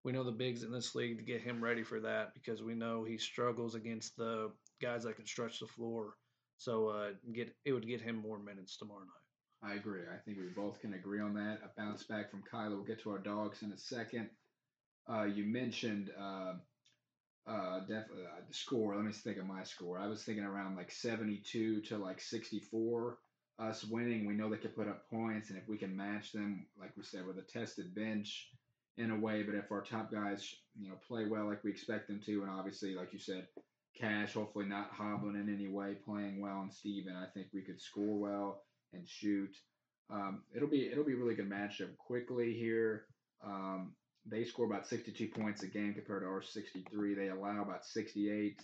we 0.05 0.13
know 0.13 0.25
the 0.25 0.33
bigs 0.33 0.63
in 0.63 0.73
this 0.73 0.95
league 0.95 1.19
to 1.19 1.25
get 1.25 1.41
him 1.41 1.63
ready 1.63 1.83
for 1.83 2.01
that 2.01 2.33
because 2.35 2.63
we 2.63 2.75
know 2.75 3.05
he 3.05 3.19
struggles 3.19 3.75
against 3.75 4.17
the 4.17 4.51
guys 4.81 5.05
that 5.05 5.17
can 5.17 5.27
stretch 5.27 5.61
the 5.61 5.67
floor. 5.67 6.15
So 6.57 6.89
uh, 6.89 7.11
get 7.33 7.55
it 7.65 7.73
would 7.73 7.87
get 7.87 8.01
him 8.01 8.17
more 8.17 8.39
minutes 8.39 8.77
tomorrow 8.77 9.01
night. 9.01 9.71
I 9.71 9.75
agree. 9.75 10.03
I 10.03 10.19
think 10.25 10.39
we 10.39 10.47
both 10.55 10.81
can 10.81 10.95
agree 10.95 11.21
on 11.21 11.35
that. 11.35 11.59
A 11.65 11.81
bounce 11.81 12.05
back 12.05 12.31
from 12.31 12.43
Kyler. 12.53 12.77
We'll 12.77 12.85
get 12.85 13.03
to 13.03 13.11
our 13.11 13.19
dogs 13.19 13.63
in 13.63 13.73
a 13.73 13.79
second. 13.79 14.31
Uh, 15.11 15.25
you 15.25 15.45
mentioned 15.45 16.11
uh, 16.19 16.55
uh, 17.47 17.81
definitely 17.81 18.25
uh, 18.25 18.41
the 18.47 18.55
score. 18.55 18.95
Let 18.95 19.05
me 19.05 19.13
think 19.13 19.39
of 19.39 19.47
my 19.47 19.65
score. 19.65 19.99
I 19.99 20.07
was 20.07 20.23
thinking 20.23 20.45
around 20.45 20.77
like 20.77 20.93
72 20.93 21.83
to 21.83 21.99
like 21.99 22.21
64. 22.21 23.19
Us 23.59 23.83
winning, 23.83 24.25
we 24.25 24.35
know 24.35 24.49
they 24.49 24.57
can 24.57 24.71
put 24.71 24.87
up 24.87 25.11
points, 25.11 25.51
and 25.51 25.59
if 25.59 25.69
we 25.69 25.77
can 25.77 25.97
match 25.97 26.31
them, 26.31 26.65
like 26.79 26.93
we 26.97 27.03
said, 27.03 27.27
with 27.27 27.39
a 27.39 27.43
tested 27.43 27.93
bench 27.93 28.49
in 28.99 29.11
a 29.11 29.19
way. 29.19 29.43
But 29.43 29.55
if 29.55 29.71
our 29.73 29.83
top 29.83 30.13
guys, 30.13 30.55
you 30.79 30.89
know, 30.89 30.97
play 31.07 31.27
well 31.27 31.47
like 31.47 31.65
we 31.65 31.71
expect 31.71 32.09
them 32.09 32.21
to, 32.27 32.43
and 32.43 32.51
obviously, 32.51 32.95
like 32.95 33.13
you 33.13 33.19
said, 33.19 33.47
Cash 33.99 34.35
hopefully 34.35 34.67
not 34.67 34.91
hobbling 34.93 35.37
in 35.37 35.53
any 35.53 35.69
way, 35.69 35.97
playing 36.05 36.41
well, 36.41 36.61
and 36.61 36.73
Steven, 36.73 37.17
I 37.17 37.27
think 37.33 37.49
we 37.53 37.63
could 37.63 37.81
score 37.81 38.19
well 38.19 38.63
and 38.93 39.09
shoot. 39.09 39.55
Um, 40.11 40.43
it'll 40.55 40.69
be 40.69 40.89
it'll 40.89 41.05
be 41.05 41.15
a 41.15 41.17
really 41.17 41.35
good 41.35 41.51
matchup. 41.51 41.97
Quickly 41.97 42.55
here, 42.55 43.07
um, 43.45 43.93
they 44.27 44.45
score 44.45 44.67
about 44.67 44.87
62 44.87 45.29
points 45.29 45.63
a 45.63 45.67
game 45.67 45.95
compared 45.95 46.23
to 46.23 46.29
our 46.29 46.43
63. 46.43 47.15
They 47.15 47.29
allow 47.29 47.63
about 47.63 47.85
68. 47.85 48.61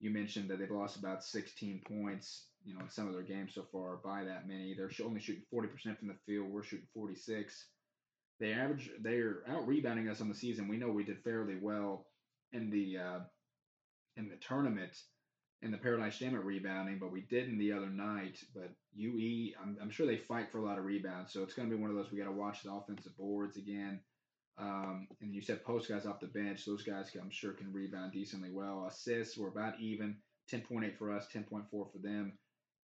You 0.00 0.10
mentioned 0.10 0.50
that 0.50 0.58
they've 0.58 0.70
lost 0.70 0.96
about 0.96 1.24
16 1.24 1.82
points, 1.88 2.46
you 2.64 2.74
know, 2.74 2.80
in 2.80 2.90
some 2.90 3.08
of 3.08 3.14
their 3.14 3.22
games 3.22 3.52
so 3.54 3.64
far 3.72 3.96
by 4.04 4.24
that 4.24 4.46
many. 4.46 4.74
They're 4.74 4.90
only 5.04 5.20
shooting 5.20 5.42
40% 5.52 5.98
from 5.98 6.08
the 6.08 6.16
field. 6.26 6.48
We're 6.50 6.62
shooting 6.62 6.86
46. 6.94 7.66
They 8.38 8.52
average. 8.52 8.90
They're 9.00 9.42
out 9.48 9.66
rebounding 9.66 10.08
us 10.08 10.20
on 10.20 10.28
the 10.28 10.34
season. 10.34 10.68
We 10.68 10.76
know 10.76 10.88
we 10.88 11.04
did 11.04 11.22
fairly 11.22 11.56
well 11.60 12.06
in 12.52 12.70
the 12.70 12.98
uh, 12.98 13.20
in 14.16 14.28
the 14.28 14.36
tournament 14.36 14.96
in 15.62 15.70
the 15.70 15.78
Paradise 15.78 16.18
Jam 16.18 16.34
at 16.34 16.44
rebounding, 16.44 16.98
but 16.98 17.10
we 17.10 17.22
didn't 17.22 17.58
the 17.58 17.72
other 17.72 17.88
night. 17.88 18.38
But 18.54 18.70
UE, 18.94 19.52
I'm, 19.60 19.76
I'm 19.80 19.90
sure 19.90 20.06
they 20.06 20.18
fight 20.18 20.50
for 20.50 20.58
a 20.58 20.64
lot 20.64 20.78
of 20.78 20.84
rebounds, 20.84 21.32
so 21.32 21.42
it's 21.42 21.54
going 21.54 21.68
to 21.68 21.74
be 21.74 21.80
one 21.80 21.90
of 21.90 21.96
those 21.96 22.12
we 22.12 22.18
got 22.18 22.26
to 22.26 22.32
watch 22.32 22.62
the 22.62 22.72
offensive 22.72 23.16
boards 23.16 23.56
again. 23.56 24.00
Um, 24.58 25.08
and 25.20 25.34
you 25.34 25.42
said 25.42 25.64
post 25.64 25.88
guys 25.88 26.06
off 26.06 26.20
the 26.20 26.26
bench; 26.26 26.64
those 26.64 26.82
guys 26.82 27.10
I'm 27.20 27.30
sure 27.30 27.52
can 27.52 27.72
rebound 27.72 28.12
decently 28.12 28.50
well. 28.52 28.86
Assists 28.88 29.36
were 29.36 29.48
about 29.48 29.80
even, 29.80 30.16
10.8 30.52 30.96
for 30.96 31.10
us, 31.14 31.26
10.4 31.34 31.64
for 31.70 31.90
them, 32.02 32.38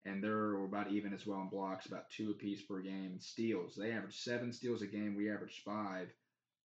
and 0.05 0.23
they're 0.23 0.65
about 0.65 0.91
even 0.91 1.13
as 1.13 1.27
well 1.27 1.41
in 1.41 1.49
blocks, 1.49 1.87
about 1.87 2.11
two 2.11 2.31
apiece 2.31 2.63
per 2.63 2.81
game. 2.81 3.19
Steals, 3.21 3.77
they 3.77 3.93
average 3.93 4.19
seven 4.19 4.53
steals 4.53 4.83
a 4.83 4.87
game. 4.87 5.15
We 5.17 5.31
average 5.31 5.63
five. 5.65 6.09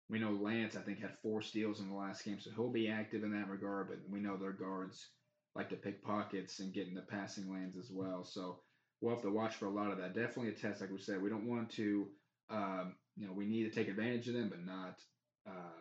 We 0.09 0.21
know 0.21 0.31
Lance, 0.33 0.77
I 0.77 0.83
think, 0.83 1.01
had 1.01 1.19
four 1.19 1.43
steals 1.43 1.81
in 1.81 1.89
the 1.89 1.97
last 1.97 2.25
game, 2.25 2.39
so 2.39 2.51
he'll 2.55 2.71
be 2.71 2.89
active 2.89 3.25
in 3.25 3.33
that 3.33 3.49
regard. 3.49 3.89
But 3.89 3.99
we 4.09 4.21
know 4.21 4.37
their 4.37 4.53
guards 4.53 5.09
like 5.57 5.69
to 5.71 5.77
pick 5.77 6.05
pockets 6.05 6.61
and 6.61 6.73
get 6.73 6.87
in 6.87 6.95
the 6.95 7.03
passing 7.03 7.53
lanes 7.53 7.77
as 7.77 7.91
well. 7.91 8.25
So 8.25 8.61
we'll 9.01 9.15
have 9.15 9.25
to 9.25 9.31
watch 9.31 9.57
for 9.57 9.67
a 9.67 9.71
lot 9.71 9.91
of 9.91 9.99
that. 9.99 10.15
Definitely 10.15 10.51
a 10.51 10.53
test, 10.53 10.81
like 10.81 10.93
we 10.93 10.99
said. 10.99 11.21
We 11.21 11.31
don't 11.31 11.49
want 11.49 11.71
to, 11.73 12.07
um, 12.51 12.95
you 13.17 13.27
know, 13.27 13.33
we 13.33 13.47
need 13.47 13.65
to 13.65 13.71
take 13.71 13.89
advantage 13.89 14.29
of 14.29 14.35
them, 14.35 14.49
but 14.49 14.65
not 14.65 15.01
uh, 15.49 15.81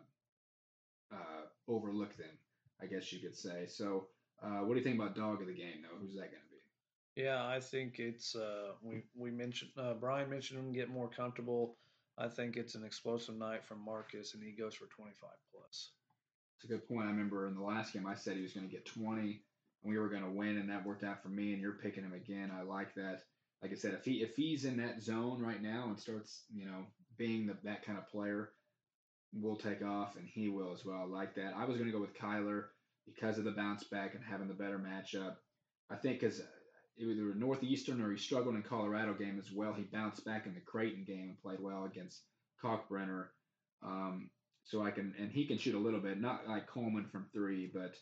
uh, 1.13 1.45
overlook 1.67 2.15
them. 2.17 2.38
I 2.81 2.88
guess 2.88 3.12
you 3.13 3.19
could 3.19 3.38
say. 3.38 3.67
So, 3.67 4.08
uh, 4.41 4.60
what 4.60 4.73
do 4.73 4.79
you 4.79 4.84
think 4.84 4.99
about 4.99 5.15
dog 5.15 5.41
of 5.41 5.47
the 5.47 5.53
game, 5.53 5.81
though? 5.84 5.97
Who's 5.99 6.15
that 6.15 6.31
going 6.31 6.43
to 6.43 6.49
be? 6.51 6.55
Yeah, 7.15 7.45
I 7.47 7.62
think 7.62 7.99
it's 7.99 8.36
uh, 8.36 8.73
we 8.82 9.04
we 9.15 9.32
mentioned 9.32 9.71
uh, 9.78 9.93
Bryan 9.93 10.30
mentioned 10.30 10.60
him 10.60 10.73
get 10.73 10.89
more 10.89 11.10
comfortable. 11.10 11.78
I 12.17 12.28
think 12.28 12.58
it's 12.58 12.75
an 12.75 12.84
explosive 12.84 13.36
night 13.36 13.63
from 13.65 13.84
Marcus, 13.84 14.34
and 14.34 14.43
he 14.43 14.51
goes 14.51 14.73
for 14.75 14.86
25 14.88 15.30
plus. 15.51 15.91
It's 16.58 16.65
a 16.65 16.67
good 16.67 16.88
point. 16.88 17.08
I 17.08 17.12
remember 17.12 17.47
in 17.47 17.56
the 17.56 17.62
last 17.62 17.93
game 17.93 18.06
I 18.08 18.15
said 18.15 18.36
he 18.36 18.41
was 18.41 18.54
going 18.54 18.67
to 18.67 18.71
get 18.71 18.86
20, 18.86 19.21
and 19.21 19.39
we 19.84 19.97
were 19.97 20.10
going 20.10 20.23
to 20.23 20.30
win, 20.30 20.58
and 20.58 20.69
that 20.69 20.86
worked 20.86 21.04
out 21.04 21.21
for 21.21 21.30
me. 21.30 21.54
And 21.54 21.62
you're 21.62 21.73
picking 21.73 22.04
him 22.04 22.13
again. 22.13 22.51
I 22.58 22.63
like 22.63 22.93
that. 22.95 23.23
Like 23.62 23.71
I 23.71 23.75
said, 23.75 23.93
if 23.93 24.04
he 24.04 24.21
if 24.21 24.36
he's 24.36 24.65
in 24.65 24.78
that 24.78 25.01
zone 25.01 25.41
right 25.41 25.62
now 25.62 25.86
and 25.88 25.99
starts, 25.99 26.43
you 26.54 26.65
know, 26.65 26.86
being 27.17 27.47
the, 27.47 27.58
that 27.63 27.86
kind 27.86 27.97
of 27.97 28.10
player, 28.10 28.51
we'll 29.34 29.56
take 29.56 29.82
off, 29.84 30.17
and 30.17 30.28
he 30.28 30.49
will 30.49 30.73
as 30.73 30.86
well. 30.86 30.97
I 30.97 31.06
like 31.06 31.36
that. 31.36 31.54
I 31.56 31.63
was 31.63 31.78
going 31.78 31.89
to 31.89 31.97
go 31.97 32.01
with 32.01 32.17
Kyler 32.17 32.65
because 33.06 33.38
of 33.38 33.45
the 33.45 33.51
bounce 33.51 33.86
back 33.86 34.15
and 34.15 34.23
having 34.23 34.49
the 34.49 34.54
better 34.54 34.80
matchup. 34.80 35.36
I 35.89 35.95
think 35.95 36.19
because 36.19 36.41
either 36.97 37.31
a 37.31 37.36
Northeastern 37.36 38.01
or 38.01 38.12
he 38.12 38.17
struggled 38.17 38.55
in 38.55 38.63
Colorado 38.63 39.13
game 39.13 39.38
as 39.39 39.51
well. 39.51 39.73
He 39.73 39.84
bounced 39.84 40.25
back 40.25 40.45
in 40.45 40.53
the 40.53 40.62
Creighton 40.62 41.03
game 41.03 41.29
and 41.29 41.41
played 41.41 41.60
well 41.60 41.86
against 41.86 42.21
Kalkbrenner. 42.63 43.27
Um, 43.84 44.29
so 44.63 44.81
I 44.81 44.91
can 44.91 45.13
and 45.19 45.31
he 45.31 45.45
can 45.45 45.58
shoot 45.58 45.75
a 45.75 45.79
little 45.79 45.99
bit, 45.99 46.19
not 46.19 46.47
like 46.47 46.69
Kuhlman 46.69 47.12
from 47.12 47.27
three, 47.34 47.69
but 47.73 47.95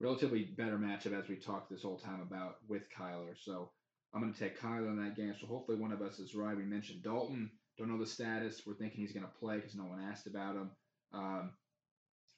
relatively 0.00 0.44
better 0.44 0.78
matchup 0.78 1.18
as 1.18 1.28
we 1.28 1.36
talked 1.36 1.70
this 1.70 1.82
whole 1.82 1.98
time 1.98 2.20
about 2.20 2.56
with 2.68 2.82
Kyler. 2.96 3.34
So 3.40 3.70
I'm 4.12 4.20
going 4.20 4.32
to 4.32 4.38
take 4.38 4.60
Kyler 4.60 4.88
in 4.88 5.04
that 5.04 5.16
game. 5.16 5.34
So 5.40 5.46
hopefully 5.46 5.78
one 5.78 5.92
of 5.92 6.02
us 6.02 6.18
is 6.18 6.34
right. 6.34 6.56
We 6.56 6.64
mentioned 6.64 7.02
Dalton. 7.02 7.50
Don't 7.76 7.90
know 7.90 7.98
the 7.98 8.06
status. 8.06 8.62
We're 8.66 8.74
thinking 8.74 9.00
he's 9.00 9.12
going 9.12 9.26
to 9.26 9.38
play 9.38 9.56
because 9.56 9.76
no 9.76 9.84
one 9.84 10.00
asked 10.10 10.26
about 10.26 10.56
him. 10.56 10.70
Um, 11.12 11.50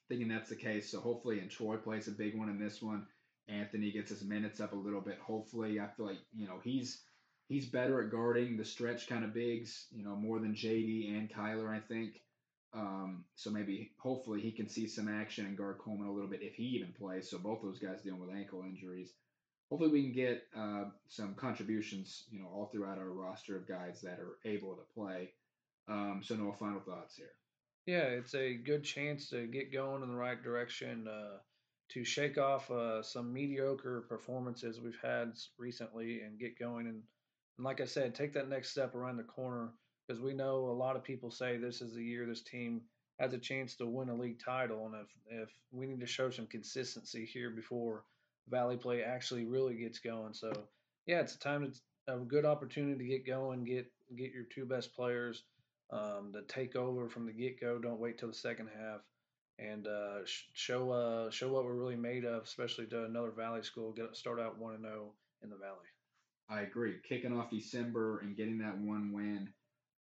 thinking 0.09 0.27
that's 0.27 0.49
the 0.49 0.55
case. 0.55 0.91
So 0.91 0.99
hopefully, 0.99 1.39
and 1.39 1.49
Troy 1.49 1.77
plays 1.77 2.07
a 2.07 2.11
big 2.11 2.37
one 2.37 2.49
in 2.49 2.59
this 2.59 2.81
one. 2.81 3.07
Anthony 3.51 3.91
gets 3.91 4.09
his 4.09 4.23
minutes 4.23 4.59
up 4.59 4.73
a 4.73 4.75
little 4.75 5.01
bit. 5.01 5.19
Hopefully, 5.19 5.79
I 5.79 5.87
feel 5.87 6.07
like 6.07 6.19
you 6.35 6.47
know 6.47 6.59
he's 6.63 7.01
he's 7.47 7.65
better 7.65 8.01
at 8.01 8.11
guarding 8.11 8.57
the 8.57 8.65
stretch 8.65 9.07
kind 9.07 9.25
of 9.25 9.33
bigs, 9.33 9.87
you 9.91 10.03
know, 10.03 10.15
more 10.15 10.39
than 10.39 10.55
JD 10.55 11.17
and 11.17 11.29
Kyler, 11.29 11.69
I 11.69 11.79
think. 11.79 12.21
Um, 12.73 13.25
so 13.35 13.49
maybe 13.49 13.91
hopefully 13.97 14.39
he 14.39 14.53
can 14.53 14.69
see 14.69 14.87
some 14.87 15.09
action 15.09 15.45
and 15.45 15.57
guard 15.57 15.79
Kuhlman 15.79 16.07
a 16.07 16.11
little 16.11 16.29
bit 16.29 16.41
if 16.41 16.55
he 16.55 16.63
even 16.63 16.93
plays. 16.97 17.29
So 17.29 17.37
both 17.37 17.61
those 17.61 17.79
guys 17.79 18.01
dealing 18.01 18.21
with 18.21 18.33
ankle 18.33 18.63
injuries. 18.63 19.11
Hopefully 19.69 19.91
we 19.91 20.03
can 20.03 20.13
get 20.13 20.43
uh, 20.57 20.85
some 21.07 21.33
contributions, 21.35 22.23
you 22.31 22.39
know, 22.39 22.47
all 22.47 22.69
throughout 22.71 22.97
our 22.97 23.09
roster 23.09 23.57
of 23.57 23.67
guys 23.67 24.01
that 24.01 24.19
are 24.19 24.37
able 24.45 24.75
to 24.75 24.93
play. 24.93 25.33
Um, 25.89 26.21
so 26.23 26.35
no 26.35 26.53
final 26.53 26.79
thoughts 26.79 27.15
here. 27.15 27.31
Yeah, 27.85 28.03
it's 28.03 28.35
a 28.35 28.55
good 28.55 28.83
chance 28.83 29.29
to 29.31 29.47
get 29.47 29.73
going 29.73 30.03
in 30.03 30.09
the 30.09 30.15
right 30.15 30.41
direction. 30.41 31.07
Uh, 31.07 31.37
to 31.93 32.03
shake 32.05 32.37
off 32.37 32.71
uh, 32.71 33.01
some 33.03 33.33
mediocre 33.33 34.05
performances 34.07 34.79
we've 34.79 34.99
had 35.03 35.33
recently 35.57 36.21
and 36.21 36.39
get 36.39 36.57
going. 36.57 36.87
And, 36.87 37.03
and 37.57 37.65
like 37.65 37.81
I 37.81 37.85
said, 37.85 38.15
take 38.15 38.33
that 38.33 38.49
next 38.49 38.69
step 38.69 38.95
around 38.95 39.17
the 39.17 39.23
corner 39.23 39.71
because 40.07 40.21
we 40.21 40.33
know 40.33 40.67
a 40.67 40.71
lot 40.71 40.95
of 40.95 41.03
people 41.03 41.31
say 41.31 41.57
this 41.57 41.81
is 41.81 41.93
the 41.93 42.03
year 42.03 42.25
this 42.25 42.43
team 42.43 42.81
has 43.19 43.33
a 43.33 43.37
chance 43.37 43.75
to 43.75 43.85
win 43.85 44.09
a 44.09 44.15
league 44.15 44.39
title. 44.43 44.85
And 44.85 44.95
if, 44.95 45.43
if 45.43 45.49
we 45.71 45.85
need 45.85 45.99
to 45.99 46.07
show 46.07 46.29
some 46.29 46.47
consistency 46.47 47.25
here 47.25 47.49
before 47.49 48.03
Valley 48.49 48.77
Play 48.77 49.03
actually 49.03 49.45
really 49.45 49.75
gets 49.75 49.99
going. 49.99 50.33
So, 50.33 50.51
yeah, 51.05 51.19
it's 51.19 51.35
a 51.35 51.39
time 51.39 51.71
to 51.71 52.13
a 52.13 52.17
good 52.17 52.45
opportunity 52.45 52.97
to 52.97 53.09
get 53.09 53.27
going, 53.27 53.63
get 53.63 53.91
get 54.17 54.31
your 54.33 54.43
two 54.53 54.65
best 54.65 54.93
players 54.93 55.43
um, 55.91 56.33
to 56.33 56.41
take 56.53 56.75
over 56.75 57.07
from 57.07 57.25
the 57.25 57.31
get 57.31 57.59
go. 57.59 57.79
Don't 57.79 57.99
wait 57.99 58.17
till 58.17 58.29
the 58.29 58.33
second 58.33 58.69
half 58.75 59.01
and 59.59 59.87
uh, 59.87 60.19
show 60.53 60.91
uh, 60.91 61.31
show 61.31 61.51
what 61.51 61.65
we're 61.65 61.73
really 61.73 61.95
made 61.95 62.25
of, 62.25 62.43
especially 62.43 62.87
to 62.87 63.05
another 63.05 63.31
Valley 63.31 63.63
school. 63.63 63.91
Get 63.91 64.15
start 64.15 64.39
out 64.39 64.57
one 64.57 64.75
and 64.75 64.83
zero 64.83 65.13
in 65.43 65.49
the 65.49 65.57
Valley. 65.57 65.77
I 66.49 66.61
agree. 66.61 66.95
Kicking 67.07 67.37
off 67.37 67.49
December 67.49 68.19
and 68.19 68.35
getting 68.35 68.59
that 68.59 68.77
one 68.77 69.13
win. 69.13 69.49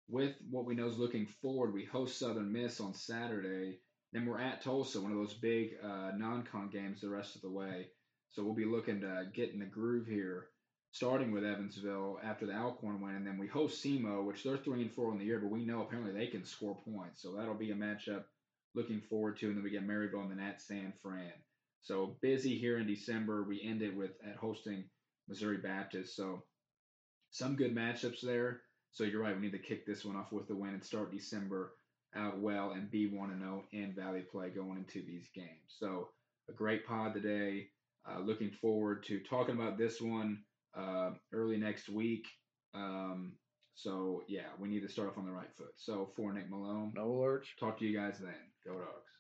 With 0.10 0.34
what 0.50 0.66
we 0.66 0.74
know 0.74 0.88
is 0.88 0.98
looking 0.98 1.28
forward, 1.28 1.74
we 1.74 1.86
host 1.86 2.18
Southern 2.18 2.52
Miss 2.52 2.80
on 2.80 2.96
Saturday. 2.96 3.78
Then 4.12 4.26
we're 4.26 4.40
at 4.40 4.64
Tulsa, 4.64 5.00
one 5.00 5.12
of 5.12 5.18
those 5.20 5.36
big 5.36 5.74
uh, 5.84 6.12
non-con 6.18 6.70
games 6.72 7.02
the 7.02 7.10
rest 7.10 7.36
of 7.36 7.42
the 7.42 7.52
way. 7.52 7.90
So 8.32 8.44
we'll 8.44 8.56
be 8.56 8.66
looking 8.66 9.02
to 9.02 9.26
get 9.36 9.52
in 9.52 9.60
the 9.60 9.66
groove 9.66 10.08
here, 10.08 10.48
starting 10.92 11.32
with 11.32 11.44
Evansville 11.44 12.20
after 12.24 12.48
the 12.48 12.56
Alcorn 12.56 13.02
win, 13.02 13.16
and 13.16 13.28
then 13.28 13.38
we 13.38 13.46
host 13.46 13.84
SEMO, 13.84 14.26
which 14.26 14.44
they're 14.44 14.58
three 14.58 14.82
and 14.82 14.92
four 14.92 15.12
in 15.12 15.20
the 15.20 15.26
year, 15.26 15.40
but 15.40 15.52
we 15.52 15.64
know 15.64 15.82
apparently 15.82 16.14
they 16.14 16.28
can 16.28 16.44
score 16.44 16.78
points. 16.84 17.22
So 17.22 17.34
that'll 17.34 17.54
be 17.54 17.70
a 17.70 17.76
matchup 17.76 18.24
looking 18.76 19.02
forward 19.10 19.38
to. 19.40 19.48
And 19.48 19.58
then 19.58 19.64
we 19.64 19.70
get 19.70 19.88
Maryville 19.88 20.22
and 20.22 20.32
then 20.32 20.46
at 20.46 20.62
San 20.62 20.94
Fran. 21.02 21.34
So 21.82 22.18
busy 22.22 22.58
here 22.58 22.78
in 22.78 22.88
December. 22.88 23.44
We 23.44 23.62
end 23.64 23.82
it 23.82 23.96
with 23.96 24.12
at 24.28 24.36
hosting 24.36 24.86
Missouri 25.28 25.58
Baptist. 25.58 26.16
So 26.16 26.44
some 27.32 27.56
good 27.56 27.76
matchups 27.76 28.22
there. 28.22 28.62
So 28.92 29.04
you're 29.04 29.22
right. 29.22 29.36
We 29.36 29.42
need 29.42 29.52
to 29.52 29.60
kick 29.60 29.86
this 29.86 30.04
one 30.04 30.16
off 30.16 30.32
with 30.32 30.50
a 30.50 30.56
win 30.56 30.74
and 30.74 30.84
start 30.84 31.12
December 31.12 31.74
out 32.16 32.40
well 32.40 32.72
and 32.72 32.90
be 32.90 33.08
1 33.08 33.40
0 33.40 33.64
in 33.72 33.94
Valley 33.94 34.22
play 34.22 34.50
going 34.50 34.78
into 34.78 35.06
these 35.06 35.30
games. 35.34 35.48
So 35.68 36.10
a 36.50 36.54
great 36.54 36.86
pod 36.86 37.14
today. 37.14 37.68
Uh, 38.10 38.20
looking 38.20 38.52
forward 38.52 39.04
to 39.06 39.20
talking 39.20 39.56
about 39.56 39.78
this 39.78 40.02
one 40.02 40.40
uh, 40.76 41.12
early 41.34 41.58
next 41.58 41.90
week. 41.90 42.26
Um, 42.74 43.34
so 43.76 44.24
yeah, 44.28 44.48
we 44.60 44.68
need 44.68 44.82
to 44.82 44.90
start 44.90 45.10
off 45.10 45.18
on 45.18 45.26
the 45.26 45.32
right 45.32 45.54
foot. 45.56 45.74
So 45.78 46.10
for 46.16 46.34
Nick 46.34 46.50
Malone, 46.50 46.92
no 46.96 47.08
alerts. 47.08 47.46
Talk 47.60 47.78
to 47.80 47.86
you 47.86 47.98
guys 47.98 48.18
then. 48.20 48.34
Go 48.66 48.74
Dogs. 48.74 49.19